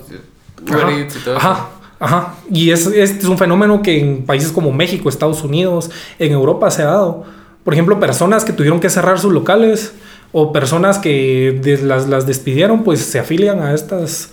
Ajá, 0.69 0.93
y 0.93 1.09
todo 1.25 1.37
ajá, 1.37 1.69
ajá. 1.99 2.35
Y 2.51 2.71
es, 2.71 2.87
es 2.87 3.25
un 3.25 3.37
fenómeno 3.37 3.83
que 3.83 3.99
en 3.99 4.25
países 4.25 4.53
como 4.53 4.73
México, 4.73 5.09
Estados 5.09 5.43
Unidos, 5.43 5.91
en 6.19 6.33
Europa 6.33 6.71
se 6.71 6.83
ha 6.83 6.87
dado. 6.87 7.25
Por 7.71 7.75
ejemplo, 7.77 8.01
personas 8.01 8.45
que 8.45 8.53
tuvieron 8.53 8.81
que 8.81 8.91
cerrar 8.91 9.21
sus 9.21 9.33
locales 9.33 9.93
o 10.33 10.53
personas 10.53 10.99
que 10.99 11.79
las, 11.85 12.09
las 12.09 12.27
despidieron, 12.27 12.83
pues 12.83 12.99
se 12.99 13.21
afilian 13.21 13.63
a 13.63 13.75
estas, 13.75 14.31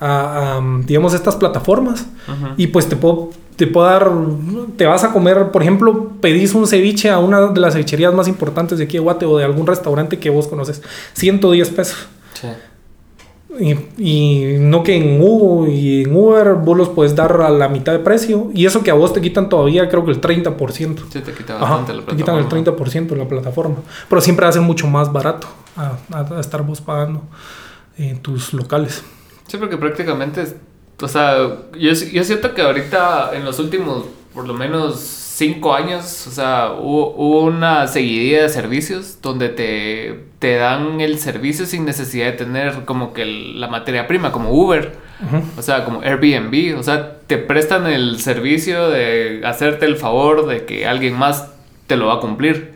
a, 0.00 0.60
digamos, 0.86 1.14
estas 1.14 1.36
plataformas. 1.36 2.04
Y 2.56 2.66
pues 2.66 2.88
te 2.88 2.96
puedo, 2.96 3.30
te 3.54 3.68
puedo 3.68 3.86
dar, 3.86 4.10
te 4.76 4.86
vas 4.86 5.04
a 5.04 5.12
comer, 5.12 5.52
por 5.52 5.62
ejemplo, 5.62 6.14
pedís 6.20 6.52
un 6.52 6.66
ceviche 6.66 7.10
a 7.10 7.20
una 7.20 7.46
de 7.46 7.60
las 7.60 7.74
cevicherías 7.74 8.12
más 8.12 8.26
importantes 8.26 8.78
de 8.78 8.86
aquí 8.86 8.94
de 8.94 9.04
Guate 9.04 9.24
o 9.24 9.38
de 9.38 9.44
algún 9.44 9.68
restaurante 9.68 10.18
que 10.18 10.28
vos 10.28 10.48
conoces, 10.48 10.82
110 11.12 11.70
pesos. 11.70 12.08
Sí. 12.34 12.48
Y, 13.60 14.56
no 14.58 14.82
que 14.82 14.96
en 14.96 15.20
Uber 15.20 15.70
y 15.70 16.04
en 16.04 16.16
Uber 16.16 16.54
vos 16.54 16.76
los 16.76 16.88
puedes 16.88 17.14
dar 17.14 17.40
a 17.42 17.50
la 17.50 17.68
mitad 17.68 17.92
de 17.92 17.98
precio. 17.98 18.50
Y 18.54 18.64
eso 18.64 18.82
que 18.82 18.90
a 18.90 18.94
vos 18.94 19.12
te 19.12 19.20
quitan 19.20 19.48
todavía, 19.48 19.88
creo 19.88 20.04
que 20.04 20.12
el 20.12 20.20
30%. 20.20 20.98
Sí, 21.10 21.20
te 21.20 21.32
quitan 21.32 21.60
bastante 21.60 21.92
la 21.92 22.02
plataforma. 22.02 22.06
Te 22.06 22.16
quitan 22.16 22.36
el 22.36 22.48
30% 22.48 23.12
en 23.12 23.18
la 23.18 23.28
plataforma. 23.28 23.76
Pero 24.08 24.20
siempre 24.20 24.46
hacen 24.46 24.62
mucho 24.62 24.86
más 24.86 25.12
barato 25.12 25.46
a, 25.76 26.40
estar 26.40 26.62
vos 26.62 26.80
pagando 26.80 27.22
en 27.98 28.18
tus 28.20 28.54
locales. 28.54 29.04
Sí, 29.46 29.58
porque 29.58 29.76
prácticamente, 29.76 30.44
o 31.00 31.08
sea, 31.08 31.36
yo, 31.78 31.92
yo 31.92 32.24
siento 32.24 32.54
que 32.54 32.62
ahorita 32.62 33.32
en 33.34 33.44
los 33.44 33.58
últimos, 33.58 34.04
por 34.32 34.46
lo 34.46 34.54
menos 34.54 35.19
cinco 35.40 35.74
años, 35.74 36.26
o 36.26 36.30
sea, 36.30 36.74
hubo, 36.78 37.40
una 37.40 37.86
seguidilla 37.86 38.42
de 38.42 38.48
servicios 38.50 39.22
donde 39.22 39.48
te, 39.48 40.24
te, 40.38 40.56
dan 40.56 41.00
el 41.00 41.18
servicio 41.18 41.64
sin 41.64 41.86
necesidad 41.86 42.26
de 42.26 42.32
tener 42.32 42.84
como 42.84 43.14
que 43.14 43.24
la 43.24 43.66
materia 43.66 44.06
prima, 44.06 44.32
como 44.32 44.50
Uber, 44.50 44.92
o 45.56 45.62
sea, 45.62 45.86
como 45.86 46.02
Airbnb, 46.02 46.78
o 46.78 46.82
sea, 46.82 47.20
te 47.26 47.38
prestan 47.38 47.86
el 47.86 48.20
servicio 48.20 48.90
de 48.90 49.40
hacerte 49.46 49.86
el 49.86 49.96
favor 49.96 50.46
de 50.46 50.66
que 50.66 50.86
alguien 50.86 51.16
más 51.16 51.50
te 51.86 51.96
lo 51.96 52.08
va 52.08 52.16
a 52.16 52.20
cumplir 52.20 52.74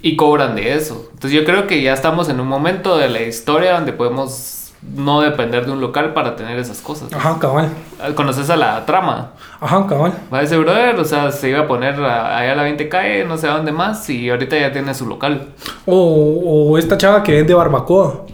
y 0.00 0.16
cobran 0.16 0.56
de 0.56 0.74
eso. 0.74 1.08
Entonces 1.12 1.38
yo 1.38 1.44
creo 1.44 1.68
que 1.68 1.82
ya 1.82 1.92
estamos 1.92 2.28
en 2.28 2.40
un 2.40 2.48
momento 2.48 2.98
de 2.98 3.10
la 3.10 3.22
historia 3.22 3.74
donde 3.74 3.92
podemos 3.92 4.61
no 4.82 5.20
depender 5.20 5.64
de 5.64 5.72
un 5.72 5.80
local 5.80 6.12
para 6.12 6.34
tener 6.36 6.58
esas 6.58 6.80
cosas. 6.80 7.12
Ajá, 7.12 7.38
cabal. 7.38 7.70
¿Conoces 8.14 8.50
a 8.50 8.56
la 8.56 8.84
trama? 8.84 9.32
Ajá, 9.60 9.86
cabal. 9.86 10.12
Va 10.32 10.38
a 10.38 10.42
ese 10.42 10.58
brother, 10.58 10.98
o 10.98 11.04
sea, 11.04 11.30
se 11.30 11.50
iba 11.50 11.60
a 11.60 11.68
poner 11.68 11.94
allá 11.94 12.52
a 12.52 12.54
la 12.56 12.62
20 12.64 12.88
calle, 12.88 13.24
no 13.24 13.38
sé 13.38 13.48
a 13.48 13.52
dónde 13.52 13.72
más, 13.72 14.08
y 14.10 14.28
ahorita 14.28 14.58
ya 14.58 14.72
tiene 14.72 14.92
su 14.94 15.06
local. 15.06 15.48
O, 15.86 16.70
o 16.72 16.78
esta 16.78 16.98
chava 16.98 17.22
que 17.22 17.32
vende 17.32 17.54
barbacoa. 17.54 18.26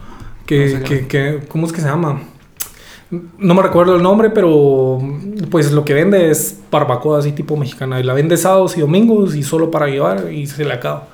Que, 0.47 0.83
que, 0.83 1.07
que, 1.07 1.41
¿Cómo 1.49 1.67
es 1.67 1.73
que 1.73 1.83
se 1.83 1.89
llama? 1.89 2.23
No 3.11 3.55
me 3.55 3.63
recuerdo 3.63 3.97
el 3.97 4.03
nombre, 4.03 4.31
pero 4.31 4.99
pues 5.51 5.73
lo 5.73 5.85
que 5.85 5.93
vende 5.93 6.31
es 6.31 6.61
barbacoa 6.71 7.19
así 7.19 7.33
tipo 7.33 7.57
mexicana. 7.57 8.01
Y 8.01 8.03
la 8.03 8.15
vende 8.15 8.39
sábados 8.39 8.77
y 8.79 8.81
domingos 8.81 9.35
y 9.35 9.43
solo 9.43 9.71
para 9.71 9.89
llevar 9.89 10.33
y 10.33 10.47
se 10.47 10.65
le 10.65 10.73
acaba. 10.73 11.09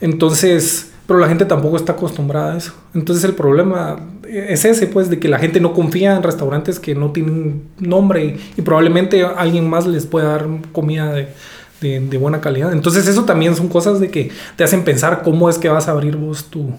Entonces, 0.00 0.87
pero 1.08 1.20
la 1.20 1.28
gente 1.28 1.46
tampoco 1.46 1.78
está 1.78 1.92
acostumbrada 1.92 2.52
a 2.52 2.58
eso. 2.58 2.74
Entonces 2.94 3.24
el 3.24 3.34
problema 3.34 3.98
es 4.28 4.66
ese, 4.66 4.86
pues, 4.86 5.08
de 5.08 5.18
que 5.18 5.26
la 5.26 5.38
gente 5.38 5.58
no 5.58 5.72
confía 5.72 6.14
en 6.14 6.22
restaurantes 6.22 6.78
que 6.78 6.94
no 6.94 7.12
tienen 7.12 7.62
nombre 7.78 8.36
y, 8.58 8.60
probablemente 8.60 9.24
alguien 9.24 9.70
más 9.70 9.86
les 9.86 10.04
pueda 10.04 10.28
dar 10.28 10.46
comida 10.70 11.10
de, 11.14 12.00
de, 12.00 12.18
buena 12.18 12.42
calidad. 12.42 12.74
Entonces 12.74 13.08
eso 13.08 13.24
también 13.24 13.56
son 13.56 13.68
cosas 13.68 14.00
de 14.00 14.10
que 14.10 14.30
te 14.56 14.64
hacen 14.64 14.84
pensar 14.84 15.22
cómo 15.22 15.48
es 15.48 15.56
que 15.56 15.70
vas 15.70 15.88
a 15.88 15.92
abrir 15.92 16.16
vos 16.16 16.44
tu, 16.44 16.74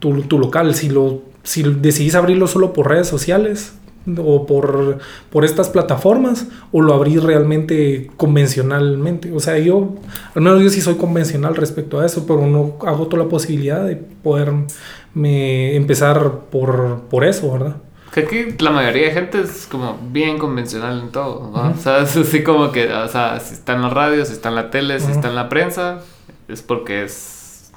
tu, 0.00 0.20
tu 0.24 0.38
local. 0.38 0.74
Si, 0.74 0.90
lo, 0.90 1.22
si 1.42 1.62
decidís 1.62 2.14
abrirlo 2.14 2.48
solo 2.48 2.74
por 2.74 2.90
redes 2.90 3.08
sociales, 3.08 3.72
o 4.18 4.46
por, 4.46 4.98
por 5.30 5.44
estas 5.44 5.68
plataformas 5.68 6.46
o 6.72 6.82
lo 6.82 6.94
abrí 6.94 7.18
realmente 7.18 8.10
convencionalmente. 8.16 9.32
O 9.32 9.40
sea, 9.40 9.58
yo, 9.58 9.94
al 10.34 10.42
menos 10.42 10.62
yo 10.62 10.70
sí 10.70 10.80
soy 10.80 10.94
convencional 10.94 11.56
respecto 11.56 12.00
a 12.00 12.06
eso, 12.06 12.26
pero 12.26 12.46
no 12.46 12.76
hago 12.86 13.06
toda 13.06 13.24
la 13.24 13.28
posibilidad 13.28 13.84
de 13.84 13.96
poder 13.96 14.52
empezar 15.14 16.40
por, 16.50 17.02
por 17.10 17.24
eso, 17.24 17.52
¿verdad? 17.52 17.76
Que 18.12 18.20
aquí 18.20 18.46
la 18.60 18.70
mayoría 18.70 19.08
de 19.08 19.12
gente 19.12 19.40
es 19.40 19.66
como 19.70 19.98
bien 20.10 20.38
convencional 20.38 21.00
en 21.00 21.10
todo, 21.10 21.50
¿no? 21.50 21.70
O 21.70 21.76
sea, 21.76 21.98
es 21.98 22.16
así 22.16 22.42
como 22.42 22.72
que, 22.72 22.90
o 22.90 23.08
sea, 23.08 23.38
si 23.40 23.54
está 23.54 23.74
en 23.74 23.82
la 23.82 23.90
radio, 23.90 24.24
si 24.24 24.32
está 24.32 24.48
en 24.48 24.54
la 24.54 24.70
tele, 24.70 25.00
si 25.00 25.10
está 25.10 25.28
en 25.28 25.34
la 25.34 25.48
prensa, 25.48 26.00
es 26.48 26.62
porque 26.62 27.04
es 27.04 27.72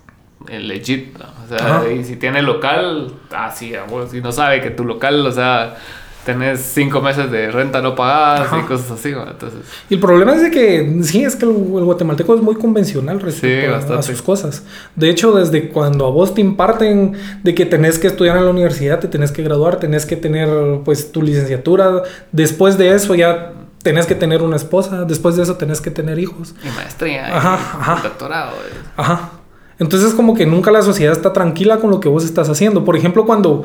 legit, 0.48 1.18
O 1.20 1.48
sea, 1.48 1.92
y 1.92 2.04
si 2.04 2.16
tiene 2.16 2.42
local, 2.42 3.14
así, 3.36 3.76
ah, 3.76 3.86
si 4.10 4.22
no 4.22 4.32
sabe 4.32 4.62
que 4.62 4.70
tu 4.70 4.86
local, 4.86 5.26
o 5.26 5.32
sea, 5.32 5.78
tenés 6.26 6.60
cinco 6.60 7.02
meses 7.02 7.32
de 7.32 7.50
renta 7.50 7.82
no 7.82 7.96
pagadas 7.96 8.50
y 8.60 8.68
cosas 8.68 8.92
así, 8.92 9.10
entonces... 9.10 9.62
Y 9.90 9.96
el 9.96 10.00
problema 10.00 10.36
es 10.36 10.42
de 10.42 10.52
que, 10.52 11.00
sí, 11.04 11.24
es 11.24 11.36
que 11.36 11.46
el, 11.46 11.52
guatemalteco 11.52 12.36
es 12.36 12.42
muy 12.42 12.56
convencional 12.56 13.20
respecto 13.20 13.94
a, 13.94 14.02
sus 14.02 14.22
cosas. 14.22 14.64
De 14.96 15.10
hecho, 15.10 15.32
desde 15.32 15.70
cuando 15.70 16.06
a 16.06 16.10
vos 16.10 16.34
te 16.34 16.42
imparten 16.42 17.14
de 17.44 17.56
que 17.56 17.66
tenés 17.66 17.98
que 18.00 18.08
estudiar 18.08 18.38
en 18.38 18.46
la 18.46 18.52
universidad, 18.52 19.00
te 19.00 19.08
tenés 19.08 19.32
que 19.32 19.44
graduar, 19.44 19.78
tenés 19.78 20.06
que 20.06 20.16
tener, 20.16 20.50
pues, 20.84 21.12
tu 21.12 21.22
licenciatura, 21.22 22.04
después 22.32 22.78
de 22.78 22.94
eso 22.94 23.16
ya 23.16 23.54
tenés 23.82 24.06
que 24.06 24.16
tener 24.16 24.42
una 24.42 24.58
esposa, 24.58 25.06
después 25.06 25.36
de 25.36 25.44
eso 25.44 25.56
tenés 25.56 25.82
que 25.82 25.92
tener 25.92 26.20
hijos. 26.20 26.54
Y 26.64 26.70
maestría, 26.76 27.36
ajá, 27.36 28.02
doctorado. 28.04 28.52
Eh. 28.52 28.74
Ajá. 28.98 29.32
Entonces 29.80 30.14
como 30.14 30.36
que 30.36 30.46
nunca 30.46 30.72
la 30.72 30.82
sociedad 30.82 31.14
está 31.14 31.32
tranquila 31.32 31.78
con 31.78 31.90
lo 31.90 32.02
que 32.02 32.10
vos 32.10 32.26
estás 32.26 32.50
haciendo. 32.50 32.84
Por 32.84 32.98
ejemplo, 32.98 33.26
cuando, 33.26 33.64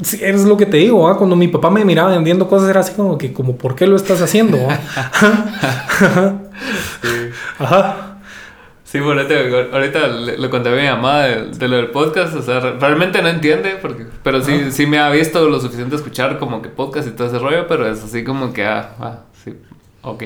es 0.00 0.44
lo 0.44 0.56
que 0.56 0.66
te 0.66 0.76
digo, 0.76 1.16
cuando 1.16 1.36
mi 1.36 1.48
papá 1.48 1.70
me 1.70 1.84
miraba 1.84 2.10
vendiendo 2.10 2.48
cosas 2.48 2.68
era 2.68 2.80
así 2.80 2.94
como 2.94 3.16
que, 3.16 3.32
como, 3.32 3.56
¿por 3.56 3.74
qué 3.74 3.86
lo 3.86 3.96
estás 3.96 4.20
haciendo? 4.20 4.58
sí. 7.02 7.08
Ajá. 7.58 8.16
Sí, 8.84 9.00
bueno, 9.00 9.22
ahorita, 9.22 10.06
le, 10.06 10.48
conté 10.48 10.68
a 10.68 10.72
mi 10.72 10.88
mamá 10.88 11.22
de, 11.22 11.68
lo 11.68 11.76
del 11.76 11.90
podcast, 11.90 12.36
o 12.36 12.42
sea, 12.42 12.60
realmente 12.60 13.20
no 13.20 13.28
entiende, 13.28 13.78
porque, 13.82 14.06
pero 14.22 14.40
sí, 14.40 14.70
sí 14.70 14.86
me 14.86 14.98
ha 14.98 15.10
visto 15.10 15.48
lo 15.48 15.58
suficiente 15.58 15.96
escuchar 15.96 16.38
como 16.38 16.62
que 16.62 16.68
podcast 16.68 17.08
y 17.08 17.10
todo 17.10 17.26
ese 17.26 17.40
rollo, 17.40 17.66
pero 17.66 17.88
es 17.88 18.04
así 18.04 18.22
como 18.22 18.52
que, 18.52 18.64
ah, 18.64 18.94
ah 19.00 19.18
sí, 19.44 19.54
ok. 20.02 20.22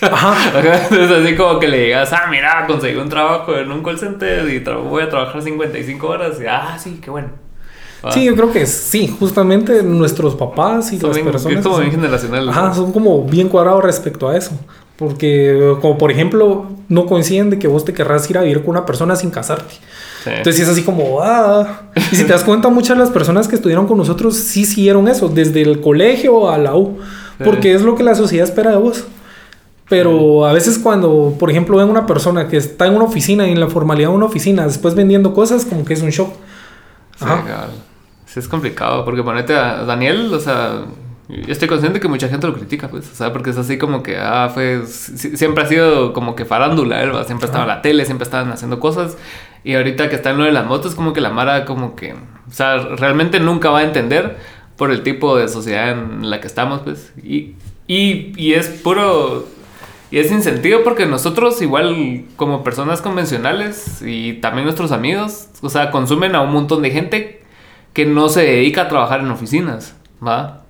Ajá. 0.00 0.58
es 0.90 1.10
así 1.10 1.36
como 1.36 1.60
que 1.60 1.68
le 1.68 1.84
digas, 1.84 2.10
ah, 2.14 2.28
mira, 2.30 2.64
conseguí 2.66 2.96
un 2.96 3.10
trabajo 3.10 3.54
en 3.56 3.70
un 3.70 3.82
call 3.82 3.98
center 3.98 4.48
y 4.48 4.58
voy 4.60 5.02
a 5.02 5.10
trabajar 5.10 5.42
55 5.42 6.06
horas. 6.06 6.40
Y, 6.40 6.46
ah, 6.46 6.78
sí, 6.78 6.98
qué 7.02 7.10
bueno. 7.10 7.45
Sí, 8.12 8.24
yo 8.24 8.34
creo 8.34 8.52
que 8.52 8.66
sí, 8.66 9.14
justamente 9.18 9.82
nuestros 9.82 10.34
papás 10.34 10.92
y 10.92 10.98
las 10.98 11.18
personas. 11.18 11.64
como 11.64 11.78
bien 11.78 11.90
generacional. 11.90 12.48
Ajá, 12.48 12.74
son 12.74 12.92
como 12.92 13.24
bien 13.24 13.48
cuadrados 13.48 13.82
respecto 13.82 14.28
a 14.28 14.36
eso. 14.36 14.52
Porque, 14.96 15.76
como 15.82 15.98
por 15.98 16.10
ejemplo, 16.10 16.66
no 16.88 17.04
coinciden 17.04 17.50
de 17.50 17.58
que 17.58 17.68
vos 17.68 17.84
te 17.84 17.92
querrás 17.92 18.30
ir 18.30 18.38
a 18.38 18.42
vivir 18.42 18.60
con 18.60 18.70
una 18.70 18.86
persona 18.86 19.14
sin 19.14 19.30
casarte. 19.30 19.74
Entonces 20.24 20.62
es 20.62 20.68
así 20.68 20.82
como, 20.82 21.20
ah. 21.22 21.82
Y 22.10 22.16
si 22.16 22.24
te 22.24 22.32
das 22.32 22.42
cuenta, 22.42 22.68
muchas 22.68 22.96
de 22.96 23.04
las 23.04 23.10
personas 23.10 23.46
que 23.46 23.56
estudiaron 23.56 23.86
con 23.86 23.98
nosotros 23.98 24.36
sí 24.36 24.64
siguieron 24.64 25.06
eso, 25.06 25.28
desde 25.28 25.62
el 25.62 25.80
colegio 25.80 26.50
a 26.50 26.58
la 26.58 26.74
U 26.74 26.98
porque 27.44 27.74
es 27.74 27.82
lo 27.82 27.94
que 27.94 28.02
la 28.02 28.14
sociedad 28.14 28.48
espera 28.48 28.70
de 28.70 28.76
vos. 28.76 29.04
Pero 29.88 30.46
a 30.46 30.52
veces 30.52 30.78
cuando, 30.78 31.36
por 31.38 31.50
ejemplo, 31.50 31.76
ven 31.76 31.88
una 31.88 32.06
persona 32.06 32.48
que 32.48 32.56
está 32.56 32.86
en 32.86 32.94
una 32.94 33.04
oficina 33.04 33.46
y 33.46 33.52
en 33.52 33.60
la 33.60 33.68
formalidad 33.68 34.08
de 34.08 34.14
una 34.16 34.26
oficina, 34.26 34.66
después 34.66 34.94
vendiendo 34.94 35.32
cosas, 35.32 35.64
como 35.64 35.84
que 35.84 35.94
es 35.94 36.02
un 36.02 36.10
shock. 36.10 36.34
Sí, 38.36 38.40
es 38.40 38.48
complicado, 38.48 39.02
porque 39.06 39.22
ponete 39.22 39.54
a 39.54 39.84
Daniel, 39.84 40.30
o 40.34 40.38
sea, 40.38 40.82
yo 41.26 41.50
estoy 41.50 41.68
consciente 41.68 42.00
que 42.00 42.08
mucha 42.08 42.28
gente 42.28 42.46
lo 42.46 42.52
critica, 42.52 42.88
pues, 42.88 43.10
o 43.10 43.14
sea, 43.14 43.32
porque 43.32 43.48
es 43.48 43.56
así 43.56 43.78
como 43.78 44.02
que, 44.02 44.18
ah, 44.18 44.50
fue, 44.52 44.82
siempre 44.86 45.64
ha 45.64 45.66
sido 45.66 46.12
como 46.12 46.36
que 46.36 46.44
farándula, 46.44 47.02
él, 47.02 47.12
siempre 47.24 47.46
estaba 47.46 47.64
en 47.64 47.68
la 47.68 47.80
tele, 47.80 48.04
siempre 48.04 48.24
estaban 48.24 48.52
haciendo 48.52 48.78
cosas, 48.78 49.16
y 49.64 49.74
ahorita 49.74 50.10
que 50.10 50.16
está 50.16 50.32
en 50.32 50.36
lo 50.36 50.44
de 50.44 50.52
las 50.52 50.66
motos, 50.66 50.94
como 50.94 51.14
que 51.14 51.22
la 51.22 51.30
Mara, 51.30 51.64
como 51.64 51.96
que, 51.96 52.12
o 52.12 52.52
sea, 52.52 52.76
realmente 52.76 53.40
nunca 53.40 53.70
va 53.70 53.78
a 53.78 53.84
entender 53.84 54.36
por 54.76 54.90
el 54.90 55.02
tipo 55.02 55.38
de 55.38 55.48
sociedad 55.48 55.92
en 55.92 56.28
la 56.28 56.38
que 56.38 56.46
estamos, 56.46 56.82
pues. 56.82 57.14
Y, 57.24 57.54
y, 57.86 58.34
y 58.36 58.52
es 58.52 58.68
puro... 58.68 59.46
Y 60.10 60.18
es 60.18 60.28
sin 60.28 60.42
sentido 60.42 60.84
porque 60.84 61.06
nosotros 61.06 61.62
igual 61.62 62.26
como 62.36 62.62
personas 62.62 63.00
convencionales 63.00 64.02
y 64.02 64.34
también 64.34 64.64
nuestros 64.64 64.92
amigos, 64.92 65.48
o 65.62 65.70
sea, 65.70 65.90
consumen 65.90 66.36
a 66.36 66.42
un 66.42 66.52
montón 66.52 66.82
de 66.82 66.90
gente 66.90 67.45
que 67.96 68.04
no 68.04 68.28
se 68.28 68.42
dedica 68.42 68.82
a 68.82 68.88
trabajar 68.88 69.20
en 69.20 69.30
oficinas, 69.30 69.96
¿va? 70.24 70.62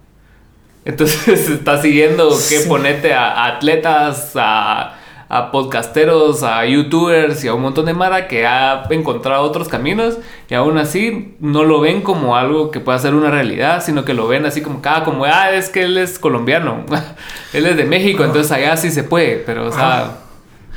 Entonces 0.85 1.51
está 1.51 1.83
siguiendo 1.83 2.31
que 2.49 2.61
ponete 2.61 3.13
a 3.13 3.47
atletas, 3.47 4.33
a 4.37 4.95
a 5.29 5.51
podcasteros, 5.51 6.45
a 6.45 6.65
youtubers 6.67 7.43
y 7.45 7.49
a 7.49 7.55
un 7.55 7.63
montón 7.63 7.87
de 7.87 7.95
mara 7.95 8.29
que 8.29 8.47
ha 8.47 8.87
encontrado 8.91 9.43
otros 9.43 9.67
caminos 9.67 10.19
y 10.49 10.55
aún 10.55 10.79
así 10.79 11.35
no 11.41 11.65
lo 11.65 11.81
ven 11.81 12.03
como 12.03 12.37
algo 12.37 12.71
que 12.71 12.79
pueda 12.79 12.97
ser 13.01 13.15
una 13.15 13.29
realidad, 13.31 13.83
sino 13.85 14.05
que 14.05 14.15
lo 14.15 14.29
ven 14.29 14.47
así 14.47 14.63
como 14.63 14.81
cada 14.81 14.99
ah, 14.99 15.05
como, 15.05 15.25
ah, 15.25 15.51
es 15.51 15.69
que 15.69 15.83
él 15.83 15.99
es 15.99 16.21
colombiano, 16.21 16.85
él 17.53 17.67
es 17.67 17.77
de 17.77 17.85
México, 17.85 18.25
entonces 18.25 18.53
allá 18.53 18.77
sí 18.77 18.93
se 18.93 19.03
puede, 19.03 19.39
pero 19.39 19.67
o 19.67 19.73
sea, 19.73 20.19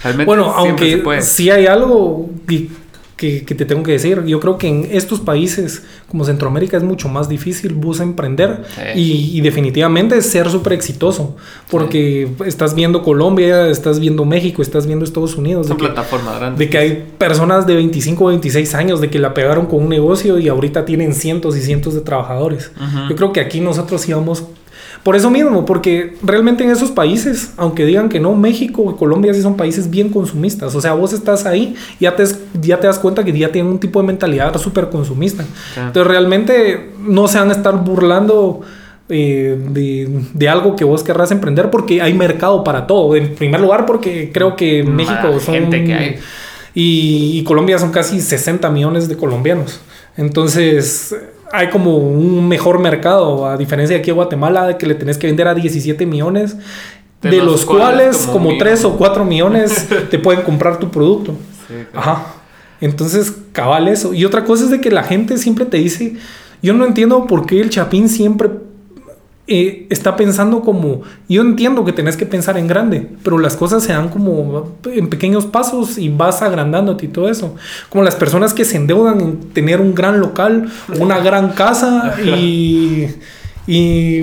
realmente 0.02 0.26
bueno, 0.26 0.52
aunque 0.56 1.22
sí 1.22 1.52
hay 1.52 1.68
algo 1.68 2.28
que, 3.20 3.42
te 3.42 3.66
tengo 3.66 3.84
que 3.84 3.92
decir. 3.92 4.24
Yo 4.24 4.40
creo 4.40 4.58
que 4.58 4.68
en 4.68 4.88
estos 4.92 5.20
países 5.20 5.84
como 6.08 6.24
Centroamérica 6.24 6.78
es 6.78 6.84
mucho 6.84 7.10
más 7.10 7.28
difícil 7.28 7.74
vos 7.74 8.00
emprender 8.00 8.64
y, 8.96 9.42
definitivamente 9.42 10.22
ser 10.22 10.50
súper 10.50 10.74
exitoso. 10.74 11.36
Porque 11.70 12.30
estás 12.46 12.76
viendo 12.76 13.04
Colombia, 13.04 13.68
estás 13.68 14.00
viendo 14.00 14.24
México, 14.24 14.62
estás 14.62 14.88
viendo 14.88 15.04
Estados 15.04 15.36
Unidos. 15.36 15.68
Una 15.68 15.78
plataforma 15.78 16.38
grande. 16.40 16.64
De 16.64 16.70
que 16.70 16.78
hay 16.78 17.08
personas 17.18 17.68
de 17.68 17.76
25 17.76 18.24
o 18.24 18.28
26 18.30 18.74
años 18.76 19.02
de 19.02 19.10
que 19.10 19.20
la 19.20 19.34
pegaron 19.34 19.66
con 19.66 19.84
un 19.84 19.90
negocio 19.90 20.40
y 20.40 20.48
ahorita 20.48 20.86
tienen 20.86 21.14
cientos 21.14 21.58
y 21.58 21.62
cientos 21.62 21.94
de 21.96 22.02
trabajadores. 22.02 22.72
Yo 23.10 23.16
creo 23.16 23.34
que 23.34 23.42
aquí 23.42 23.60
nosotros 23.60 24.08
íbamos 24.08 24.46
por 25.04 25.16
eso 25.16 25.30
mismo, 25.30 25.66
porque 25.66 26.18
realmente 26.22 26.64
en 26.64 26.72
esos 26.72 26.92
países, 26.92 27.54
aunque 27.58 27.86
digan 27.86 28.10
que 28.10 28.20
no, 28.20 28.36
México 28.36 28.94
y 28.94 28.98
Colombia 28.98 29.34
sí 29.34 29.42
son 29.42 29.56
países 29.56 29.90
bien 29.90 30.10
consumistas. 30.10 30.76
O 30.76 30.82
sea, 30.82 30.94
vos 30.94 31.14
estás 31.14 31.46
ahí, 31.46 31.76
ya 32.00 32.16
te, 32.16 32.26
ya 32.60 32.80
te 32.80 32.88
das 32.88 33.00
cuenta 33.00 33.24
que 33.24 33.38
ya 33.38 33.52
tienen 33.52 33.72
un 33.72 33.80
tipo 33.80 34.02
de 34.02 34.08
mentalidad 34.08 34.58
súper 34.58 34.90
consumista. 34.90 35.46
Entonces 35.78 36.06
realmente 36.06 36.92
no 37.00 37.28
se 37.28 37.40
van 37.40 37.50
a 37.50 37.54
estar 37.54 37.84
burlando. 37.84 38.62
Eh, 39.12 39.58
de, 39.72 40.50
algo 40.50 40.76
que 40.76 40.84
vos 40.84 41.02
querrás 41.02 41.32
emprender 41.32 41.72
porque 41.72 42.00
hay 42.00 42.14
mercado 42.14 42.64
para 42.64 42.86
todo. 42.86 43.16
En 43.16 43.34
primer 43.34 43.60
lugar, 43.60 43.88
porque 43.88 44.32
creo 44.32 44.56
que 44.56 44.84
México 44.84 45.40
son. 45.40 45.56
Gente 45.56 45.84
que 45.84 45.94
hay. 45.94 46.16
Y, 46.76 47.40
y 47.40 47.44
Colombia 47.44 47.80
son 47.80 47.92
casi 47.92 48.22
60 48.22 48.70
millones 48.70 49.08
de 49.08 49.18
colombianos. 49.18 49.82
Entonces, 50.16 51.16
hay 51.52 51.70
como 51.70 51.98
un 51.98 52.48
mejor 52.48 52.80
mercado, 52.80 53.48
a 53.48 53.58
diferencia 53.58 53.96
de 53.96 54.02
aquí 54.02 54.10
en 54.10 54.16
Guatemala, 54.16 54.68
de 54.68 54.78
que 54.78 54.86
le 54.86 54.96
tenés 54.96 55.18
que 55.18 55.28
vender 55.28 55.48
a 55.48 55.54
17 55.54 56.06
millones, 56.06 56.58
de, 57.22 57.38
los, 57.44 57.66
cuales, 57.66 58.30
como, 58.32 58.58
3 58.58 58.86
o 58.86 58.98
4 58.98 59.26
millones 59.26 59.88
te 60.10 60.20
pueden 60.20 60.44
comprar 60.44 60.80
tu 60.80 60.90
producto. 60.90 61.36
Ajá. 61.94 62.36
Entonces, 62.82 63.36
cabal 63.52 63.88
eso. 63.90 64.14
Y 64.14 64.24
otra 64.24 64.46
cosa 64.46 64.64
es 64.64 64.70
de 64.70 64.80
que 64.80 64.90
la 64.90 65.04
gente 65.04 65.38
siempre 65.38 65.66
te 65.66 65.78
dice, 65.78 66.16
yo 66.62 66.74
no 66.74 66.86
entiendo 66.86 67.28
por 67.28 67.46
qué 67.46 67.60
el 67.60 67.70
chapín 67.70 68.08
siempre 68.08 68.50
eh, 69.52 69.88
está 69.90 70.16
pensando 70.16 70.62
como, 70.62 71.02
yo 71.28 71.42
entiendo 71.42 71.84
que 71.84 71.92
tenés 71.92 72.16
que 72.16 72.28
pensar 72.28 72.56
en 72.60 72.68
grande, 72.68 73.08
pero 73.24 73.40
las 73.40 73.56
cosas 73.58 73.82
se 73.82 73.92
dan 73.94 74.10
como 74.10 74.78
en 74.86 75.10
pequeños 75.10 75.48
pasos 75.48 75.98
y 75.98 76.10
vas 76.10 76.44
agrandándote 76.44 77.06
y 77.06 77.10
todo 77.10 77.30
eso. 77.30 77.56
Como 77.90 78.04
las 78.04 78.16
personas 78.16 78.54
que 78.54 78.64
se 78.64 78.78
endeudan 78.78 79.20
en 79.22 79.40
tener 79.50 79.82
un 79.82 79.96
gran 79.96 80.20
local, 80.20 80.70
una 81.00 81.18
gran 81.18 81.54
casa 81.54 82.14
y, 82.24 83.08
y 83.66 84.22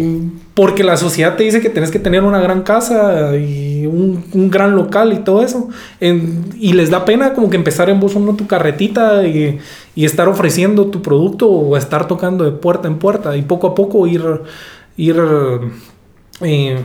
porque 0.55 0.85
la 0.85 0.97
sociedad 0.97 1.35
te 1.35 1.43
dice 1.43 1.61
que 1.61 1.70
tenés 1.70 1.91
que 1.91 1.99
tener 1.99 2.22
una 2.22 2.39
gran 2.39 2.62
casa 2.62 3.37
y 3.37 3.85
un, 3.85 4.24
un 4.33 4.49
gran 4.49 4.77
local 4.77 5.12
y 5.12 5.18
todo 5.18 5.43
eso. 5.43 5.70
y 6.01 6.72
les 6.72 6.91
da 6.91 7.05
pena 7.05 7.35
como 7.35 7.51
que 7.51 7.57
empezar 7.57 7.91
en 7.91 7.99
vos 7.99 8.14
uno 8.14 8.37
tu 8.37 8.47
carretita 8.47 9.27
y, 9.27 9.59
y 9.97 10.05
estar 10.05 10.29
ofreciendo 10.29 10.87
tu 10.87 11.03
producto 11.03 11.49
o 11.49 11.77
estar 11.77 12.07
tocando 12.07 12.45
de 12.45 12.53
puerta 12.53 12.87
en 12.87 12.99
puerta 12.99 13.37
y 13.37 13.43
poco 13.43 13.66
a 13.66 13.74
poco 13.74 14.07
ir 14.07 14.22
ir 14.97 15.17
eh, 16.41 16.85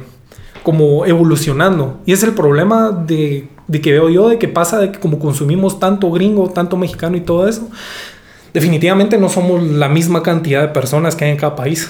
como 0.64 1.06
evolucionando. 1.06 2.00
Y 2.06 2.14
es 2.14 2.24
el 2.24 2.34
problema 2.34 2.92
de, 2.92 3.48
que 3.82 3.92
veo 3.92 4.10
yo, 4.10 4.30
de 4.30 4.38
que 4.38 4.48
pasa 4.48 4.80
de 4.80 4.92
que 4.92 5.00
como 5.00 5.20
consumimos 5.20 5.80
tanto 5.80 6.12
gringo, 6.12 6.50
tanto 6.50 6.78
mexicano 6.78 7.18
y 7.18 7.22
todo 7.22 7.48
eso, 7.48 7.68
definitivamente 8.54 9.18
no 9.18 9.30
somos 9.30 9.64
la 9.64 9.90
misma 9.90 10.24
cantidad 10.24 10.62
de 10.62 10.68
personas 10.70 11.16
que 11.16 11.26
hay 11.26 11.32
en 11.32 11.38
cada 11.38 11.56
país. 11.56 11.90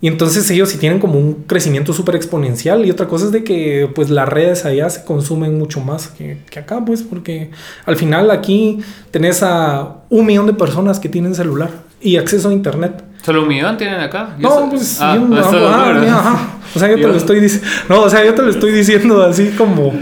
Y 0.00 0.06
entonces 0.06 0.48
ellos 0.50 0.68
sí 0.68 0.78
tienen 0.78 1.00
como 1.00 1.18
un 1.18 1.44
crecimiento 1.46 1.92
súper 1.92 2.16
exponencial. 2.16 2.84
Y 2.84 2.90
otra 2.90 3.08
cosa 3.08 3.26
es 3.26 3.32
de 3.32 3.42
que 3.42 3.90
pues 3.94 4.10
las 4.10 4.28
redes 4.28 4.64
allá 4.64 4.90
se 4.90 5.04
consumen 5.04 5.58
mucho 5.58 5.80
más 5.80 6.08
que, 6.08 6.38
que, 6.50 6.60
acá, 6.60 6.84
pues, 6.84 7.02
porque 7.02 7.50
al 7.86 7.96
final 7.96 8.30
aquí 8.30 8.80
tenés 9.10 9.42
a 9.42 10.02
un 10.10 10.26
millón 10.26 10.46
de 10.46 10.52
personas 10.52 11.00
que 11.00 11.08
tienen 11.08 11.34
celular 11.34 11.70
y 12.00 12.16
acceso 12.16 12.50
a 12.50 12.52
internet. 12.52 13.07
¿Solo 13.22 13.42
un 13.42 13.48
millón 13.48 13.76
tienen 13.76 14.00
acá? 14.00 14.30
No, 14.38 14.70
pues 14.70 14.98
ah, 15.00 15.16
yo, 15.16 15.28
ah, 15.36 16.58
O 16.74 16.78
sea, 16.78 16.88
yo 16.88 16.96
te 16.96 17.06
lo 17.06 17.16
estoy 17.16 17.40
diciendo. 17.40 17.68
No, 17.88 18.02
o 18.02 18.10
sea, 18.10 18.24
yo 18.24 18.34
te 18.34 18.42
lo 18.42 18.50
estoy 18.50 18.72
diciendo 18.72 19.22
así 19.22 19.50
como, 19.50 19.92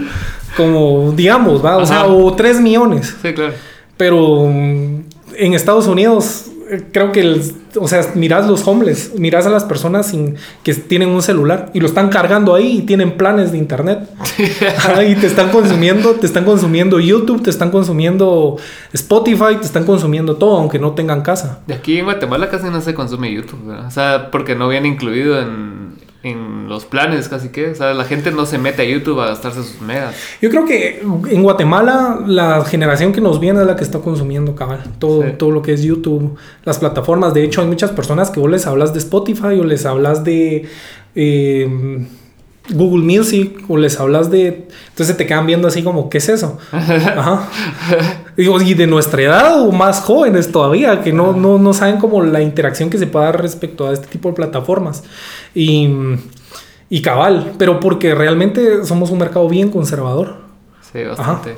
como 0.55 1.11
digamos, 1.13 1.63
¿va? 1.63 1.77
O 1.77 1.85
sea, 1.85 2.05
o 2.05 2.33
tres 2.33 2.59
millones. 2.59 3.15
Sí, 3.21 3.33
claro. 3.33 3.53
Pero 3.97 4.45
mm, 4.45 5.01
en 5.35 5.53
Estados 5.53 5.87
Unidos 5.87 6.45
creo 6.91 7.11
que, 7.11 7.21
el, 7.21 7.41
o 7.79 7.87
sea, 7.87 8.01
miras 8.15 8.47
los 8.47 8.67
homeless, 8.67 9.13
miras 9.17 9.45
a 9.45 9.49
las 9.49 9.63
personas 9.63 10.07
sin, 10.07 10.35
que 10.63 10.73
tienen 10.73 11.09
un 11.09 11.21
celular 11.21 11.71
y 11.73 11.79
lo 11.79 11.87
están 11.87 12.09
cargando 12.09 12.55
ahí 12.55 12.79
y 12.79 12.81
tienen 12.83 13.17
planes 13.17 13.51
de 13.51 13.57
internet. 13.57 14.09
y 15.07 15.15
te 15.15 15.27
están 15.27 15.49
consumiendo, 15.49 16.13
te 16.13 16.25
están 16.25 16.45
consumiendo 16.45 16.99
YouTube, 16.99 17.43
te 17.43 17.49
están 17.49 17.71
consumiendo 17.71 18.57
Spotify, 18.93 19.55
te 19.59 19.65
están 19.65 19.85
consumiendo 19.85 20.35
todo, 20.35 20.57
aunque 20.57 20.79
no 20.79 20.91
tengan 20.91 21.21
casa. 21.21 21.59
De 21.67 21.73
aquí 21.73 21.97
en 21.97 22.05
Guatemala 22.05 22.49
casi 22.49 22.69
no 22.69 22.81
se 22.81 22.93
consume 22.93 23.33
YouTube, 23.33 23.69
o 23.69 23.91
sea, 23.91 24.29
porque 24.31 24.55
no 24.55 24.67
viene 24.67 24.87
incluido 24.87 25.39
en, 25.39 25.86
en 26.23 26.67
los 26.67 26.85
planes, 26.85 27.29
casi 27.29 27.49
que. 27.49 27.71
O 27.71 27.75
sea, 27.75 27.93
la 27.93 28.03
gente 28.03 28.31
no 28.31 28.45
se 28.45 28.57
mete 28.57 28.81
a 28.81 28.85
YouTube 28.85 29.19
a 29.21 29.27
gastarse 29.27 29.63
sus 29.63 29.81
megas. 29.81 30.15
Yo 30.41 30.49
creo 30.49 30.65
que 30.65 31.01
en 31.01 31.43
Guatemala 31.43 32.19
la 32.25 32.63
generación 32.65 33.13
que 33.13 33.21
nos 33.21 33.39
viene 33.39 33.61
es 33.61 33.67
la 33.67 33.75
que 33.75 33.83
está 33.83 33.99
consumiendo, 33.99 34.55
cabal. 34.55 34.83
Todo, 34.99 35.23
todo 35.33 35.51
lo 35.51 35.61
que 35.61 35.73
es 35.73 35.83
YouTube, 35.83 36.37
las 36.63 36.79
plataformas. 36.79 37.33
De 37.33 37.43
hecho, 37.43 37.61
hay 37.61 37.67
muchas 37.67 37.91
personas 37.91 38.31
que 38.31 38.39
vos 38.39 38.49
les 38.49 38.65
hablas 38.65 38.93
de 38.93 38.99
Spotify 38.99 39.59
o 39.59 39.63
les 39.63 39.85
hablas 39.85 40.23
de. 40.23 40.67
Eh, 41.15 42.07
Google 42.69 43.03
Music 43.03 43.63
o 43.67 43.77
les 43.77 43.99
hablas 43.99 44.29
de... 44.29 44.67
Entonces 44.89 45.15
te 45.15 45.25
quedan 45.25 45.45
viendo 45.45 45.67
así 45.67 45.83
como, 45.83 46.09
¿qué 46.09 46.17
es 46.17 46.29
eso? 46.29 46.57
Ajá. 46.71 47.49
Digo, 48.35 48.61
y 48.61 48.73
de 48.73 48.87
nuestra 48.87 49.21
edad 49.21 49.61
o 49.61 49.71
más 49.71 50.01
jóvenes 50.01 50.51
todavía, 50.51 51.01
que 51.01 51.13
no, 51.13 51.33
no, 51.33 51.57
no 51.57 51.73
saben 51.73 51.97
como 51.97 52.23
la 52.23 52.41
interacción 52.41 52.89
que 52.89 52.97
se 52.97 53.07
puede 53.07 53.25
dar 53.25 53.41
respecto 53.41 53.87
a 53.87 53.93
este 53.93 54.07
tipo 54.07 54.29
de 54.29 54.35
plataformas. 54.35 55.03
Y, 55.55 55.89
y 56.89 57.01
cabal, 57.01 57.53
pero 57.57 57.79
porque 57.79 58.13
realmente 58.13 58.85
somos 58.85 59.11
un 59.11 59.19
mercado 59.19 59.47
bien 59.47 59.69
conservador. 59.69 60.37
Sí, 60.91 61.03
bastante. 61.03 61.57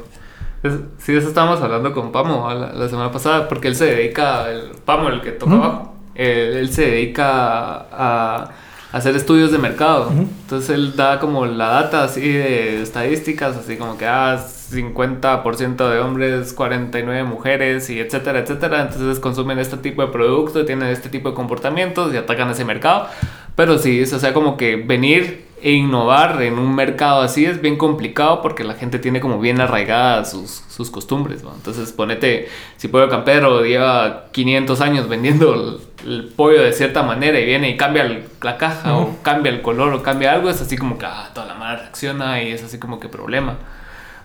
sí, 0.97 1.15
eso 1.15 1.27
estábamos 1.27 1.61
hablando 1.61 1.93
con 1.93 2.11
Pamo 2.11 2.49
la, 2.51 2.89
semana 2.89 3.11
pasada, 3.11 3.47
porque 3.47 3.67
él 3.67 3.75
se 3.75 3.85
dedica, 3.85 4.49
el 4.49 4.71
Pamo, 4.85 5.09
el 5.09 5.21
que 5.21 5.31
toca 5.31 5.53
abajo, 5.53 5.93
él 6.15 6.69
se 6.71 6.83
dedica 6.83 7.85
a 7.91 8.51
hacer 8.91 9.15
estudios 9.15 9.51
de 9.51 9.57
mercado. 9.57 10.11
Entonces 10.11 10.69
él 10.69 10.95
da 10.95 11.19
como 11.19 11.45
la 11.45 11.69
data 11.69 12.03
así 12.03 12.21
de 12.21 12.81
estadísticas, 12.81 13.55
así 13.55 13.77
como 13.77 13.97
que 13.97 14.05
ah, 14.05 14.39
50% 14.71 15.89
de 15.89 15.99
hombres, 15.99 16.53
49 16.53 17.23
mujeres 17.23 17.89
y 17.89 17.99
etcétera, 17.99 18.39
etcétera. 18.39 18.81
Entonces 18.81 19.19
consumen 19.19 19.59
este 19.59 19.77
tipo 19.77 20.01
de 20.01 20.09
producto, 20.09 20.65
tienen 20.65 20.89
este 20.89 21.09
tipo 21.09 21.29
de 21.29 21.35
comportamientos 21.35 22.13
y 22.13 22.17
atacan 22.17 22.49
ese 22.49 22.65
mercado. 22.65 23.07
Pero 23.55 23.77
sí, 23.77 24.01
o 24.01 24.05
sea, 24.19 24.33
como 24.33 24.57
que 24.57 24.77
venir 24.77 25.48
e 25.61 25.71
innovar 25.71 26.41
en 26.41 26.57
un 26.57 26.75
mercado 26.75 27.21
así 27.21 27.45
es 27.45 27.61
bien 27.61 27.77
complicado 27.77 28.41
porque 28.41 28.63
la 28.63 28.75
gente 28.75 28.99
tiene 28.99 29.19
como 29.19 29.39
bien 29.39 29.59
arraigadas 29.61 30.31
sus, 30.31 30.63
sus 30.69 30.89
costumbres. 30.89 31.43
Entonces, 31.43 31.91
ponete, 31.91 32.49
si 32.77 32.87
Pollo 32.87 33.09
Campero 33.09 33.63
lleva 33.63 34.25
500 34.31 34.81
años 34.81 35.09
vendiendo 35.09 35.79
el, 36.05 36.29
pollo 36.35 36.61
de 36.61 36.71
cierta 36.71 37.03
manera 37.03 37.39
y 37.39 37.45
viene 37.45 37.69
y 37.69 37.77
cambia 37.77 38.23
la 38.41 38.57
caja 38.57 38.97
o 38.97 39.17
cambia 39.21 39.51
el 39.51 39.61
color 39.61 39.93
o 39.93 40.01
cambia 40.01 40.31
algo, 40.31 40.49
es 40.49 40.61
así 40.61 40.77
como 40.77 40.97
que 40.97 41.05
ah, 41.05 41.29
toda 41.33 41.47
la 41.47 41.55
madre 41.55 41.81
reacciona 41.81 42.41
y 42.41 42.51
es 42.51 42.63
así 42.63 42.79
como 42.79 42.99
que 42.99 43.09
problema. 43.09 43.57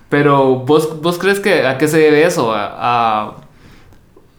Pero 0.09 0.57
vos, 0.57 1.01
vos 1.03 1.19
crees 1.19 1.41
que 1.41 1.67
a 1.67 1.77
qué 1.77 1.89
se 1.89 1.99
debe 1.99 2.25
eso? 2.25 2.53
A, 2.55 3.37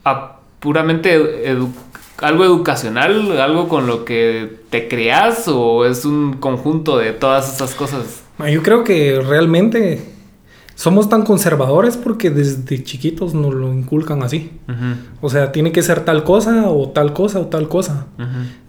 a, 0.05 0.37
puramente 0.59 1.51
algo 2.18 2.45
educacional, 2.45 3.39
algo 3.39 3.68
con 3.68 3.88
lo 3.88 4.05
que 4.05 4.59
te 4.70 4.88
creas 4.88 5.47
o 5.47 5.86
es 5.86 6.05
un 6.05 6.34
conjunto 6.34 6.97
de 6.97 7.13
todas 7.13 7.53
esas 7.53 7.76
cosas? 7.76 8.24
Yo 8.51 8.61
creo 8.63 8.84
que 8.84 9.22
realmente 9.22 10.16
somos 10.76 11.07
tan 11.07 11.24
conservadores 11.24 11.95
porque 11.95 12.30
desde 12.30 12.84
chiquitos 12.84 13.34
nos 13.34 13.53
lo 13.53 13.74
inculcan 13.74 14.24
así. 14.24 14.51
O 15.22 15.30
sea, 15.30 15.51
tiene 15.51 15.72
que 15.72 15.82
ser 15.82 16.03
tal 16.03 16.24
cosa 16.24 16.70
o 16.70 16.89
tal 16.89 17.13
cosa 17.13 17.39
o 17.39 17.45
tal 17.47 17.70
cosa. 17.70 18.07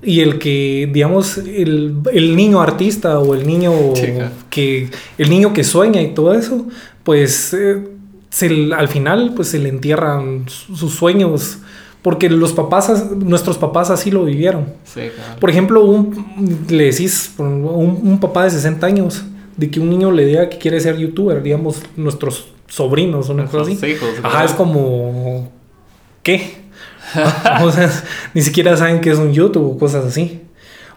Y 0.02 0.20
el 0.20 0.38
que, 0.38 0.88
digamos, 0.92 1.38
el, 1.38 2.36
niño 2.36 2.60
artista 2.60 3.18
o 3.18 3.34
el 3.34 3.46
niño 3.46 3.72
que 4.50 4.88
el 5.18 5.30
niño 5.30 5.52
que 5.52 5.64
sueña 5.64 6.00
y 6.00 6.14
todo 6.14 6.34
eso, 6.34 6.66
pues 7.02 7.52
eh, 7.54 7.82
al 8.76 8.88
final 8.88 9.32
pues 9.34 9.48
se 9.48 9.58
le 9.58 9.68
entierran 9.68 10.44
sus 10.48 10.94
sueños 10.94 11.58
porque 12.06 12.30
los 12.30 12.52
papás, 12.52 13.10
nuestros 13.16 13.58
papás 13.58 13.90
así 13.90 14.12
lo 14.12 14.24
vivieron. 14.24 14.66
Por 15.40 15.50
ejemplo, 15.50 15.84
un, 15.84 16.64
le 16.68 16.84
decís, 16.84 17.34
un, 17.36 17.64
un 18.00 18.20
papá 18.20 18.44
de 18.44 18.50
60 18.50 18.86
años, 18.86 19.24
de 19.56 19.68
que 19.68 19.80
un 19.80 19.90
niño 19.90 20.12
le 20.12 20.24
diga 20.24 20.48
que 20.48 20.56
quiere 20.56 20.78
ser 20.78 20.96
youtuber, 20.98 21.42
digamos, 21.42 21.82
nuestros 21.96 22.46
sobrinos 22.68 23.28
o 23.28 23.32
una 23.32 23.46
cosa 23.46 23.62
así. 23.68 23.76
Ajá, 24.22 24.44
es 24.44 24.52
como, 24.52 25.50
¿qué? 26.22 26.58
o 27.64 27.72
sea, 27.72 27.90
ni 28.34 28.42
siquiera 28.42 28.76
saben 28.76 29.00
qué 29.00 29.10
es 29.10 29.18
un 29.18 29.32
YouTube 29.32 29.72
o 29.72 29.76
cosas 29.76 30.04
así. 30.04 30.42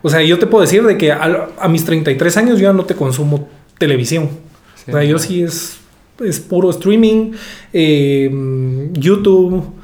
O 0.03 0.11
sea, 0.11 0.21
yo 0.21 0.37
te 0.37 0.45
puedo 0.45 0.61
decir 0.61 0.83
de 0.83 0.95
que 0.95 1.11
a, 1.11 1.67
mis 1.71 1.85
33 1.85 2.37
años 2.37 2.59
yo 2.59 2.65
ya 2.65 2.73
no 2.73 2.85
te 2.85 2.93
consumo 2.93 3.49
televisión. 3.79 4.29
o 4.87 4.91
sea, 4.91 5.03
yo 5.03 5.17
sí 5.17 5.41
es 5.41 5.79
es 6.23 6.39
puro 6.39 6.69
streaming, 6.69 7.31
eh, 7.71 8.29
YouTube, 8.93 9.78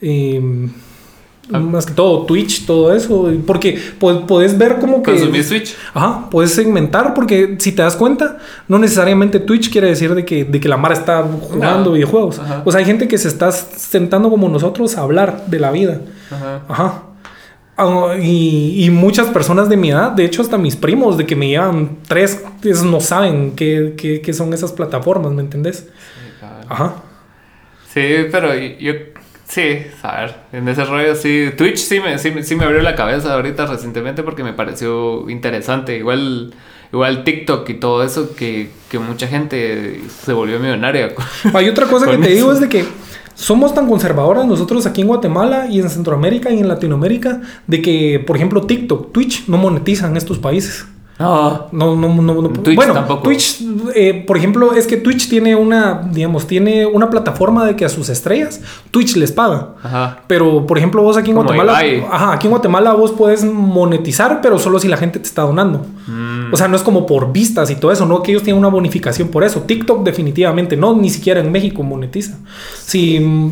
eh, 0.00 0.68
Ah. 1.52 1.58
Más 1.58 1.86
que 1.86 1.92
todo, 1.92 2.26
Twitch, 2.26 2.64
todo 2.64 2.94
eso. 2.94 3.30
Porque 3.46 3.78
puedes 3.98 4.56
ver 4.56 4.78
como 4.78 5.02
que. 5.02 5.12
¿Consumir 5.12 5.48
Twitch? 5.48 5.76
Ajá, 5.94 6.28
puedes 6.30 6.54
segmentar, 6.54 7.14
porque 7.14 7.56
si 7.58 7.72
te 7.72 7.82
das 7.82 7.96
cuenta, 7.96 8.38
no 8.68 8.78
necesariamente 8.78 9.40
Twitch 9.40 9.70
quiere 9.70 9.88
decir 9.88 10.14
de 10.14 10.24
que, 10.24 10.44
de 10.44 10.60
que 10.60 10.68
la 10.68 10.76
Mara 10.76 10.94
está 10.94 11.22
jugando 11.22 11.92
videojuegos. 11.92 12.40
O 12.64 12.70
sea, 12.70 12.78
hay 12.78 12.84
gente 12.84 13.08
que 13.08 13.18
se 13.18 13.28
está 13.28 13.50
sentando 13.52 14.30
como 14.30 14.48
nosotros 14.48 14.96
a 14.96 15.02
hablar 15.02 15.46
de 15.46 15.58
la 15.58 15.70
vida. 15.70 16.00
Ajá. 16.30 16.62
Ajá. 16.68 17.02
Ah, 17.76 18.16
y, 18.20 18.88
muchas 18.90 19.28
personas 19.28 19.70
de 19.70 19.76
mi 19.76 19.90
edad, 19.90 20.12
de 20.12 20.26
hecho 20.26 20.42
hasta 20.42 20.58
mis 20.58 20.76
primos 20.76 21.16
de 21.16 21.24
que 21.24 21.34
me 21.34 21.48
llevan 21.48 21.98
tres, 22.06 22.42
no 22.84 23.00
saben 23.00 23.52
qué, 23.56 23.94
qué, 23.96 24.32
son 24.34 24.52
esas 24.52 24.72
plataformas, 24.72 25.32
¿me 25.32 25.40
entendés? 25.40 25.88
Ajá. 26.68 26.96
Sí, 27.92 28.02
pero 28.30 28.54
yo 28.54 28.92
Sí, 29.50 29.78
a 30.04 30.20
ver, 30.20 30.36
en 30.52 30.68
ese 30.68 30.84
rollo 30.84 31.16
sí. 31.16 31.50
Twitch 31.56 31.78
sí 31.78 31.98
me, 31.98 32.16
sí, 32.18 32.32
sí 32.42 32.54
me 32.54 32.64
abrió 32.64 32.82
la 32.82 32.94
cabeza 32.94 33.34
ahorita 33.34 33.66
recientemente 33.66 34.22
porque 34.22 34.44
me 34.44 34.52
pareció 34.52 35.28
interesante. 35.28 35.98
Igual, 35.98 36.54
igual 36.92 37.24
TikTok 37.24 37.68
y 37.68 37.74
todo 37.74 38.04
eso 38.04 38.36
que, 38.36 38.70
que 38.88 39.00
mucha 39.00 39.26
gente 39.26 40.02
se 40.22 40.32
volvió 40.32 40.60
millonaria. 40.60 41.14
Hay 41.52 41.68
otra 41.68 41.86
cosa 41.86 42.08
que 42.08 42.18
te 42.18 42.28
digo 42.28 42.52
es 42.52 42.60
de 42.60 42.68
que 42.68 42.84
somos 43.34 43.74
tan 43.74 43.88
conservadoras 43.88 44.46
nosotros 44.46 44.86
aquí 44.86 45.00
en 45.00 45.08
Guatemala 45.08 45.66
y 45.66 45.80
en 45.80 45.90
Centroamérica 45.90 46.50
y 46.50 46.60
en 46.60 46.68
Latinoamérica 46.68 47.40
de 47.66 47.82
que, 47.82 48.22
por 48.24 48.36
ejemplo, 48.36 48.62
TikTok, 48.62 49.10
Twitch 49.10 49.48
no 49.48 49.56
monetizan 49.56 50.12
en 50.12 50.18
estos 50.18 50.38
países. 50.38 50.86
No, 51.20 51.68
no, 51.70 51.94
no, 51.96 52.22
no. 52.22 52.48
Twitch 52.48 52.74
bueno, 52.74 52.94
tampoco. 52.94 53.24
Twitch, 53.24 53.62
eh, 53.94 54.24
por 54.26 54.38
ejemplo, 54.38 54.72
es 54.72 54.86
que 54.86 54.96
Twitch 54.96 55.28
tiene 55.28 55.54
una, 55.54 56.08
digamos, 56.10 56.46
tiene 56.46 56.86
una 56.86 57.10
plataforma 57.10 57.66
de 57.66 57.76
que 57.76 57.84
a 57.84 57.90
sus 57.90 58.08
estrellas 58.08 58.62
Twitch 58.90 59.16
les 59.16 59.30
paga. 59.30 59.74
Ajá. 59.82 60.20
Pero, 60.26 60.66
por 60.66 60.78
ejemplo, 60.78 61.02
vos 61.02 61.18
aquí 61.18 61.28
en 61.28 61.36
Guatemala, 61.36 61.78
ajá, 62.10 62.32
aquí 62.32 62.46
en 62.46 62.52
Guatemala 62.52 62.94
vos 62.94 63.12
puedes 63.12 63.44
monetizar, 63.44 64.40
pero 64.40 64.58
solo 64.58 64.78
si 64.78 64.88
la 64.88 64.96
gente 64.96 65.18
te 65.18 65.26
está 65.26 65.42
donando. 65.42 65.84
Mm. 66.06 66.54
O 66.54 66.56
sea, 66.56 66.68
no 66.68 66.76
es 66.76 66.82
como 66.82 67.04
por 67.04 67.32
vistas 67.32 67.70
y 67.70 67.74
todo 67.74 67.92
eso, 67.92 68.06
no 68.06 68.22
que 68.22 68.30
ellos 68.32 68.42
tienen 68.42 68.58
una 68.58 68.68
bonificación 68.68 69.28
por 69.28 69.44
eso. 69.44 69.60
TikTok 69.60 70.02
definitivamente 70.02 70.74
no, 70.74 70.96
ni 70.96 71.10
siquiera 71.10 71.40
en 71.40 71.52
México 71.52 71.82
monetiza. 71.82 72.38
Mm, 72.94 73.48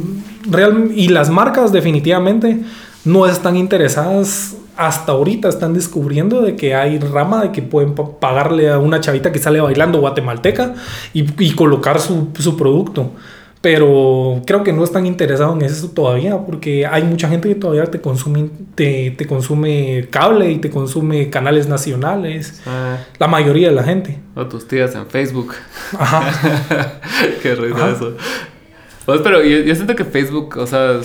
real 0.51 0.91
y 0.95 1.09
las 1.09 1.29
marcas 1.29 1.71
definitivamente 1.71 2.63
no 3.05 3.27
están 3.27 3.57
interesadas 3.57 4.57
hasta 4.79 5.11
ahorita 5.11 5.49
están 5.49 5.75
descubriendo 5.75 6.41
de 6.41 6.55
que 6.55 6.77
hay 6.77 7.01
rama 7.01 7.43
de 7.43 7.51
que 7.51 7.63
pueden 7.63 7.97
pagarle 7.97 8.71
a 8.71 8.79
una 8.79 9.01
chavita 9.01 9.33
que 9.33 9.41
sale 9.41 9.61
bailando 9.61 9.99
guatemalteca 9.99 10.75
y, 11.13 11.51
colocar 11.55 11.99
su, 12.01 12.57
producto. 12.57 13.11
Pero 13.61 14.41
creo 14.47 14.63
que 14.63 14.73
no 14.73 14.85
están 14.85 15.05
interesados 15.05 15.57
en 15.57 15.63
eso 15.63 15.89
todavía 15.89 16.39
porque 16.39 16.87
hay 16.87 17.03
mucha 17.03 17.29
gente 17.29 17.49
que 17.49 17.57
todavía 17.57 17.87
te 17.87 18.01
consume, 18.01 18.51
te, 18.77 19.17
consume 19.27 20.07
cable 20.11 20.53
y 20.53 20.59
te 20.59 20.71
consume 20.71 21.29
canales 21.29 21.67
nacionales. 21.67 22.63
Ah. 22.65 22.99
La 23.19 23.27
mayoría 23.27 23.71
de 23.71 23.75
la 23.75 23.83
gente. 23.83 24.21
O 24.37 24.47
tus 24.47 24.69
tías 24.69 24.95
en 24.95 25.09
Facebook. 25.09 25.55
Ajá. 25.99 27.01
Qué 27.43 27.57
risa 27.57 27.91
eso. 27.91 28.13
Pues, 29.05 29.23
pero 29.25 29.43
yo, 29.43 29.59
yo 29.59 29.75
siento 29.75 29.97
que 29.97 30.05
Facebook, 30.05 30.57
o 30.57 30.67
sea, 30.69 31.01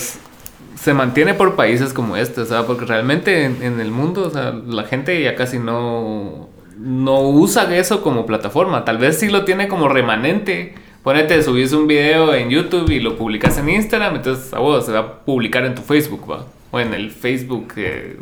se 0.84 0.94
mantiene 0.94 1.34
por 1.34 1.56
países 1.56 1.94
como 1.94 2.18
este, 2.18 2.42
o 2.42 2.46
sea, 2.46 2.64
porque 2.64 2.84
realmente 2.84 3.46
en, 3.46 3.80
el 3.80 3.90
mundo, 3.90 4.28
o 4.28 4.30
sea, 4.30 4.52
la 4.52 4.84
gente 4.84 5.24
ya 5.24 5.34
casi 5.34 5.58
no, 5.58 6.50
no 6.78 7.22
usa 7.22 7.74
eso 7.74 8.02
como 8.02 8.26
plataforma, 8.26 8.84
tal 8.84 8.98
vez 8.98 9.18
sí 9.18 9.30
lo 9.30 9.46
tiene 9.46 9.70
como 9.70 9.88
remanente. 9.88 10.76
Ponete, 11.02 11.42
subís 11.42 11.72
un 11.72 11.88
video 11.88 12.34
en 12.34 12.50
YouTube 12.50 12.90
y 12.90 13.00
lo 13.00 13.16
publicas 13.16 13.58
en 13.58 13.70
Instagram, 13.70 14.16
entonces 14.16 14.54
a 14.54 14.60
vos 14.60 14.86
se 14.86 14.92
va 14.92 15.00
a 15.00 15.20
publicar 15.20 15.64
en 15.64 15.74
tu 15.74 15.82
Facebook, 15.82 16.30
¿va? 16.30 16.46
O 16.72 16.82
en 16.82 16.94
el 16.94 17.12
Facebook 17.12 17.76
de, 17.76 18.18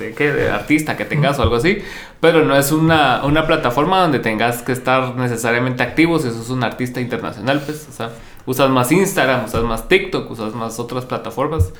de 0.00 0.14
qué, 0.14 0.32
de 0.32 0.50
artista 0.50 0.96
que 0.96 1.04
tengas 1.04 1.38
o 1.38 1.42
algo 1.42 1.54
así, 1.54 1.78
pero 2.18 2.44
no 2.44 2.56
es 2.56 2.72
una, 2.72 3.24
una 3.24 3.46
plataforma 3.46 4.00
donde 4.00 4.18
tengas 4.18 4.62
que 4.62 4.72
estar 4.72 5.14
necesariamente 5.14 5.84
activo 5.84 6.18
si 6.18 6.30
sos 6.30 6.50
un 6.50 6.64
artista 6.64 7.00
internacional, 7.00 7.62
pues, 7.64 7.86
o 7.88 7.92
sea 7.92 8.10
usas 8.46 8.70
más 8.70 8.92
Instagram, 8.92 9.46
usas 9.46 9.64
más 9.64 9.88
TikTok, 9.88 10.30
usas 10.30 10.54
más 10.54 10.78
otras 10.78 11.04
plataformas. 11.04 11.72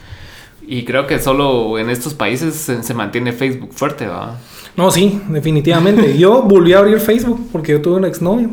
Y 0.66 0.84
creo 0.84 1.06
que 1.06 1.18
solo 1.18 1.78
en 1.78 1.90
estos 1.90 2.14
países 2.14 2.54
se, 2.54 2.94
mantiene 2.94 3.32
Facebook 3.32 3.72
fuerte, 3.74 4.06
¿va? 4.06 4.38
No, 4.76 4.90
sí, 4.90 5.20
definitivamente. 5.28 6.16
Yo 6.16 6.42
volví 6.42 6.72
a 6.72 6.78
abrir 6.78 6.98
Facebook 7.00 7.48
porque 7.52 7.72
yo 7.72 7.82
tuve 7.82 7.96
una 7.96 8.08
exnovia 8.08 8.48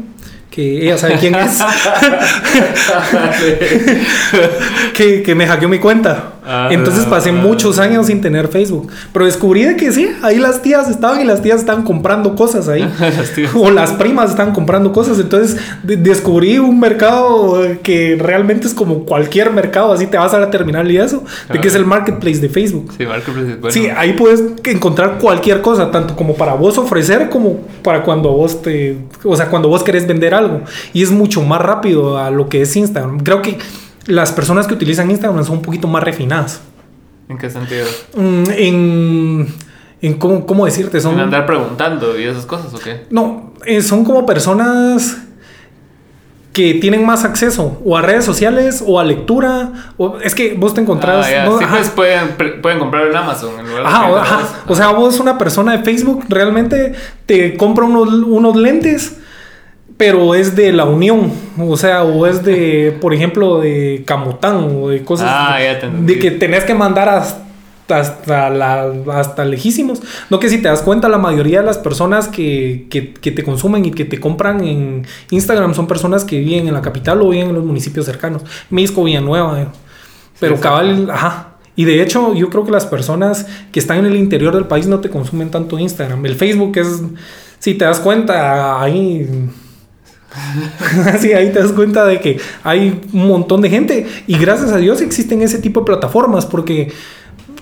que 0.51 0.83
ella 0.83 0.97
sabe 0.97 1.15
quién 1.17 1.33
es, 1.33 1.57
que, 4.93 5.23
que, 5.23 5.33
me 5.33 5.47
hackeó 5.47 5.69
mi 5.69 5.79
cuenta. 5.79 6.33
Ah. 6.53 6.67
Entonces 6.69 7.05
pasé 7.05 7.31
muchos 7.31 7.79
años 7.79 8.07
sin 8.07 8.19
tener 8.19 8.49
Facebook. 8.49 8.91
Pero 9.13 9.25
descubrí 9.25 9.63
de 9.63 9.77
que 9.77 9.91
sí, 9.93 10.09
ahí 10.21 10.37
las 10.37 10.61
tías 10.61 10.89
estaban 10.89 11.21
y 11.21 11.23
las 11.23 11.41
tías 11.41 11.61
estaban 11.61 11.83
comprando 11.83 12.35
cosas 12.35 12.67
ahí. 12.67 12.85
o 13.55 13.71
las 13.71 13.91
primas 13.91 14.31
estaban 14.31 14.53
comprando 14.53 14.91
cosas. 14.91 15.17
Entonces 15.17 15.57
descubrí 15.83 16.59
un 16.59 16.77
mercado 16.77 17.61
que 17.83 18.17
realmente 18.19 18.67
es 18.67 18.73
como 18.73 19.05
cualquier 19.05 19.51
mercado. 19.51 19.93
Así 19.93 20.07
te 20.07 20.17
vas 20.17 20.33
a 20.33 20.39
la 20.39 20.49
terminal 20.49 20.91
y 20.91 20.97
eso. 20.97 21.23
De 21.51 21.61
que 21.61 21.69
es 21.69 21.75
el 21.75 21.85
marketplace 21.85 22.39
de 22.39 22.49
Facebook. 22.49 22.93
Sí, 22.97 23.05
marketplace. 23.05 23.55
Bueno. 23.55 23.71
Sí, 23.71 23.87
ahí 23.95 24.13
puedes 24.13 24.43
encontrar 24.65 25.19
cualquier 25.19 25.61
cosa, 25.61 25.89
tanto 25.89 26.17
como 26.17 26.35
para 26.35 26.53
vos 26.53 26.77
ofrecer 26.77 27.29
como 27.29 27.61
para 27.81 28.03
cuando 28.03 28.29
vos 28.33 28.61
te. 28.61 28.97
O 29.23 29.37
sea, 29.37 29.47
cuando 29.47 29.69
vos 29.69 29.83
querés 29.83 30.05
vender 30.05 30.33
algo. 30.33 30.61
Y 30.91 31.01
es 31.01 31.11
mucho 31.11 31.41
más 31.41 31.61
rápido 31.61 32.17
a 32.17 32.29
lo 32.29 32.49
que 32.49 32.61
es 32.61 32.75
Instagram. 32.75 33.19
Creo 33.19 33.41
que 33.41 33.57
las 34.05 34.31
personas 34.31 34.67
que 34.67 34.73
utilizan 34.73 35.09
Instagram 35.09 35.43
son 35.43 35.57
un 35.57 35.61
poquito 35.61 35.87
más 35.87 36.03
refinadas. 36.03 36.61
¿En 37.29 37.37
qué 37.37 37.49
sentido? 37.49 37.85
Mm, 38.15 38.43
en, 38.49 39.55
en 40.01 40.13
cómo, 40.15 40.45
cómo, 40.45 40.65
decirte, 40.65 40.99
son... 40.99 41.13
En 41.13 41.21
andar 41.21 41.45
preguntando 41.45 42.19
y 42.19 42.23
esas 42.23 42.45
cosas, 42.45 42.73
¿o 42.73 42.79
qué? 42.79 43.05
No, 43.09 43.53
eh, 43.65 43.81
son 43.81 44.03
como 44.03 44.25
personas 44.25 45.17
que 46.53 46.73
tienen 46.75 47.05
más 47.05 47.23
acceso 47.23 47.79
o 47.85 47.97
a 47.97 48.01
redes 48.01 48.25
sociales 48.25 48.83
o 48.85 48.99
a 48.99 49.05
lectura. 49.05 49.71
O, 49.97 50.17
es 50.17 50.35
que 50.35 50.53
vos 50.55 50.73
te 50.73 50.81
encontrás. 50.81 51.25
Ah, 51.25 51.49
sí, 51.57 51.65
pues 51.69 51.89
pueden, 51.89 52.61
pueden, 52.61 52.79
comprar 52.79 53.07
en 53.07 53.15
Amazon. 53.15 53.57
En 53.59 53.69
lugar 53.69 53.85
ajá, 53.85 54.21
ajá. 54.21 54.39
O 54.67 54.75
sea, 54.75 54.89
vos, 54.89 55.19
una 55.19 55.37
persona 55.37 55.77
de 55.77 55.83
Facebook, 55.83 56.25
realmente 56.27 56.93
te 57.25 57.55
compra 57.55 57.85
unos, 57.85 58.09
unos 58.09 58.55
lentes 58.57 59.17
pero 60.01 60.33
es 60.33 60.55
de 60.55 60.71
la 60.71 60.85
Unión, 60.85 61.31
o 61.59 61.77
sea, 61.77 62.01
o 62.01 62.25
es 62.25 62.43
de, 62.43 62.97
por 62.99 63.13
ejemplo, 63.13 63.59
de 63.59 64.01
Camután 64.03 64.55
o 64.55 64.89
de 64.89 65.03
cosas 65.03 65.27
ah, 65.29 65.59
de 65.59 66.17
que 66.17 66.31
tenés 66.31 66.63
que 66.63 66.73
mandar 66.73 67.07
hasta, 67.07 67.99
hasta, 67.99 68.49
la, 68.49 68.91
hasta 69.13 69.45
lejísimos. 69.45 70.01
No 70.31 70.39
que 70.39 70.49
si 70.49 70.59
te 70.59 70.69
das 70.69 70.81
cuenta, 70.81 71.07
la 71.07 71.19
mayoría 71.19 71.59
de 71.59 71.67
las 71.67 71.77
personas 71.77 72.27
que, 72.27 72.87
que, 72.89 73.13
que, 73.13 73.29
te 73.29 73.43
consumen 73.43 73.85
y 73.85 73.91
que 73.91 74.03
te 74.03 74.19
compran 74.19 74.63
en 74.65 75.05
Instagram 75.29 75.75
son 75.75 75.85
personas 75.85 76.25
que 76.25 76.39
viven 76.39 76.67
en 76.67 76.73
la 76.73 76.81
capital 76.81 77.21
o 77.21 77.29
viven 77.29 77.49
en 77.49 77.53
los 77.53 77.63
municipios 77.63 78.07
cercanos. 78.07 78.41
Misco, 78.71 79.03
Villanueva, 79.03 79.61
eh. 79.61 79.67
pero 80.39 80.59
cabal, 80.59 81.11
ajá. 81.11 81.57
Y 81.75 81.85
de 81.85 82.01
hecho, 82.01 82.33
yo 82.33 82.49
creo 82.49 82.65
que 82.65 82.71
las 82.71 82.87
personas 82.87 83.45
que 83.71 83.79
están 83.79 83.99
en 83.99 84.07
el 84.07 84.15
interior 84.15 84.55
del 84.55 84.65
país 84.65 84.87
no 84.87 84.99
te 84.99 85.11
consumen 85.11 85.51
tanto 85.51 85.77
Instagram. 85.77 86.25
El 86.25 86.37
Facebook 86.37 86.75
es, 86.79 87.03
si 87.59 87.75
te 87.75 87.85
das 87.85 87.99
cuenta, 87.99 88.81
ahí 88.81 89.29
Así 91.07 91.33
ahí 91.33 91.51
te 91.51 91.59
das 91.59 91.71
cuenta 91.71 92.05
de 92.05 92.19
que 92.19 92.39
hay 92.63 93.01
un 93.13 93.27
montón 93.27 93.61
de 93.61 93.69
gente 93.69 94.07
y 94.27 94.37
gracias 94.37 94.71
a 94.71 94.77
Dios 94.77 95.01
existen 95.01 95.41
ese 95.41 95.59
tipo 95.59 95.81
de 95.81 95.85
plataformas 95.85 96.45
porque 96.45 96.91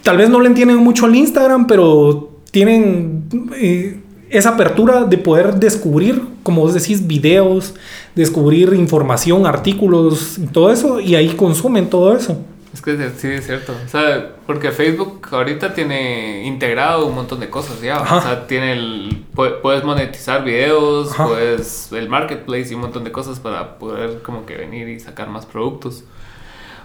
tal 0.03 0.17
vez 0.17 0.30
no 0.30 0.39
le 0.39 0.47
entienden 0.47 0.78
mucho 0.78 1.05
al 1.05 1.15
Instagram, 1.15 1.67
pero 1.67 2.30
tienen 2.51 3.24
eh, 3.55 3.99
esa 4.30 4.49
apertura 4.49 5.03
de 5.05 5.17
poder 5.17 5.55
descubrir, 5.55 6.22
como 6.43 6.61
vos 6.61 6.74
decís, 6.74 7.05
videos, 7.05 7.74
descubrir 8.15 8.74
información, 8.74 9.45
artículos 9.45 10.39
todo 10.51 10.72
eso 10.72 10.99
y 10.99 11.15
ahí 11.15 11.30
consumen 11.30 11.89
todo 11.89 12.15
eso. 12.15 12.38
Es 12.74 12.82
que 12.82 12.95
sí, 13.17 13.28
es 13.28 13.47
cierto. 13.47 13.74
O 13.86 13.89
sea, 13.89 14.36
porque 14.45 14.72
Facebook 14.72 15.28
ahorita 15.32 15.74
tiene 15.74 16.43
integrado 16.45 17.07
un 17.07 17.15
montón 17.15 17.39
de 17.39 17.49
cosas 17.49 17.82
ya. 17.82 18.01
O 18.01 18.22
sea, 18.22 18.47
tiene 18.47 18.74
el. 18.74 19.26
Puedes 19.34 19.84
monetizar 19.84 20.43
videos, 20.43 21.15
puedes. 21.15 21.91
El 21.91 22.09
marketplace 22.09 22.72
y 22.72 22.76
un 22.76 22.82
montón 22.82 23.03
de 23.03 23.11
cosas 23.11 23.39
para 23.39 23.80
poder, 23.80 24.22
como 24.22 24.45
que 24.45 24.55
venir 24.55 24.88
y 24.88 24.99
sacar 24.99 25.30
más 25.30 25.45
productos. 25.45 26.03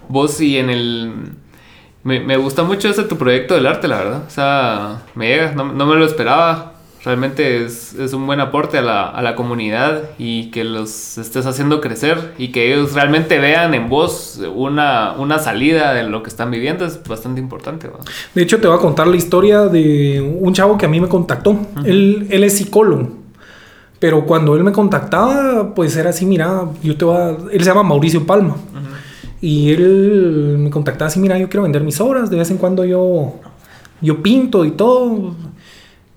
Vos 0.09 0.41
y 0.41 0.59
en 0.59 0.71
el. 0.71 1.13
Me, 2.03 2.21
me 2.21 2.37
gusta 2.37 2.63
mucho 2.63 2.89
ese 2.89 3.05
tu 3.05 3.17
proyecto 3.17 3.55
del 3.55 3.67
arte, 3.67 3.89
la 3.89 3.99
verdad. 3.99 4.25
O 4.27 4.31
sea, 4.31 5.03
me 5.15 5.29
llega, 5.29 5.53
no, 5.53 5.65
no 5.73 5.87
me 5.87 5.97
lo 5.97 6.07
esperaba 6.07 6.74
realmente 7.05 7.65
es, 7.65 7.95
es, 7.95 8.13
un 8.13 8.27
buen 8.27 8.41
aporte 8.41 8.79
a 8.79 8.83
la, 8.83 9.09
a 9.09 9.23
la, 9.23 9.35
comunidad 9.35 10.11
y 10.19 10.51
que 10.51 10.65
los 10.65 11.19
estés 11.19 11.45
haciendo 11.47 11.81
crecer 11.81 12.33
y 12.39 12.49
que 12.49 12.73
ellos 12.73 12.95
realmente 12.95 13.39
vean 13.39 13.75
en 13.75 13.89
vos 13.89 14.41
una, 14.55 15.13
una 15.19 15.39
salida 15.39 15.93
de 15.93 16.05
lo 16.05 16.23
que 16.23 16.31
están 16.31 16.51
viviendo 16.51 16.85
es 16.85 17.03
bastante 17.03 17.41
importante. 17.41 17.91
De 18.35 18.43
hecho, 18.43 18.61
te 18.61 18.67
voy 18.67 18.77
a 18.77 18.81
contar 18.81 19.07
la 19.07 19.17
historia 19.17 19.67
de 19.67 20.21
un 20.41 20.53
chavo 20.55 20.79
que 20.79 20.87
a 20.87 20.89
mí 20.89 21.01
me 21.01 21.09
contactó. 21.09 21.59
él, 21.85 22.27
él, 22.31 22.45
es 22.45 22.57
psicólogo. 22.57 23.25
Pero 23.99 24.25
cuando 24.27 24.57
él 24.57 24.65
me 24.65 24.73
contactaba, 24.73 25.75
pues 25.75 25.97
era 25.97 26.11
así, 26.11 26.27
mira, 26.27 26.67
yo 26.83 26.97
te 26.97 27.05
voy 27.05 27.17
a... 27.17 27.29
Él 27.53 27.61
se 27.61 27.67
llama 27.67 27.83
Mauricio 27.83 28.27
Palma. 28.27 28.57
Y 29.41 29.73
él 29.73 30.57
me 30.59 30.71
contactaba 30.71 31.09
así, 31.09 31.21
mira, 31.21 31.39
yo 31.39 31.49
quiero 31.51 31.65
vender 31.65 31.83
mis 31.83 32.01
obras, 32.01 32.31
de 32.31 32.37
vez 32.39 32.51
en 32.51 32.57
cuando 32.57 32.85
yo, 32.85 33.35
yo 34.01 34.23
pinto 34.23 34.65
y 34.65 34.71
todo. 34.71 35.35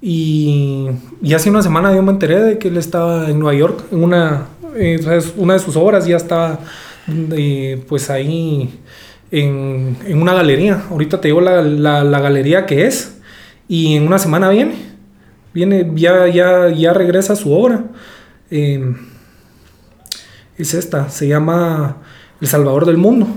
Y, 0.02 0.88
y 1.22 1.34
hace 1.34 1.50
una 1.50 1.64
semana 1.64 1.93
yo 1.95 2.04
me 2.04 2.12
enteré 2.12 2.39
de 2.41 2.60
que 2.60 2.68
él 2.68 2.78
estaba 2.78 3.30
en 3.30 3.39
Nueva 3.39 3.58
York, 3.58 3.86
en 3.91 4.04
una, 4.04 4.48
eh, 4.76 5.00
una 5.38 5.54
de 5.54 5.60
sus 5.60 5.76
obras 5.76 6.06
ya 6.06 6.18
estaba 6.18 6.60
eh, 7.08 7.84
pues 7.88 8.10
ahí 8.10 8.80
en, 9.32 9.98
en, 10.06 10.22
una 10.22 10.34
galería. 10.34 10.84
Ahorita 10.91 11.20
te 11.20 11.30
digo 11.30 11.41
la, 11.41 11.62
la, 11.62 12.04
la, 12.04 12.20
galería 12.20 12.66
que 12.66 12.86
es 12.86 13.18
y 13.68 13.95
en 13.95 14.06
una 14.06 14.20
semana 14.20 14.50
viene, 14.50 14.76
viene, 15.54 15.91
ya, 15.95 16.28
ya, 16.28 16.70
ya 16.70 16.93
regresa 16.93 17.36
su 17.36 17.52
obra. 17.52 17.86
Eh, 18.52 18.95
es 20.58 20.74
esta, 20.74 21.10
se 21.10 21.28
llama 21.28 21.98
El 22.39 22.48
Salvador 22.48 22.86
del 22.86 22.98
Mundo. 22.98 23.28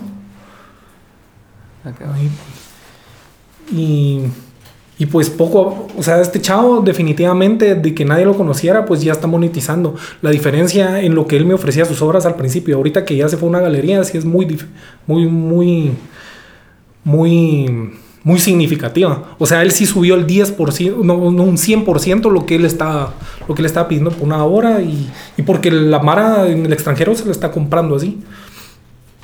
Y 3.72 4.22
y 5.00 5.06
pues 5.06 5.30
poco, 5.30 5.88
o 5.96 6.02
sea, 6.02 6.20
este 6.20 6.42
chavo 6.42 6.82
definitivamente 6.82 7.74
de 7.74 7.94
que 7.94 8.04
nadie 8.04 8.26
lo 8.26 8.36
conociera, 8.36 8.84
pues 8.84 9.02
ya 9.02 9.12
está 9.12 9.26
monetizando. 9.26 9.94
La 10.20 10.28
diferencia 10.28 11.00
en 11.00 11.14
lo 11.14 11.26
que 11.26 11.38
él 11.38 11.46
me 11.46 11.54
ofrecía 11.54 11.86
sus 11.86 12.02
obras 12.02 12.26
al 12.26 12.34
principio, 12.34 12.76
ahorita 12.76 13.06
que 13.06 13.16
ya 13.16 13.26
se 13.26 13.38
fue 13.38 13.46
a 13.46 13.48
una 13.48 13.60
galería, 13.60 14.04
sí 14.04 14.18
es 14.18 14.26
muy, 14.26 14.58
muy, 15.06 15.24
muy, 15.24 15.92
muy, 17.02 17.92
muy 18.22 18.38
significativa. 18.38 19.36
O 19.38 19.46
sea, 19.46 19.62
él 19.62 19.70
sí 19.70 19.86
subió 19.86 20.16
el 20.16 20.26
10%, 20.26 20.98
no, 21.02 21.14
un 21.14 21.56
100% 21.56 22.30
lo 22.30 22.44
que 22.44 22.56
él 22.56 22.66
está, 22.66 23.14
lo 23.48 23.54
que 23.54 23.62
él 23.62 23.66
estaba 23.66 23.88
pidiendo 23.88 24.10
por 24.10 24.24
una 24.24 24.44
hora 24.44 24.82
y, 24.82 25.10
y 25.38 25.40
porque 25.40 25.70
la 25.70 26.00
Mara 26.00 26.46
en 26.46 26.66
el 26.66 26.74
extranjero 26.74 27.14
se 27.14 27.24
lo 27.24 27.32
está 27.32 27.50
comprando 27.50 27.96
así. 27.96 28.18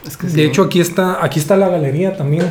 Es 0.07 0.17
que 0.17 0.27
de 0.27 0.47
hecho, 0.47 0.63
aquí 0.63 0.81
está, 0.81 1.23
aquí 1.23 1.39
está 1.39 1.55
la 1.55 1.69
galería 1.69 2.17
también. 2.17 2.47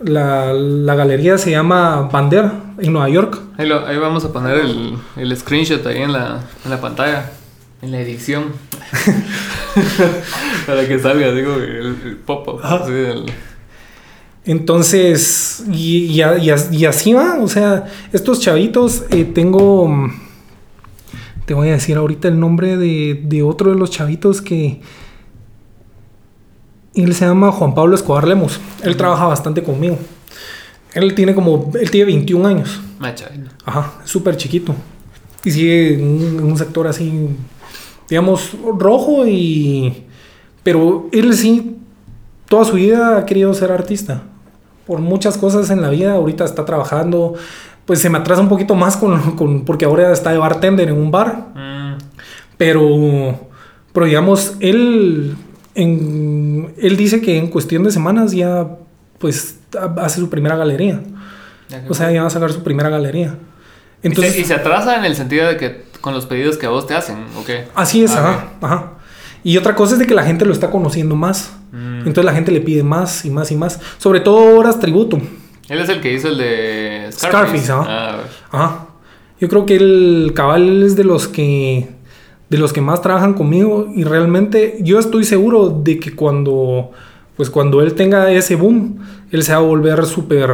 La, 0.00 0.52
la, 0.52 0.94
galería 0.94 1.38
se 1.38 1.50
llama 1.50 2.08
Bander 2.12 2.50
en 2.78 2.92
Nueva 2.92 3.08
York. 3.08 3.40
Ahí, 3.56 3.66
lo, 3.66 3.86
ahí 3.86 3.96
vamos 3.96 4.24
a 4.26 4.32
poner 4.32 4.58
el, 4.58 4.98
el, 5.16 5.36
screenshot 5.36 5.86
ahí 5.86 6.02
en 6.02 6.12
la, 6.12 6.44
en 6.64 6.70
la 6.70 6.80
pantalla, 6.80 7.30
en 7.80 7.92
la 7.92 8.00
edición. 8.00 8.52
Para 10.66 10.86
que 10.86 10.98
salga, 10.98 11.32
digo, 11.32 11.54
el, 11.54 12.18
pop-up. 12.26 12.60
Entonces, 14.44 15.64
y, 15.72 16.20
y, 16.20 16.22
y, 16.22 16.84
así 16.84 17.12
va, 17.14 17.38
o 17.40 17.48
sea, 17.48 17.86
estos 18.12 18.40
chavitos, 18.40 19.04
eh, 19.10 19.24
tengo, 19.24 20.10
te 21.46 21.54
voy 21.54 21.70
a 21.70 21.72
decir 21.72 21.96
ahorita 21.96 22.28
el 22.28 22.38
nombre 22.38 22.76
de, 22.76 23.22
de 23.24 23.42
otro 23.42 23.70
de 23.70 23.76
los 23.76 23.90
chavitos 23.90 24.42
que, 24.42 24.82
él 27.04 27.14
se 27.14 27.26
llama 27.26 27.52
Juan 27.52 27.74
Pablo 27.74 27.94
Escobar 27.94 28.26
Lemos. 28.26 28.60
Él 28.82 28.96
trabaja 28.96 29.26
bastante 29.26 29.62
conmigo. 29.62 29.98
Él 30.94 31.14
tiene 31.14 31.34
como. 31.34 31.70
Él 31.78 31.90
tiene 31.90 32.06
21 32.06 32.48
años. 32.48 32.80
Ajá, 33.64 33.92
súper 34.04 34.36
chiquito. 34.36 34.74
Y 35.44 35.50
sigue 35.50 35.94
en 35.94 36.42
un, 36.42 36.56
sector 36.56 36.86
así, 36.86 37.28
digamos, 38.08 38.56
rojo 38.78 39.26
y. 39.26 40.04
Pero 40.62 41.08
él 41.12 41.34
sí, 41.34 41.76
toda 42.48 42.64
su 42.64 42.76
vida 42.76 43.18
ha 43.18 43.26
querido 43.26 43.52
ser 43.52 43.72
artista. 43.72 44.22
Por 44.86 45.00
muchas 45.00 45.36
cosas 45.36 45.68
en 45.70 45.82
la 45.82 45.90
vida, 45.90 46.14
ahorita 46.14 46.44
está 46.44 46.64
trabajando. 46.64 47.34
Pues 47.84 48.00
se 48.00 48.08
me 48.08 48.18
atrasa 48.18 48.40
un 48.40 48.48
poquito 48.48 48.74
más 48.74 48.96
con, 48.96 49.36
con 49.36 49.64
porque 49.64 49.84
ahora 49.84 50.12
está 50.12 50.32
de 50.32 50.38
bartender 50.38 50.88
en 50.88 50.96
un 50.96 51.10
bar. 51.10 51.48
Mm. 51.54 51.98
Pero, 52.56 53.38
pero 53.92 54.06
digamos, 54.06 54.56
él 54.60 55.36
él 55.76 56.96
dice 56.96 57.20
que 57.20 57.36
en 57.36 57.48
cuestión 57.48 57.84
de 57.84 57.90
semanas 57.90 58.32
ya 58.32 58.66
pues 59.18 59.58
hace 59.98 60.20
su 60.20 60.30
primera 60.30 60.56
galería. 60.56 61.00
O 61.88 61.94
sea, 61.94 62.10
ya 62.10 62.22
va 62.22 62.28
a 62.28 62.30
sacar 62.30 62.52
su 62.52 62.62
primera 62.62 62.88
galería. 62.88 63.36
Entonces, 64.02 64.38
¿Y, 64.38 64.44
se, 64.44 64.54
atrasa 64.54 64.96
en 64.96 65.04
el 65.04 65.16
sentido 65.16 65.48
de 65.48 65.56
que 65.56 65.84
con 66.00 66.14
los 66.14 66.26
pedidos 66.26 66.56
que 66.58 66.66
a 66.66 66.68
vos 66.68 66.86
te 66.86 66.94
hacen, 66.94 67.16
¿ok? 67.38 67.50
Así 67.74 68.04
es, 68.04 68.12
ah, 68.12 68.50
ajá, 68.60 68.92
Y 69.42 69.56
otra 69.56 69.74
cosa 69.74 69.94
es 69.94 69.98
de 69.98 70.06
que 70.06 70.14
la 70.14 70.22
gente 70.22 70.44
lo 70.44 70.52
está 70.52 70.70
conociendo 70.70 71.16
más. 71.16 71.52
Mm. 71.72 71.98
Entonces 72.06 72.24
la 72.24 72.32
gente 72.32 72.52
le 72.52 72.60
pide 72.60 72.82
más 72.82 73.24
y 73.24 73.30
más 73.30 73.50
y 73.50 73.56
más. 73.56 73.80
Sobre 73.98 74.20
todo 74.20 74.56
horas 74.56 74.78
tributo. 74.78 75.20
Él 75.68 75.80
es 75.80 75.88
el 75.88 76.00
que 76.00 76.12
hizo 76.12 76.28
el 76.28 76.38
de 76.38 77.08
Scarface. 77.10 77.58
Scarface, 77.58 77.72
ajá. 77.72 77.84
Ah, 77.88 78.18
ajá. 78.52 78.86
Yo 79.40 79.48
creo 79.48 79.66
que 79.66 79.76
el 79.76 80.32
cabal 80.34 80.82
es 80.84 80.94
de 80.94 81.04
los 81.04 81.26
que 81.26 81.88
de 82.48 82.58
los 82.58 82.72
que 82.72 82.80
más 82.80 83.02
trabajan 83.02 83.34
conmigo 83.34 83.88
y 83.94 84.04
realmente 84.04 84.78
yo 84.80 84.98
estoy 84.98 85.24
seguro 85.24 85.68
de 85.68 85.98
que 85.98 86.14
cuando 86.14 86.92
pues 87.36 87.50
cuando 87.50 87.82
él 87.82 87.94
tenga 87.94 88.30
ese 88.30 88.56
boom, 88.56 88.98
él 89.30 89.42
se 89.42 89.52
va 89.52 89.58
a 89.58 89.62
volver 89.62 90.06
súper 90.06 90.50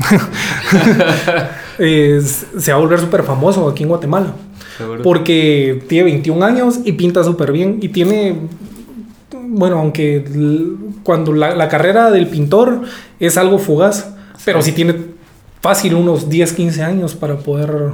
se 1.78 2.72
va 2.72 2.78
a 2.78 2.80
volver 2.80 3.00
súper 3.00 3.22
famoso 3.22 3.68
aquí 3.68 3.82
en 3.82 3.88
Guatemala. 3.88 4.32
Porque 5.02 5.84
tiene 5.88 6.04
21 6.04 6.42
años 6.44 6.80
y 6.84 6.92
pinta 6.92 7.22
súper 7.22 7.52
bien. 7.52 7.80
Y 7.82 7.88
tiene, 7.88 8.48
bueno, 9.30 9.78
aunque 9.78 10.24
cuando 11.02 11.34
la, 11.34 11.54
la, 11.54 11.68
carrera 11.68 12.10
del 12.10 12.28
pintor 12.28 12.80
es 13.18 13.36
algo 13.36 13.58
fugaz, 13.58 14.14
pero 14.46 14.62
sí 14.62 14.72
tiene 14.72 14.94
fácil 15.60 15.94
unos 15.96 16.30
10, 16.30 16.54
15 16.54 16.82
años 16.82 17.14
para 17.14 17.36
poder 17.36 17.90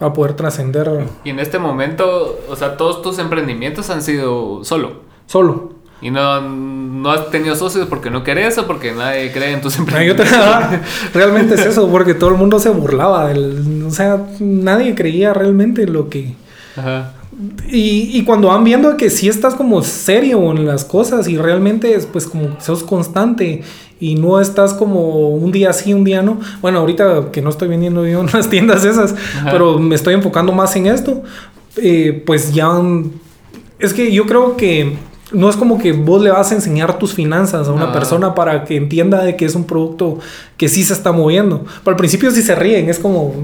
a 0.00 0.12
poder 0.12 0.34
trascender. 0.34 1.06
Y 1.24 1.30
en 1.30 1.38
este 1.40 1.58
momento, 1.58 2.38
o 2.48 2.56
sea, 2.56 2.76
todos 2.76 3.02
tus 3.02 3.18
emprendimientos 3.18 3.90
han 3.90 4.02
sido 4.02 4.64
solo. 4.64 5.02
Solo. 5.26 5.74
Y 6.00 6.10
no, 6.10 6.40
no 6.42 7.10
has 7.10 7.30
tenido 7.30 7.56
socios 7.56 7.86
porque 7.88 8.10
no 8.10 8.24
querés 8.24 8.58
o 8.58 8.66
porque 8.66 8.92
nadie 8.92 9.32
cree 9.32 9.52
en 9.52 9.60
tus 9.60 9.78
emprendimientos. 9.78 10.28
realmente 11.14 11.54
es 11.54 11.64
eso, 11.64 11.88
porque 11.88 12.14
todo 12.14 12.30
el 12.30 12.36
mundo 12.36 12.58
se 12.58 12.68
burlaba. 12.70 13.28
Del, 13.28 13.84
o 13.86 13.90
sea, 13.90 14.26
nadie 14.38 14.94
creía 14.94 15.32
realmente 15.32 15.84
en 15.84 15.92
lo 15.92 16.10
que... 16.10 16.34
Ajá. 16.76 17.14
Y, 17.68 18.10
y, 18.16 18.22
cuando 18.24 18.48
van 18.48 18.62
viendo 18.62 18.96
que 18.96 19.10
si 19.10 19.28
estás 19.28 19.56
como 19.56 19.82
serio 19.82 20.52
en 20.52 20.66
las 20.66 20.84
cosas 20.84 21.26
y 21.26 21.36
realmente 21.36 21.98
pues 22.12 22.28
como 22.28 22.60
sos 22.60 22.84
constante 22.84 23.64
y 24.00 24.16
no 24.16 24.40
estás 24.40 24.74
como 24.74 25.30
un 25.30 25.52
día 25.52 25.72
sí, 25.72 25.94
un 25.94 26.04
día 26.04 26.22
no. 26.22 26.40
Bueno, 26.60 26.80
ahorita 26.80 27.30
que 27.32 27.42
no 27.42 27.50
estoy 27.50 27.68
vendiendo 27.68 28.06
yo 28.06 28.20
en 28.20 28.26
las 28.32 28.48
tiendas 28.50 28.84
esas, 28.84 29.14
pero 29.50 29.78
me 29.78 29.94
estoy 29.94 30.14
enfocando 30.14 30.52
más 30.52 30.74
en 30.76 30.86
esto, 30.86 31.22
eh, 31.76 32.22
pues 32.26 32.52
ya... 32.52 32.70
Es 33.78 33.92
que 33.92 34.12
yo 34.12 34.26
creo 34.26 34.56
que 34.56 34.96
no 35.32 35.50
es 35.50 35.56
como 35.56 35.78
que 35.78 35.92
vos 35.92 36.22
le 36.22 36.30
vas 36.30 36.52
a 36.52 36.54
enseñar 36.54 36.98
tus 36.98 37.12
finanzas 37.12 37.68
a 37.68 37.72
una 37.72 37.92
persona 37.92 38.34
para 38.34 38.64
que 38.64 38.76
entienda 38.76 39.22
de 39.24 39.36
que 39.36 39.44
es 39.44 39.54
un 39.54 39.64
producto 39.64 40.18
que 40.56 40.68
sí 40.68 40.84
se 40.84 40.92
está 40.92 41.12
moviendo. 41.12 41.64
Pero 41.82 41.94
al 41.94 41.96
principio 41.96 42.30
sí 42.30 42.42
se 42.42 42.54
ríen, 42.54 42.88
es 42.88 42.98
como, 42.98 43.34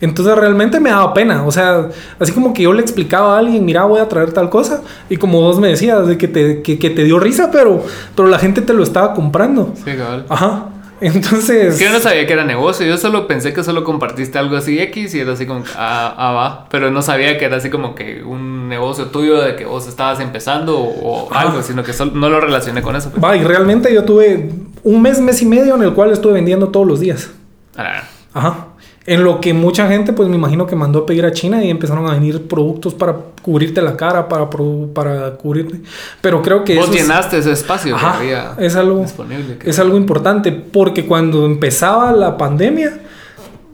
entonces 0.00 0.34
realmente 0.34 0.80
me 0.80 0.90
daba 0.90 1.12
pena, 1.12 1.44
o 1.44 1.52
sea, 1.52 1.88
así 2.18 2.32
como 2.32 2.54
que 2.54 2.62
yo 2.62 2.72
le 2.72 2.80
explicaba 2.80 3.36
a 3.36 3.38
alguien, 3.38 3.64
mira, 3.64 3.84
voy 3.84 4.00
a 4.00 4.08
traer 4.08 4.32
tal 4.32 4.48
cosa, 4.48 4.82
y 5.08 5.16
como 5.16 5.40
vos 5.40 5.58
me 5.60 5.68
decías, 5.68 6.06
de 6.06 6.16
que 6.16 6.28
te, 6.28 6.62
que, 6.62 6.76
te 6.76 7.04
dio 7.04 7.18
risa, 7.18 7.50
pero, 7.50 7.84
pero 8.16 8.28
la 8.28 8.38
gente 8.38 8.62
te 8.62 8.72
lo 8.72 8.82
estaba 8.82 9.14
comprando. 9.14 9.74
Sí, 9.84 9.92
cabal. 9.96 10.24
Ajá. 10.28 10.66
Entonces. 11.00 11.78
yo 11.78 11.90
no 11.90 11.98
sabía 11.98 12.26
que 12.26 12.32
era 12.32 12.44
negocio. 12.44 12.86
Yo 12.86 12.98
solo 12.98 13.26
pensé 13.26 13.54
que 13.54 13.64
solo 13.64 13.84
compartiste 13.84 14.38
algo 14.38 14.56
así 14.56 14.78
X 14.78 15.14
y 15.14 15.20
era 15.20 15.32
así 15.32 15.46
como, 15.46 15.64
ah, 15.76 16.14
ah, 16.16 16.32
va. 16.32 16.66
Pero 16.70 16.90
no 16.90 17.00
sabía 17.02 17.38
que 17.38 17.46
era 17.46 17.56
así 17.56 17.70
como 17.70 17.94
que 17.94 18.22
un 18.22 18.68
negocio 18.68 19.06
tuyo 19.06 19.40
de 19.40 19.56
que 19.56 19.64
vos 19.64 19.88
estabas 19.88 20.20
empezando 20.20 20.78
o, 20.78 21.32
algo, 21.32 21.62
sino 21.62 21.82
que 21.82 21.92
solo, 21.92 22.12
no 22.14 22.28
lo 22.28 22.40
relacioné 22.40 22.82
con 22.82 22.96
eso. 22.96 23.10
Pues. 23.10 23.22
Va, 23.22 23.36
y 23.36 23.44
realmente 23.44 23.92
yo 23.94 24.04
tuve 24.04 24.50
un 24.82 25.02
mes, 25.02 25.20
mes 25.20 25.40
y 25.40 25.46
medio 25.46 25.74
en 25.74 25.82
el 25.82 25.94
cual 25.94 26.10
estuve 26.10 26.34
vendiendo 26.34 26.68
todos 26.68 26.86
los 26.86 27.00
días. 27.00 27.30
Ah. 27.76 28.02
Ajá. 28.34 28.66
En 29.06 29.24
lo 29.24 29.40
que 29.40 29.54
mucha 29.54 29.88
gente, 29.88 30.12
pues 30.12 30.28
me 30.28 30.36
imagino 30.36 30.66
que 30.66 30.76
mandó 30.76 31.00
a 31.00 31.06
pedir 31.06 31.24
a 31.24 31.32
China 31.32 31.64
y 31.64 31.70
empezaron 31.70 32.06
a 32.06 32.12
venir 32.12 32.46
productos 32.46 32.92
para 32.92 33.16
cubrirte 33.40 33.80
la 33.80 33.96
cara, 33.96 34.28
para, 34.28 34.48
para 34.48 35.36
cubrirte. 35.36 35.80
Pero 36.20 36.42
creo 36.42 36.64
que... 36.64 36.76
Vos 36.76 36.92
llenaste 36.92 37.38
ese 37.38 37.52
espacio 37.52 37.96
que 37.96 38.04
había 38.04 38.54
es 38.58 38.76
algo, 38.76 39.00
disponible. 39.00 39.58
Es 39.64 39.78
algo 39.78 39.96
importante 39.96 40.52
porque 40.52 41.06
cuando 41.06 41.46
empezaba 41.46 42.12
la 42.12 42.36
pandemia, 42.36 43.00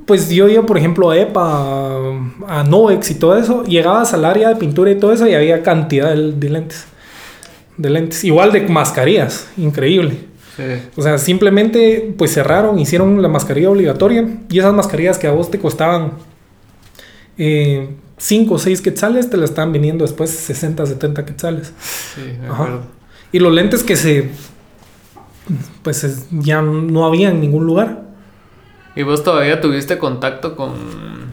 pues 0.07 0.31
yo 0.31 0.49
iba, 0.49 0.63
por 0.63 0.79
ejemplo, 0.79 1.11
a 1.11 1.19
EPA, 1.19 1.97
a, 2.47 2.63
Novex 2.63 3.11
y 3.11 3.17
todo 3.17 3.37
eso, 3.37 3.65
llegabas 3.65 4.15
al 4.15 4.25
área 4.25 4.49
de 4.51 4.57
pintura 4.57 4.93
y 4.93 4.95
todo 4.95 5.13
eso 5.13 5.27
y 5.27 5.35
había 5.35 5.65
cantidad 5.65 6.15
de 6.15 6.49
lentes. 6.49 6.87
De 7.77 7.91
lentes. 7.91 8.23
Igual 8.23 8.53
de 8.53 8.61
mascarillas, 8.69 9.49
increíble. 9.57 10.36
O 10.97 11.03
sea, 11.03 11.19
simplemente 11.19 12.15
pues 12.17 12.33
cerraron, 12.33 12.79
hicieron 12.79 13.21
la 13.21 13.29
mascarilla 13.29 13.71
obligatoria 13.71 14.27
y 14.49 14.59
esas 14.59 14.73
mascarillas 14.73 15.19
que 15.19 15.27
a 15.27 15.33
vos 15.33 15.51
te 15.51 15.59
costaban 15.59 16.13
5 17.37 17.39
eh, 17.39 17.89
o 18.51 18.59
6 18.59 18.81
quetzales, 18.81 19.29
te 19.29 19.37
la 19.37 19.45
estaban 19.45 19.73
vendiendo 19.73 20.05
después 20.05 20.31
60, 20.31 20.87
70 20.87 21.27
quetzales. 21.27 21.73
Sí, 22.15 22.23
Y 23.33 23.39
los 23.39 23.53
lentes 23.53 23.83
que 23.83 23.97
se 23.97 24.31
pues 25.83 26.27
ya 26.31 26.63
no 26.63 27.07
había 27.07 27.31
en 27.31 27.41
ningún 27.41 27.67
lugar. 27.67 28.03
¿Y 28.95 29.03
vos 29.03 29.23
todavía 29.23 29.61
tuviste 29.61 29.99
contacto 29.99 30.57
con... 30.57 31.26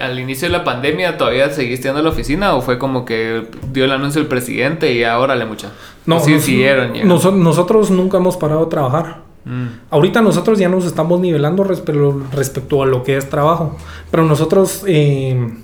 Al 0.00 0.18
inicio 0.18 0.48
de 0.48 0.52
la 0.52 0.64
pandemia, 0.64 1.18
¿todavía 1.18 1.50
seguiste 1.50 1.88
yendo 1.88 2.00
a 2.00 2.02
la 2.02 2.10
oficina 2.10 2.54
o 2.54 2.62
fue 2.62 2.78
como 2.78 3.04
que 3.04 3.46
dio 3.72 3.84
el 3.84 3.92
anuncio 3.92 4.20
el 4.20 4.28
presidente 4.28 4.92
y 4.92 5.04
ahora 5.04 5.36
le 5.36 5.44
mucha? 5.44 5.70
No, 6.06 6.20
sí, 6.20 6.40
siguieron 6.40 6.92
nosotros 7.06 7.90
nunca 7.90 8.18
hemos 8.18 8.36
parado 8.36 8.64
de 8.64 8.70
trabajar. 8.70 9.22
Mm. 9.44 9.66
Ahorita 9.90 10.20
nosotros 10.20 10.58
ya 10.58 10.68
nos 10.68 10.84
estamos 10.84 11.20
nivelando 11.20 11.64
respecto 11.64 12.82
a 12.82 12.86
lo 12.86 13.02
que 13.02 13.16
es 13.16 13.28
trabajo, 13.28 13.76
pero 14.10 14.24
nosotros... 14.24 14.84
Eh, 14.86 15.54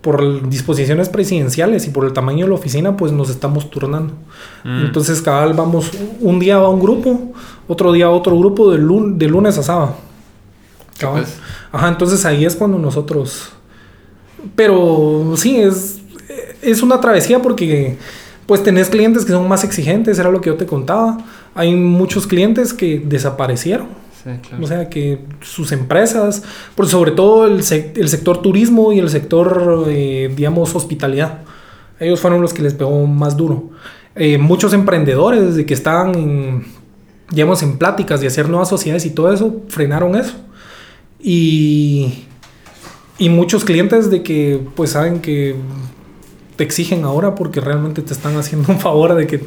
por 0.00 0.48
disposiciones 0.48 1.08
presidenciales 1.08 1.86
y 1.86 1.90
por 1.90 2.04
el 2.04 2.12
tamaño 2.12 2.44
de 2.46 2.50
la 2.50 2.54
oficina, 2.54 2.96
pues 2.96 3.10
nos 3.10 3.30
estamos 3.30 3.68
turnando. 3.68 4.14
Mm. 4.64 4.86
Entonces, 4.86 5.20
cada 5.20 5.46
vez 5.46 5.56
vamos, 5.56 5.90
un 6.20 6.38
día 6.38 6.58
va 6.58 6.68
un 6.68 6.80
grupo, 6.80 7.32
otro 7.66 7.92
día 7.92 8.08
otro 8.08 8.38
grupo, 8.38 8.70
de, 8.70 8.78
de 8.78 9.28
lunes 9.28 9.58
a 9.58 9.62
sábado. 9.62 9.96
Pues. 11.00 11.38
Ajá, 11.72 11.88
entonces 11.88 12.24
ahí 12.24 12.44
es 12.44 12.56
cuando 12.56 12.78
nosotros... 12.78 13.52
Pero 14.54 15.34
sí, 15.36 15.60
es, 15.60 16.00
es 16.62 16.82
una 16.82 17.00
travesía 17.00 17.40
porque 17.40 17.96
pues 18.46 18.62
tenés 18.62 18.88
clientes 18.88 19.24
que 19.24 19.32
son 19.32 19.46
más 19.46 19.64
exigentes, 19.64 20.18
era 20.18 20.30
lo 20.30 20.40
que 20.40 20.50
yo 20.50 20.56
te 20.56 20.66
contaba. 20.66 21.18
Hay 21.54 21.74
muchos 21.74 22.26
clientes 22.26 22.72
que 22.72 23.02
desaparecieron 23.04 23.88
o 24.60 24.66
sea, 24.66 24.88
que 24.88 25.20
sus 25.40 25.72
empresas, 25.72 26.42
por 26.74 26.86
sobre 26.86 27.12
todo 27.12 27.46
el, 27.46 27.60
el 27.60 28.08
sector 28.08 28.42
turismo 28.42 28.92
y 28.92 28.98
el 28.98 29.08
sector, 29.08 29.84
eh, 29.88 30.32
digamos, 30.34 30.74
hospitalidad, 30.74 31.40
ellos 32.00 32.20
fueron 32.20 32.40
los 32.42 32.52
que 32.52 32.62
les 32.62 32.74
pegó 32.74 33.06
más 33.06 33.36
duro. 33.36 33.70
Eh, 34.14 34.38
muchos 34.38 34.72
emprendedores, 34.72 35.46
desde 35.46 35.66
que 35.66 35.74
estaban, 35.74 36.14
en, 36.14 36.66
digamos, 37.30 37.62
en 37.62 37.78
pláticas 37.78 38.20
de 38.20 38.26
hacer 38.26 38.48
nuevas 38.48 38.68
sociedades 38.68 39.06
y 39.06 39.10
todo 39.10 39.32
eso, 39.32 39.62
frenaron 39.68 40.16
eso. 40.16 40.34
Y, 41.20 42.26
y 43.18 43.28
muchos 43.28 43.64
clientes 43.64 44.10
de 44.10 44.22
que, 44.22 44.60
pues, 44.74 44.90
saben 44.90 45.20
que 45.20 45.56
te 46.56 46.64
exigen 46.64 47.04
ahora 47.04 47.34
porque 47.34 47.60
realmente 47.60 48.02
te 48.02 48.12
están 48.12 48.36
haciendo 48.36 48.72
un 48.72 48.80
favor 48.80 49.14
de 49.14 49.26
que 49.26 49.40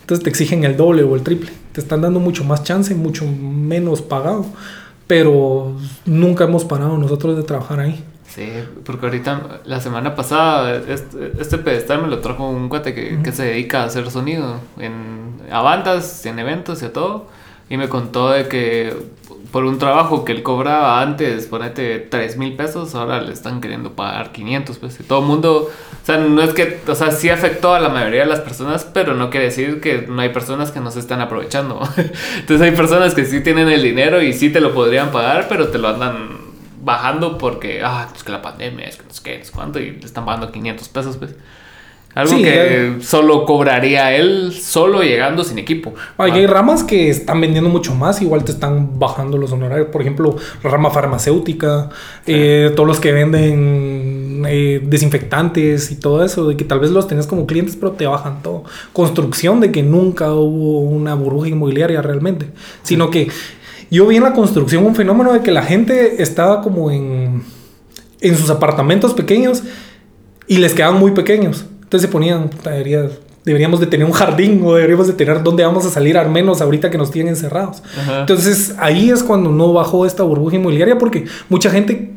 entonces 0.00 0.22
te 0.22 0.30
exigen 0.30 0.62
el 0.64 0.76
doble 0.76 1.02
o 1.02 1.16
el 1.16 1.22
triple. 1.22 1.50
Te 1.72 1.80
están 1.80 2.00
dando 2.00 2.20
mucho 2.20 2.44
más 2.44 2.62
chance, 2.62 2.94
mucho 2.94 3.26
menos 3.26 4.02
pagado. 4.02 4.46
Pero 5.08 5.76
nunca 6.04 6.44
hemos 6.44 6.64
parado 6.64 6.96
nosotros 6.96 7.36
de 7.36 7.42
trabajar 7.42 7.80
ahí. 7.80 8.04
Sí, 8.28 8.48
porque 8.84 9.06
ahorita, 9.06 9.62
la 9.64 9.80
semana 9.80 10.14
pasada, 10.14 10.76
este, 10.88 11.32
este 11.40 11.58
pedestal 11.58 12.02
me 12.02 12.08
lo 12.08 12.20
trajo 12.20 12.48
un 12.48 12.68
cuate 12.68 12.94
que, 12.94 13.20
que, 13.22 13.32
se 13.32 13.44
dedica 13.44 13.82
a 13.82 13.86
hacer 13.86 14.10
sonido 14.10 14.60
en, 14.78 15.40
a 15.50 15.62
bandas, 15.62 16.26
en 16.26 16.38
eventos 16.38 16.82
y 16.82 16.86
a 16.86 16.92
todo. 16.92 17.26
Y 17.68 17.76
me 17.76 17.88
contó 17.88 18.30
de 18.30 18.46
que 18.46 18.94
por 19.50 19.64
un 19.64 19.78
trabajo 19.78 20.24
que 20.24 20.32
él 20.32 20.42
cobraba 20.42 21.00
antes, 21.00 21.46
ponete 21.46 21.98
3 21.98 22.36
mil 22.36 22.54
pesos, 22.54 22.94
ahora 22.94 23.20
le 23.20 23.32
están 23.32 23.60
queriendo 23.60 23.92
pagar 23.92 24.32
500 24.32 24.78
pesos. 24.78 25.00
Y 25.00 25.02
todo 25.04 25.20
el 25.20 25.26
mundo, 25.26 25.70
o 25.70 26.06
sea, 26.06 26.18
no 26.18 26.42
es 26.42 26.52
que, 26.52 26.80
o 26.86 26.94
sea, 26.94 27.10
sí 27.10 27.28
afectó 27.28 27.74
a 27.74 27.80
la 27.80 27.88
mayoría 27.88 28.20
de 28.20 28.26
las 28.26 28.40
personas, 28.40 28.84
pero 28.84 29.14
no 29.14 29.30
quiere 29.30 29.46
decir 29.46 29.80
que 29.80 30.06
no 30.08 30.20
hay 30.20 30.30
personas 30.30 30.70
que 30.70 30.80
no 30.80 30.90
se 30.90 31.00
están 31.00 31.20
aprovechando. 31.20 31.80
Entonces 32.38 32.60
hay 32.60 32.76
personas 32.76 33.14
que 33.14 33.24
sí 33.24 33.40
tienen 33.40 33.68
el 33.68 33.82
dinero 33.82 34.22
y 34.22 34.32
sí 34.32 34.50
te 34.50 34.60
lo 34.60 34.74
podrían 34.74 35.10
pagar, 35.10 35.46
pero 35.48 35.68
te 35.68 35.78
lo 35.78 35.88
andan 35.88 36.46
bajando 36.82 37.38
porque, 37.38 37.82
ah, 37.84 38.08
es 38.14 38.22
que 38.22 38.32
la 38.32 38.42
pandemia, 38.42 38.86
es 38.86 38.96
que 38.96 39.04
no 39.04 39.12
sé 39.12 39.22
qué, 39.22 39.40
es 39.40 39.50
cuánto, 39.50 39.78
y 39.78 39.90
le 39.92 40.06
están 40.06 40.24
pagando 40.24 40.52
500 40.52 40.88
pesos, 40.88 41.16
pues. 41.16 41.34
Algo 42.16 42.38
que 42.38 42.96
solo 43.02 43.44
cobraría 43.44 44.16
él 44.16 44.54
solo 44.58 45.02
llegando 45.02 45.44
sin 45.44 45.58
equipo. 45.58 45.92
Hay, 46.16 46.46
ramas 46.46 46.82
que 46.82 47.10
están 47.10 47.42
vendiendo 47.42 47.68
mucho 47.68 47.94
más, 47.94 48.22
igual 48.22 48.42
te 48.42 48.52
están 48.52 48.98
bajando 48.98 49.36
los 49.36 49.52
honorarios. 49.52 49.88
Por 49.88 50.00
ejemplo, 50.00 50.34
la 50.64 50.70
rama 50.70 50.90
farmacéutica, 50.90 51.90
eh, 52.26 52.72
todos 52.74 52.86
los 52.86 53.00
que 53.00 53.12
venden 53.12 54.46
eh, 54.48 54.80
desinfectantes 54.82 55.90
y 55.90 55.96
todo 55.96 56.24
eso, 56.24 56.48
de 56.48 56.56
que 56.56 56.64
tal 56.64 56.80
vez 56.80 56.90
los 56.90 57.06
tenés 57.06 57.26
como 57.26 57.46
clientes, 57.46 57.76
pero 57.76 57.92
te 57.92 58.06
bajan 58.06 58.42
todo. 58.42 58.64
Construcción, 58.94 59.60
de 59.60 59.70
que 59.70 59.82
nunca 59.82 60.32
hubo 60.32 60.80
una 60.80 61.12
burbuja 61.12 61.48
inmobiliaria 61.48 62.00
realmente, 62.00 62.46
sino 62.82 63.10
que 63.10 63.28
yo 63.90 64.06
vi 64.06 64.16
en 64.16 64.22
la 64.22 64.32
construcción 64.32 64.86
un 64.86 64.94
fenómeno 64.94 65.34
de 65.34 65.42
que 65.42 65.52
la 65.52 65.62
gente 65.62 66.22
estaba 66.22 66.62
como 66.62 66.90
en, 66.90 67.42
en 68.22 68.36
sus 68.38 68.48
apartamentos 68.48 69.12
pequeños 69.12 69.62
y 70.46 70.56
les 70.56 70.72
quedaban 70.72 70.98
muy 70.98 71.10
pequeños. 71.10 71.66
Entonces 71.86 72.08
se 72.08 72.12
ponían, 72.12 72.50
deberíamos 73.44 73.78
de 73.78 73.86
tener 73.86 74.04
un 74.04 74.12
jardín 74.12 74.60
o 74.64 74.74
deberíamos 74.74 75.06
de 75.06 75.12
tener 75.12 75.40
dónde 75.44 75.64
vamos 75.64 75.86
a 75.86 75.90
salir 75.90 76.18
al 76.18 76.28
menos 76.28 76.60
ahorita 76.60 76.90
que 76.90 76.98
nos 76.98 77.12
tienen 77.12 77.34
encerrados. 77.34 77.80
Entonces 78.20 78.74
ahí 78.78 79.10
es 79.10 79.22
cuando 79.22 79.50
no 79.50 79.72
bajó 79.72 80.04
esta 80.04 80.24
burbuja 80.24 80.56
inmobiliaria 80.56 80.98
porque 80.98 81.26
mucha 81.48 81.70
gente 81.70 82.12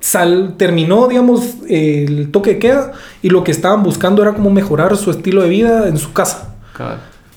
sal, 0.00 0.56
terminó, 0.56 1.06
digamos, 1.06 1.42
el 1.68 2.32
toque 2.32 2.54
de 2.54 2.58
queda 2.58 2.92
y 3.22 3.30
lo 3.30 3.44
que 3.44 3.52
estaban 3.52 3.84
buscando 3.84 4.22
era 4.22 4.32
como 4.32 4.50
mejorar 4.50 4.96
su 4.96 5.12
estilo 5.12 5.42
de 5.42 5.48
vida 5.50 5.86
en 5.86 5.96
su 5.98 6.12
casa. 6.12 6.56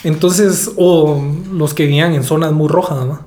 Entonces, 0.03 0.71
o 0.75 1.23
los 1.53 1.75
que 1.75 1.83
vivían 1.83 2.13
en 2.13 2.23
zonas 2.23 2.51
muy 2.51 2.67
rojas, 2.67 3.05
¿no? 3.05 3.19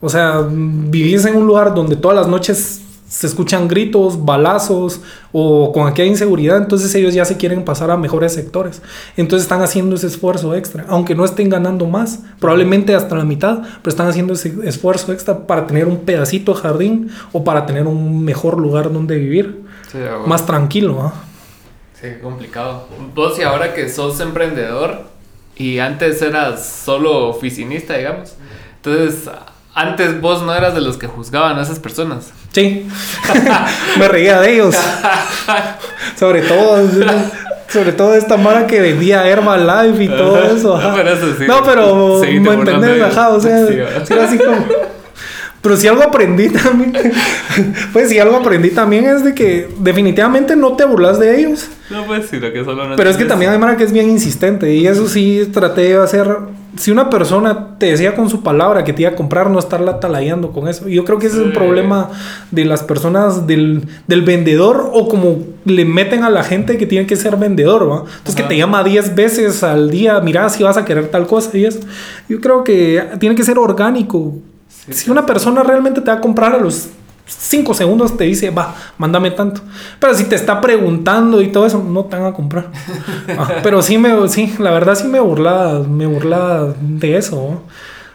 O 0.00 0.08
sea, 0.08 0.46
vivís 0.48 1.24
en 1.24 1.34
un 1.36 1.48
lugar 1.48 1.74
donde 1.74 1.96
todas 1.96 2.16
las 2.16 2.28
noches 2.28 2.81
se 3.12 3.26
escuchan 3.26 3.68
gritos, 3.68 4.24
balazos 4.24 5.02
o 5.32 5.70
con 5.70 5.86
aquella 5.86 6.08
inseguridad, 6.08 6.56
entonces 6.56 6.94
ellos 6.94 7.12
ya 7.12 7.26
se 7.26 7.36
quieren 7.36 7.62
pasar 7.62 7.90
a 7.90 7.98
mejores 7.98 8.32
sectores. 8.32 8.80
Entonces 9.18 9.44
están 9.44 9.60
haciendo 9.60 9.96
ese 9.96 10.06
esfuerzo 10.06 10.54
extra, 10.54 10.86
aunque 10.88 11.14
no 11.14 11.26
estén 11.26 11.50
ganando 11.50 11.84
más, 11.84 12.20
probablemente 12.40 12.94
hasta 12.94 13.14
la 13.14 13.24
mitad, 13.24 13.58
pero 13.82 13.90
están 13.90 14.08
haciendo 14.08 14.32
ese 14.32 14.54
esfuerzo 14.64 15.12
extra 15.12 15.46
para 15.46 15.66
tener 15.66 15.88
un 15.88 15.98
pedacito 15.98 16.54
de 16.54 16.60
jardín 16.62 17.10
o 17.32 17.44
para 17.44 17.66
tener 17.66 17.86
un 17.86 18.24
mejor 18.24 18.58
lugar 18.58 18.90
donde 18.90 19.16
vivir, 19.16 19.60
más 20.26 20.46
tranquilo. 20.46 21.02
¿ah? 21.02 21.12
Sí, 22.00 22.08
complicado. 22.22 22.88
Vos 23.14 23.38
y 23.38 23.42
ahora 23.42 23.74
que 23.74 23.90
sos 23.90 24.20
emprendedor 24.20 25.04
y 25.54 25.80
antes 25.80 26.22
eras 26.22 26.66
solo 26.66 27.28
oficinista, 27.28 27.98
digamos, 27.98 28.36
entonces 28.76 29.28
antes 29.74 30.20
vos 30.20 30.42
no 30.42 30.54
eras 30.54 30.74
de 30.74 30.80
los 30.80 30.96
que 30.96 31.06
juzgaban 31.06 31.58
a 31.58 31.62
esas 31.62 31.78
personas. 31.78 32.30
Sí. 32.52 32.86
Me 33.98 34.08
reía 34.08 34.40
de 34.40 34.54
ellos. 34.54 34.76
sobre 36.18 36.42
todo. 36.42 36.88
Sobre 37.68 37.92
todo 37.92 38.14
esta 38.14 38.36
mara 38.36 38.66
que 38.66 38.80
vendía 38.80 39.26
Herbalife 39.26 40.04
y 40.04 40.08
todo 40.16 40.42
eso. 40.42 40.78
No, 40.78 40.94
pero 40.94 41.10
eso 41.10 41.34
sí. 41.38 41.44
No, 41.46 41.64
pero 41.64 42.20
me 42.20 42.52
entendés, 42.52 43.02
ajá. 43.02 43.30
O 43.30 43.40
sea, 43.40 43.66
sí, 43.66 44.12
así 44.12 44.36
como. 44.36 44.66
Pero 45.62 45.76
si 45.76 45.86
algo 45.86 46.02
aprendí 46.02 46.48
también, 46.48 46.92
pues 47.92 48.10
si 48.10 48.18
algo 48.18 48.36
aprendí 48.36 48.70
también 48.70 49.06
es 49.06 49.22
de 49.22 49.32
que 49.32 49.68
definitivamente 49.78 50.56
no 50.56 50.74
te 50.74 50.84
burlas 50.84 51.20
de 51.20 51.38
ellos. 51.38 51.68
No, 51.88 52.04
pues 52.04 52.26
sí, 52.28 52.40
lo 52.40 52.52
que 52.52 52.64
solo 52.64 52.88
no 52.88 52.96
Pero 52.96 53.08
es 53.08 53.16
que 53.16 53.24
también 53.24 53.52
hay 53.52 53.58
mara 53.58 53.76
que 53.76 53.84
es 53.84 53.92
bien 53.92 54.10
insistente 54.10 54.74
y 54.74 54.88
eso 54.88 55.08
sí 55.08 55.48
traté 55.52 55.82
de 55.82 56.02
hacer. 56.02 56.26
Si 56.76 56.90
una 56.90 57.10
persona 57.10 57.76
te 57.78 57.86
decía 57.86 58.14
con 58.14 58.30
su 58.30 58.42
palabra 58.42 58.82
que 58.82 58.92
te 58.92 59.02
iba 59.02 59.10
a 59.10 59.14
comprar, 59.14 59.50
no 59.50 59.58
estarla 59.58 60.00
talayando 60.00 60.52
con 60.52 60.68
eso. 60.68 60.88
Yo 60.88 61.04
creo 61.04 61.18
que 61.18 61.26
ese 61.26 61.36
es 61.36 61.44
un 61.44 61.52
problema 61.52 62.10
de 62.50 62.64
las 62.64 62.82
personas, 62.82 63.46
del, 63.46 63.86
del, 64.06 64.22
vendedor 64.22 64.90
o 64.92 65.08
como 65.08 65.38
le 65.64 65.84
meten 65.84 66.24
a 66.24 66.30
la 66.30 66.42
gente 66.42 66.78
que 66.78 66.86
tiene 66.86 67.06
que 67.06 67.16
ser 67.16 67.36
vendedor, 67.36 67.90
¿va? 67.90 67.98
Entonces 67.98 68.34
que 68.34 68.42
te 68.44 68.56
llama 68.56 68.82
10 68.82 69.14
veces 69.14 69.62
al 69.62 69.90
día, 69.90 70.18
mira 70.20 70.48
si 70.48 70.62
vas 70.62 70.76
a 70.78 70.84
querer 70.84 71.08
tal 71.08 71.26
cosa 71.26 71.56
y 71.56 71.66
eso. 71.66 71.80
Yo 72.28 72.40
creo 72.40 72.64
que 72.64 73.02
tiene 73.18 73.34
que 73.34 73.42
ser 73.42 73.58
orgánico 73.58 74.34
si 74.90 75.10
una 75.10 75.26
persona 75.26 75.62
realmente 75.62 76.00
te 76.00 76.10
va 76.10 76.16
a 76.16 76.20
comprar 76.20 76.54
a 76.54 76.58
los 76.58 76.88
5 77.38 77.74
segundos, 77.74 78.16
te 78.16 78.24
dice, 78.24 78.50
va, 78.50 78.74
mándame 78.98 79.30
tanto. 79.30 79.60
Pero 79.98 80.14
si 80.14 80.24
te 80.24 80.34
está 80.36 80.60
preguntando 80.60 81.40
y 81.40 81.48
todo 81.48 81.66
eso, 81.66 81.82
no 81.82 82.04
te 82.04 82.16
van 82.16 82.26
a 82.26 82.32
comprar. 82.32 82.66
Ah, 83.38 83.48
pero 83.62 83.80
sí, 83.82 83.98
me, 83.98 84.28
sí, 84.28 84.54
la 84.58 84.72
verdad 84.72 84.94
sí 84.94 85.06
me 85.06 85.20
burla, 85.20 85.82
me 85.88 86.06
burla 86.06 86.74
de 86.80 87.16
eso. 87.16 87.62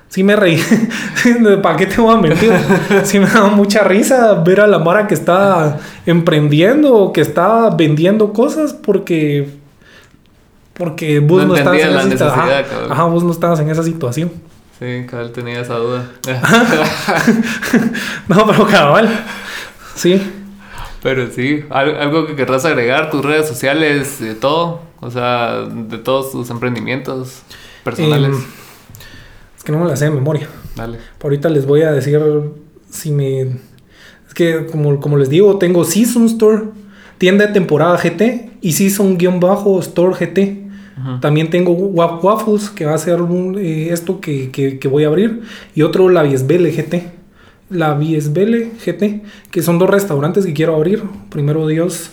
Sí 0.09 0.24
me 0.24 0.36
reí. 0.36 0.61
¿Para 1.63 1.76
qué 1.76 1.86
te 1.86 1.99
voy 1.99 2.13
a 2.13 2.18
mentir? 2.18 2.51
Sí 3.03 3.20
me 3.20 3.28
da 3.28 3.45
mucha 3.45 3.84
risa 3.84 4.36
ver 4.36 4.61
a 4.61 4.68
la 4.68 4.80
Mara 4.80 5.07
que 5.07 5.13
está 5.13 5.80
emprendiendo 6.05 6.93
o 6.93 7.13
que 7.13 7.22
está 7.22 7.70
vendiendo 7.70 8.34
cosas 8.34 8.74
porque... 8.74 9.49
Porque 10.74 11.20
vos 11.20 11.45
no, 11.45 11.55
estabas 11.55 11.82
en 11.82 11.89
esa 11.89 12.03
situación. 12.03 12.49
ajá, 12.91 13.03
vos 13.05 13.24
no 13.24 13.32
estabas 13.32 13.59
en 13.59 13.70
esa 13.70 13.84
situación. 13.84 14.32
Sí, 14.80 15.05
cabal 15.09 15.32
tenía 15.32 15.61
esa 15.61 15.75
duda. 15.75 16.11
no, 18.28 18.45
pero 18.45 18.67
cabal. 18.67 19.25
Sí. 19.95 20.21
Pero 21.01 21.32
sí, 21.32 21.63
algo 21.69 22.28
que 22.28 22.36
querrás 22.36 22.65
agregar, 22.65 23.09
tus 23.09 23.23
redes 23.23 23.47
sociales, 23.47 24.19
de 24.19 24.36
todo, 24.36 24.82
o 24.99 25.09
sea, 25.09 25.61
de 25.61 25.97
todos 25.97 26.32
tus 26.32 26.49
emprendimientos 26.49 27.41
personales. 27.84 28.36
Em, 28.36 28.45
es 29.57 29.63
que 29.63 29.71
no 29.71 29.80
me 29.80 29.86
las 29.86 29.99
sé 29.99 30.05
de 30.05 30.11
memoria. 30.11 30.47
Dale. 30.75 30.99
ahorita 31.23 31.49
les 31.49 31.65
voy 31.65 31.82
a 31.82 31.91
decir 31.91 32.21
si 32.89 33.11
me... 33.11 33.41
Es 33.41 34.34
que 34.36 34.67
como, 34.67 34.99
como 34.99 35.17
les 35.17 35.30
digo, 35.30 35.57
tengo 35.57 35.84
Season 35.86 36.25
Store, 36.25 36.65
tienda 37.17 37.47
de 37.47 37.53
temporada 37.53 37.97
GT 37.97 38.51
y 38.61 38.73
Season-Store 38.73 40.13
GT. 40.13 40.66
También 41.22 41.50
tengo 41.50 41.74
Waffles, 41.74 42.70
que 42.70 42.86
va 42.86 42.95
a 42.95 42.98
ser 42.98 43.22
un, 43.22 43.58
eh, 43.58 43.89
esto 43.91 44.20
que, 44.20 44.50
que, 44.52 44.88
voy 44.88 45.04
a 45.04 45.08
abrir. 45.08 45.43
Y 45.76 45.84
otro 45.84 46.10
Labies 46.10 46.48
BLGT. 46.48 46.95
la 47.70 47.93
Viesbele 47.93 48.72
GT, 48.84 49.24
que 49.52 49.62
son 49.62 49.78
dos 49.78 49.89
restaurantes 49.89 50.45
que 50.45 50.54
quiero 50.54 50.76
abrir. 50.76 51.04
Primero 51.30 51.68
Dios, 51.68 52.12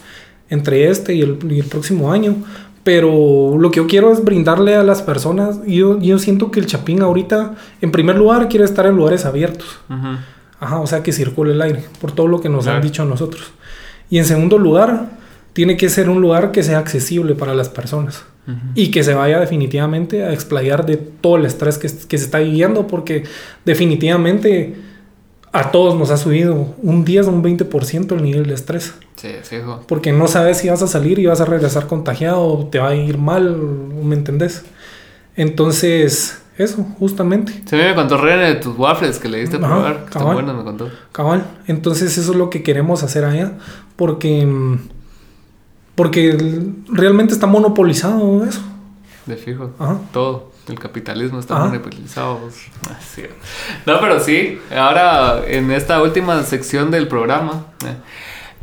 entre 0.50 0.90
este 0.90 1.14
y 1.14 1.22
el, 1.22 1.38
y 1.50 1.60
el 1.60 1.66
próximo 1.66 2.12
año. 2.12 2.36
Pero 2.82 3.56
lo 3.58 3.70
que 3.70 3.78
yo 3.78 3.86
quiero 3.86 4.12
es 4.12 4.22
brindarle 4.22 4.74
a 4.76 4.82
las 4.82 5.00
personas. 5.00 5.60
Yo, 5.66 5.98
yo 5.98 6.18
siento 6.18 6.50
que 6.50 6.60
el 6.60 6.66
Chapín 6.66 7.00
ahorita, 7.00 7.54
en 7.80 7.90
primer 7.90 8.16
lugar, 8.16 8.48
quiere 8.48 8.66
estar 8.66 8.84
en 8.84 8.96
lugares 8.96 9.24
abiertos. 9.24 9.78
Ajá, 10.60 10.80
o 10.80 10.86
sea, 10.86 11.02
que 11.02 11.12
circule 11.12 11.52
el 11.52 11.62
aire, 11.62 11.84
por 12.00 12.12
todo 12.12 12.28
lo 12.28 12.40
que 12.40 12.50
nos 12.50 12.66
han 12.66 12.82
dicho 12.82 13.02
a 13.02 13.06
nosotros. 13.06 13.52
Y 14.10 14.18
en 14.18 14.26
segundo 14.26 14.58
lugar, 14.58 15.08
tiene 15.54 15.78
que 15.78 15.88
ser 15.88 16.10
un 16.10 16.20
lugar 16.20 16.52
que 16.52 16.62
sea 16.62 16.78
accesible 16.78 17.34
para 17.34 17.54
las 17.54 17.70
personas. 17.70 18.24
Y 18.74 18.90
que 18.90 19.02
se 19.02 19.14
vaya 19.14 19.40
definitivamente 19.40 20.22
a 20.22 20.34
explayar 20.34 20.84
de 20.84 20.98
todo 20.98 21.36
el 21.36 21.46
estrés 21.46 21.78
que, 21.78 21.88
que 21.88 22.18
se 22.18 22.26
está 22.26 22.40
viviendo, 22.40 22.86
porque 22.86 23.24
definitivamente 23.64 24.74
a 25.50 25.70
todos 25.70 25.98
nos 25.98 26.10
ha 26.10 26.18
subido 26.18 26.74
un 26.82 27.06
10 27.06 27.28
o 27.28 27.30
un 27.30 27.42
20% 27.42 28.12
el 28.12 28.22
nivel 28.22 28.46
de 28.46 28.52
estrés. 28.52 28.92
Sí, 29.16 29.30
fijo. 29.42 29.82
Porque 29.88 30.12
no 30.12 30.28
sabes 30.28 30.58
si 30.58 30.68
vas 30.68 30.82
a 30.82 30.86
salir 30.86 31.18
y 31.20 31.24
vas 31.24 31.40
a 31.40 31.46
regresar 31.46 31.86
contagiado 31.86 32.42
o 32.42 32.66
te 32.66 32.80
va 32.80 32.88
a 32.88 32.94
ir 32.94 33.16
mal, 33.16 33.56
¿me 33.56 34.14
entendés? 34.14 34.62
Entonces, 35.36 36.42
eso, 36.58 36.84
justamente. 36.98 37.62
Se 37.64 37.76
me 37.76 37.94
contó 37.94 38.18
René 38.18 38.44
de 38.44 38.54
tus 38.56 38.78
waffles 38.78 39.18
que 39.18 39.28
le 39.28 39.40
diste 39.40 39.56
a 39.56 39.60
probar. 39.60 40.04
Cabal, 40.10 40.34
buenos, 40.34 40.56
me 40.56 40.64
contó. 40.64 40.90
Cabal. 41.12 41.46
Entonces, 41.66 42.18
eso 42.18 42.32
es 42.32 42.36
lo 42.36 42.50
que 42.50 42.62
queremos 42.62 43.02
hacer 43.02 43.24
allá. 43.24 43.52
Porque. 43.96 44.46
Porque 45.94 46.36
realmente 46.88 47.32
está 47.34 47.46
monopolizado 47.46 48.44
eso. 48.44 48.60
De 49.26 49.36
fijo. 49.36 49.70
Ajá. 49.78 49.98
Todo 50.12 50.52
el 50.68 50.78
capitalismo 50.78 51.38
está 51.38 51.56
monopolizado. 51.56 52.40
No, 53.86 54.00
pero 54.00 54.20
sí, 54.20 54.58
ahora 54.74 55.42
en 55.46 55.70
esta 55.70 56.02
última 56.02 56.42
sección 56.42 56.90
del 56.90 57.06
programa, 57.06 57.66
eh, 57.84 57.96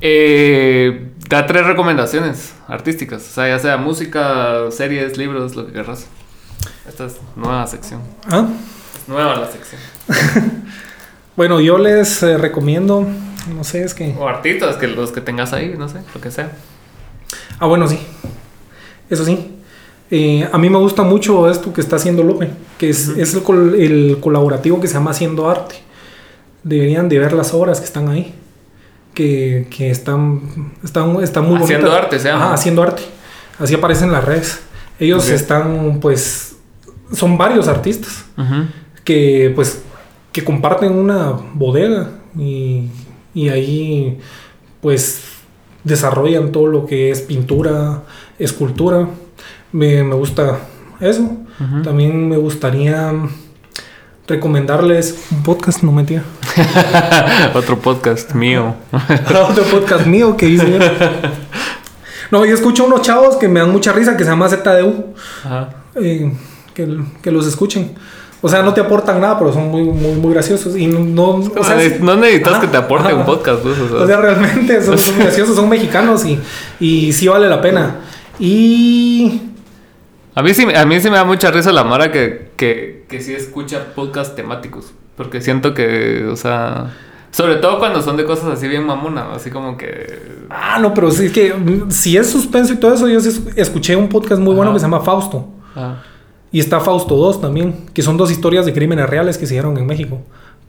eh, 0.02 1.12
da 1.30 1.46
tres 1.46 1.66
recomendaciones 1.66 2.54
artísticas, 2.68 3.22
o 3.30 3.34
sea, 3.34 3.48
ya 3.48 3.60
sea 3.60 3.78
música, 3.78 4.70
series, 4.72 5.18
libros, 5.18 5.56
lo 5.56 5.68
que 5.68 5.74
querrás. 5.74 6.08
Esta 6.88 7.06
es 7.06 7.18
nueva 7.36 7.66
sección. 7.68 8.02
¿Ah? 8.30 8.48
nueva 9.08 9.36
la 9.36 9.52
sección. 9.52 9.82
bueno, 11.36 11.60
yo 11.60 11.78
les 11.78 12.24
eh, 12.24 12.38
recomiendo, 12.38 13.08
no 13.56 13.64
sé, 13.64 13.84
es 13.84 13.94
que... 13.94 14.16
O 14.18 14.28
artistas, 14.28 14.78
que 14.78 14.88
los 14.88 15.12
que 15.12 15.22
tengas 15.22 15.54
ahí, 15.54 15.76
no 15.78 15.90
sé, 15.90 16.00
lo 16.14 16.22
que 16.22 16.32
sea. 16.32 16.52
Ah, 17.60 17.68
bueno, 17.68 17.88
sí. 17.88 18.00
Eso 19.10 19.26
sí. 19.26 19.52
Eh, 20.10 20.48
a 20.52 20.58
mí 20.58 20.70
me 20.70 20.78
gusta 20.78 21.04
mucho 21.04 21.50
esto 21.50 21.72
que 21.72 21.80
está 21.80 21.96
haciendo 21.96 22.22
López, 22.24 22.50
que 22.78 22.90
es, 22.90 23.08
el, 23.08 24.18
colaborativo 24.20 24.82
que 24.82 24.88
se 24.88 24.96
llama 24.96 25.12
Haciendo 25.12 25.50
Arte. 25.50 25.76
Deberían 26.64 27.08
de 27.08 27.18
ver 27.18 27.32
las 27.32 27.54
obras 27.54 27.80
que 27.80 27.86
están 27.86 28.10
ahí, 28.10 28.36
que, 29.14 29.68
están, 29.80 30.74
están, 30.84 31.22
están 31.24 31.48
muy 31.48 31.62
Haciendo 31.62 31.92
arte, 31.92 32.20
se 32.20 32.28
llama. 32.28 32.54
haciendo 32.54 32.84
arte. 32.84 33.04
Así 33.58 33.74
aparecen 33.74 34.08
en 34.08 34.14
las 34.14 34.26
redes. 34.26 34.62
Ellos 35.00 35.30
están, 35.30 36.00
pues, 36.02 36.58
son 37.14 37.38
varios 37.38 37.68
artistas 37.68 38.26
que, 39.06 39.52
pues, 39.56 39.82
que 40.32 40.44
comparten 40.44 40.92
una 40.92 41.32
bodega 41.54 42.10
y, 42.38 42.90
y 43.34 43.50
ahí, 43.50 44.20
pues, 44.82 45.31
desarrollan 45.84 46.52
todo 46.52 46.68
lo 46.68 46.86
que 46.86 47.12
es 47.12 47.22
pintura, 47.22 48.04
escultura 48.40 49.08
me, 49.72 50.04
me 50.04 50.16
gusta 50.16 50.60
eso. 51.00 51.38
También 51.84 52.28
me 52.28 52.38
gustaría 52.38 53.14
recomendarles 54.28 55.28
un 55.30 55.44
podcast, 55.44 55.84
no 55.84 55.92
mentira. 55.92 56.24
Otro 57.54 57.78
podcast 57.78 58.34
mío. 58.34 58.76
Otro 59.50 59.64
podcast 59.66 60.08
mío 60.08 60.36
que 60.36 60.48
hice. 60.48 60.80
no, 62.32 62.46
yo 62.46 62.56
escucho 62.56 62.86
unos 62.86 63.04
chavos 63.04 63.36
que 63.36 63.48
me 63.48 63.60
dan 63.60 63.72
mucha 63.72 63.94
risa 63.94 64.18
que 64.18 64.24
se 64.24 64.32
llama 64.32 64.50
ZDU. 64.50 65.14
Ajá. 65.44 65.70
Eh, 65.96 66.34
que, 66.74 67.00
que, 67.22 67.32
los 67.32 67.46
escuchen. 67.46 67.94
O 68.44 68.50
sea, 68.50 68.64
no 68.64 68.74
te 68.74 68.82
aportan 68.82 69.22
nada, 69.22 69.38
pero 69.38 69.54
son 69.54 69.70
muy, 69.70 69.84
muy, 69.84 70.14
muy 70.14 70.34
graciosos. 70.34 70.76
Y 70.76 70.88
no, 70.88 71.36
o 71.36 71.64
sea, 71.64 71.78
no 72.00 72.16
necesitas 72.16 72.60
que 72.60 72.68
te 72.68 72.78
aporte 72.78 73.14
un 73.14 73.24
podcast. 73.24 73.62
Pues, 73.62 73.78
o, 73.80 74.08
sea. 74.08 74.18
realmente 74.18 74.82
son, 74.82 74.98
son 74.98 75.20
graciosos, 75.20 75.56
son 75.56 75.70
mexicanos 75.70 76.26
y, 76.26 76.40
y 76.80 77.14
sí 77.14 77.28
vale 77.28 77.48
la 77.48 77.62
pena. 77.62 77.98
Y 78.40 79.42
a 80.34 80.42
mí 80.42 80.54
sí, 80.54 80.66
a 80.74 80.86
mí 80.86 81.00
sí 81.00 81.10
me 81.10 81.18
da 81.18 81.26
mucha 81.26 81.52
risa 81.52 81.72
la 81.72 81.84
Mara 81.84 82.12
que, 82.12 82.52
que, 82.56 83.06
que 83.08 83.22
sí 83.22 83.34
escucha 83.34 83.94
podcast 83.94 84.36
temáticos. 84.36 84.94
Porque 85.16 85.42
siento 85.42 85.74
que, 85.74 86.26
o 86.26 86.36
sea. 86.36 86.92
Sobre 87.32 87.56
todo 87.58 87.80
cuando 87.80 88.02
son 88.02 88.18
de 88.18 88.26
cosas 88.26 88.46
así 88.46 88.68
bien 88.68 88.86
mamona, 88.86 89.34
así 89.34 89.52
como 89.52 89.78
que. 89.78 90.46
Ah, 90.50 90.80
no, 90.80 90.94
pero 90.94 91.12
sí 91.12 91.32
que 91.32 91.54
si 91.90 92.18
es 92.18 92.30
suspenso 92.30 92.74
y 92.74 92.78
todo 92.78 92.94
eso, 92.94 93.08
yo 93.08 93.20
escuché 93.56 93.96
un 93.96 94.10
podcast 94.10 94.42
muy 94.42 94.56
bueno 94.56 94.74
que 94.74 94.80
se 94.80 94.86
llama 94.86 95.02
Fausto. 95.02 95.50
Ah. 95.76 96.02
Y 96.52 96.60
está 96.60 96.80
Fausto 96.80 97.16
2 97.16 97.42
también, 97.42 97.86
que 97.94 98.02
son 98.02 98.18
dos 98.18 98.32
historias 98.32 98.66
de 98.66 98.74
crímenes 98.74 99.10
reales 99.10 99.38
que 99.38 99.48
se 99.48 99.54
dieron 99.54 99.78
en 99.78 99.86
México. 99.86 100.22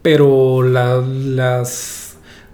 Pero 0.03 0.63
las 0.63 2.03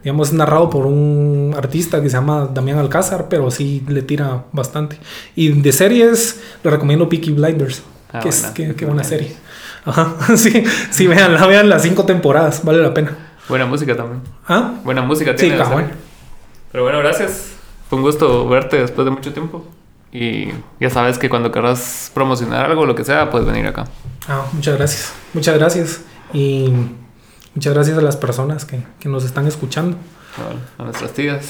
digamos, 0.02 0.28
es 0.28 0.34
narrado 0.34 0.70
por 0.70 0.86
un 0.86 1.54
artista 1.56 2.00
que 2.00 2.08
se 2.08 2.16
llama 2.16 2.48
Damián 2.52 2.78
Alcázar, 2.78 3.26
pero 3.28 3.50
sí 3.50 3.84
le 3.88 4.02
tira 4.02 4.44
bastante. 4.52 4.98
Y 5.34 5.48
de 5.48 5.72
series, 5.72 6.40
le 6.62 6.70
recomiendo 6.70 7.08
Peaky 7.08 7.32
Blinders, 7.32 7.82
ah, 8.12 8.20
que 8.20 8.28
es 8.28 8.42
que, 8.54 8.84
buena 8.86 9.04
serie. 9.04 9.34
Ajá, 9.84 10.16
sí, 10.36 10.64
sí, 10.90 11.06
vean, 11.06 11.36
vean 11.48 11.68
las 11.68 11.82
cinco 11.82 12.04
temporadas, 12.04 12.64
vale 12.64 12.78
la 12.78 12.94
pena. 12.94 13.16
Buena 13.48 13.66
música 13.66 13.96
también. 13.96 14.22
¿Ah? 14.46 14.74
Buena 14.84 15.02
música 15.02 15.34
tiene. 15.34 15.56
Sí, 15.56 15.64
Pero 16.70 16.84
bueno, 16.84 16.98
gracias. 16.98 17.52
Fue 17.88 17.96
un 17.96 18.04
gusto 18.04 18.46
verte 18.48 18.78
después 18.78 19.06
de 19.06 19.10
mucho 19.10 19.32
tiempo. 19.32 19.66
Y 20.12 20.48
ya 20.80 20.90
sabes 20.90 21.18
que 21.18 21.28
cuando 21.28 21.52
querrás 21.52 22.10
promocionar 22.14 22.64
algo, 22.64 22.86
lo 22.86 22.94
que 22.94 23.04
sea, 23.04 23.30
puedes 23.30 23.46
venir 23.46 23.66
acá. 23.66 23.84
Ah, 24.26 24.46
muchas 24.52 24.76
gracias. 24.76 25.12
Muchas 25.34 25.58
gracias. 25.58 26.00
Y 26.32 26.72
Muchas 27.58 27.74
gracias 27.74 27.98
a 27.98 28.02
las 28.02 28.16
personas 28.16 28.64
que, 28.64 28.84
que 29.00 29.08
nos 29.08 29.24
están 29.24 29.48
escuchando. 29.48 29.96
A 30.78 30.84
nuestras 30.84 31.12
tías. 31.12 31.44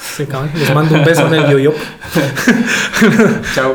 Sí, 0.00 0.24
Les 0.54 0.72
mando 0.72 0.94
un 0.94 1.04
beso 1.04 1.26
en 1.26 1.34
el 1.34 1.50
yo-yo. 1.50 1.72
Chao. 3.56 3.74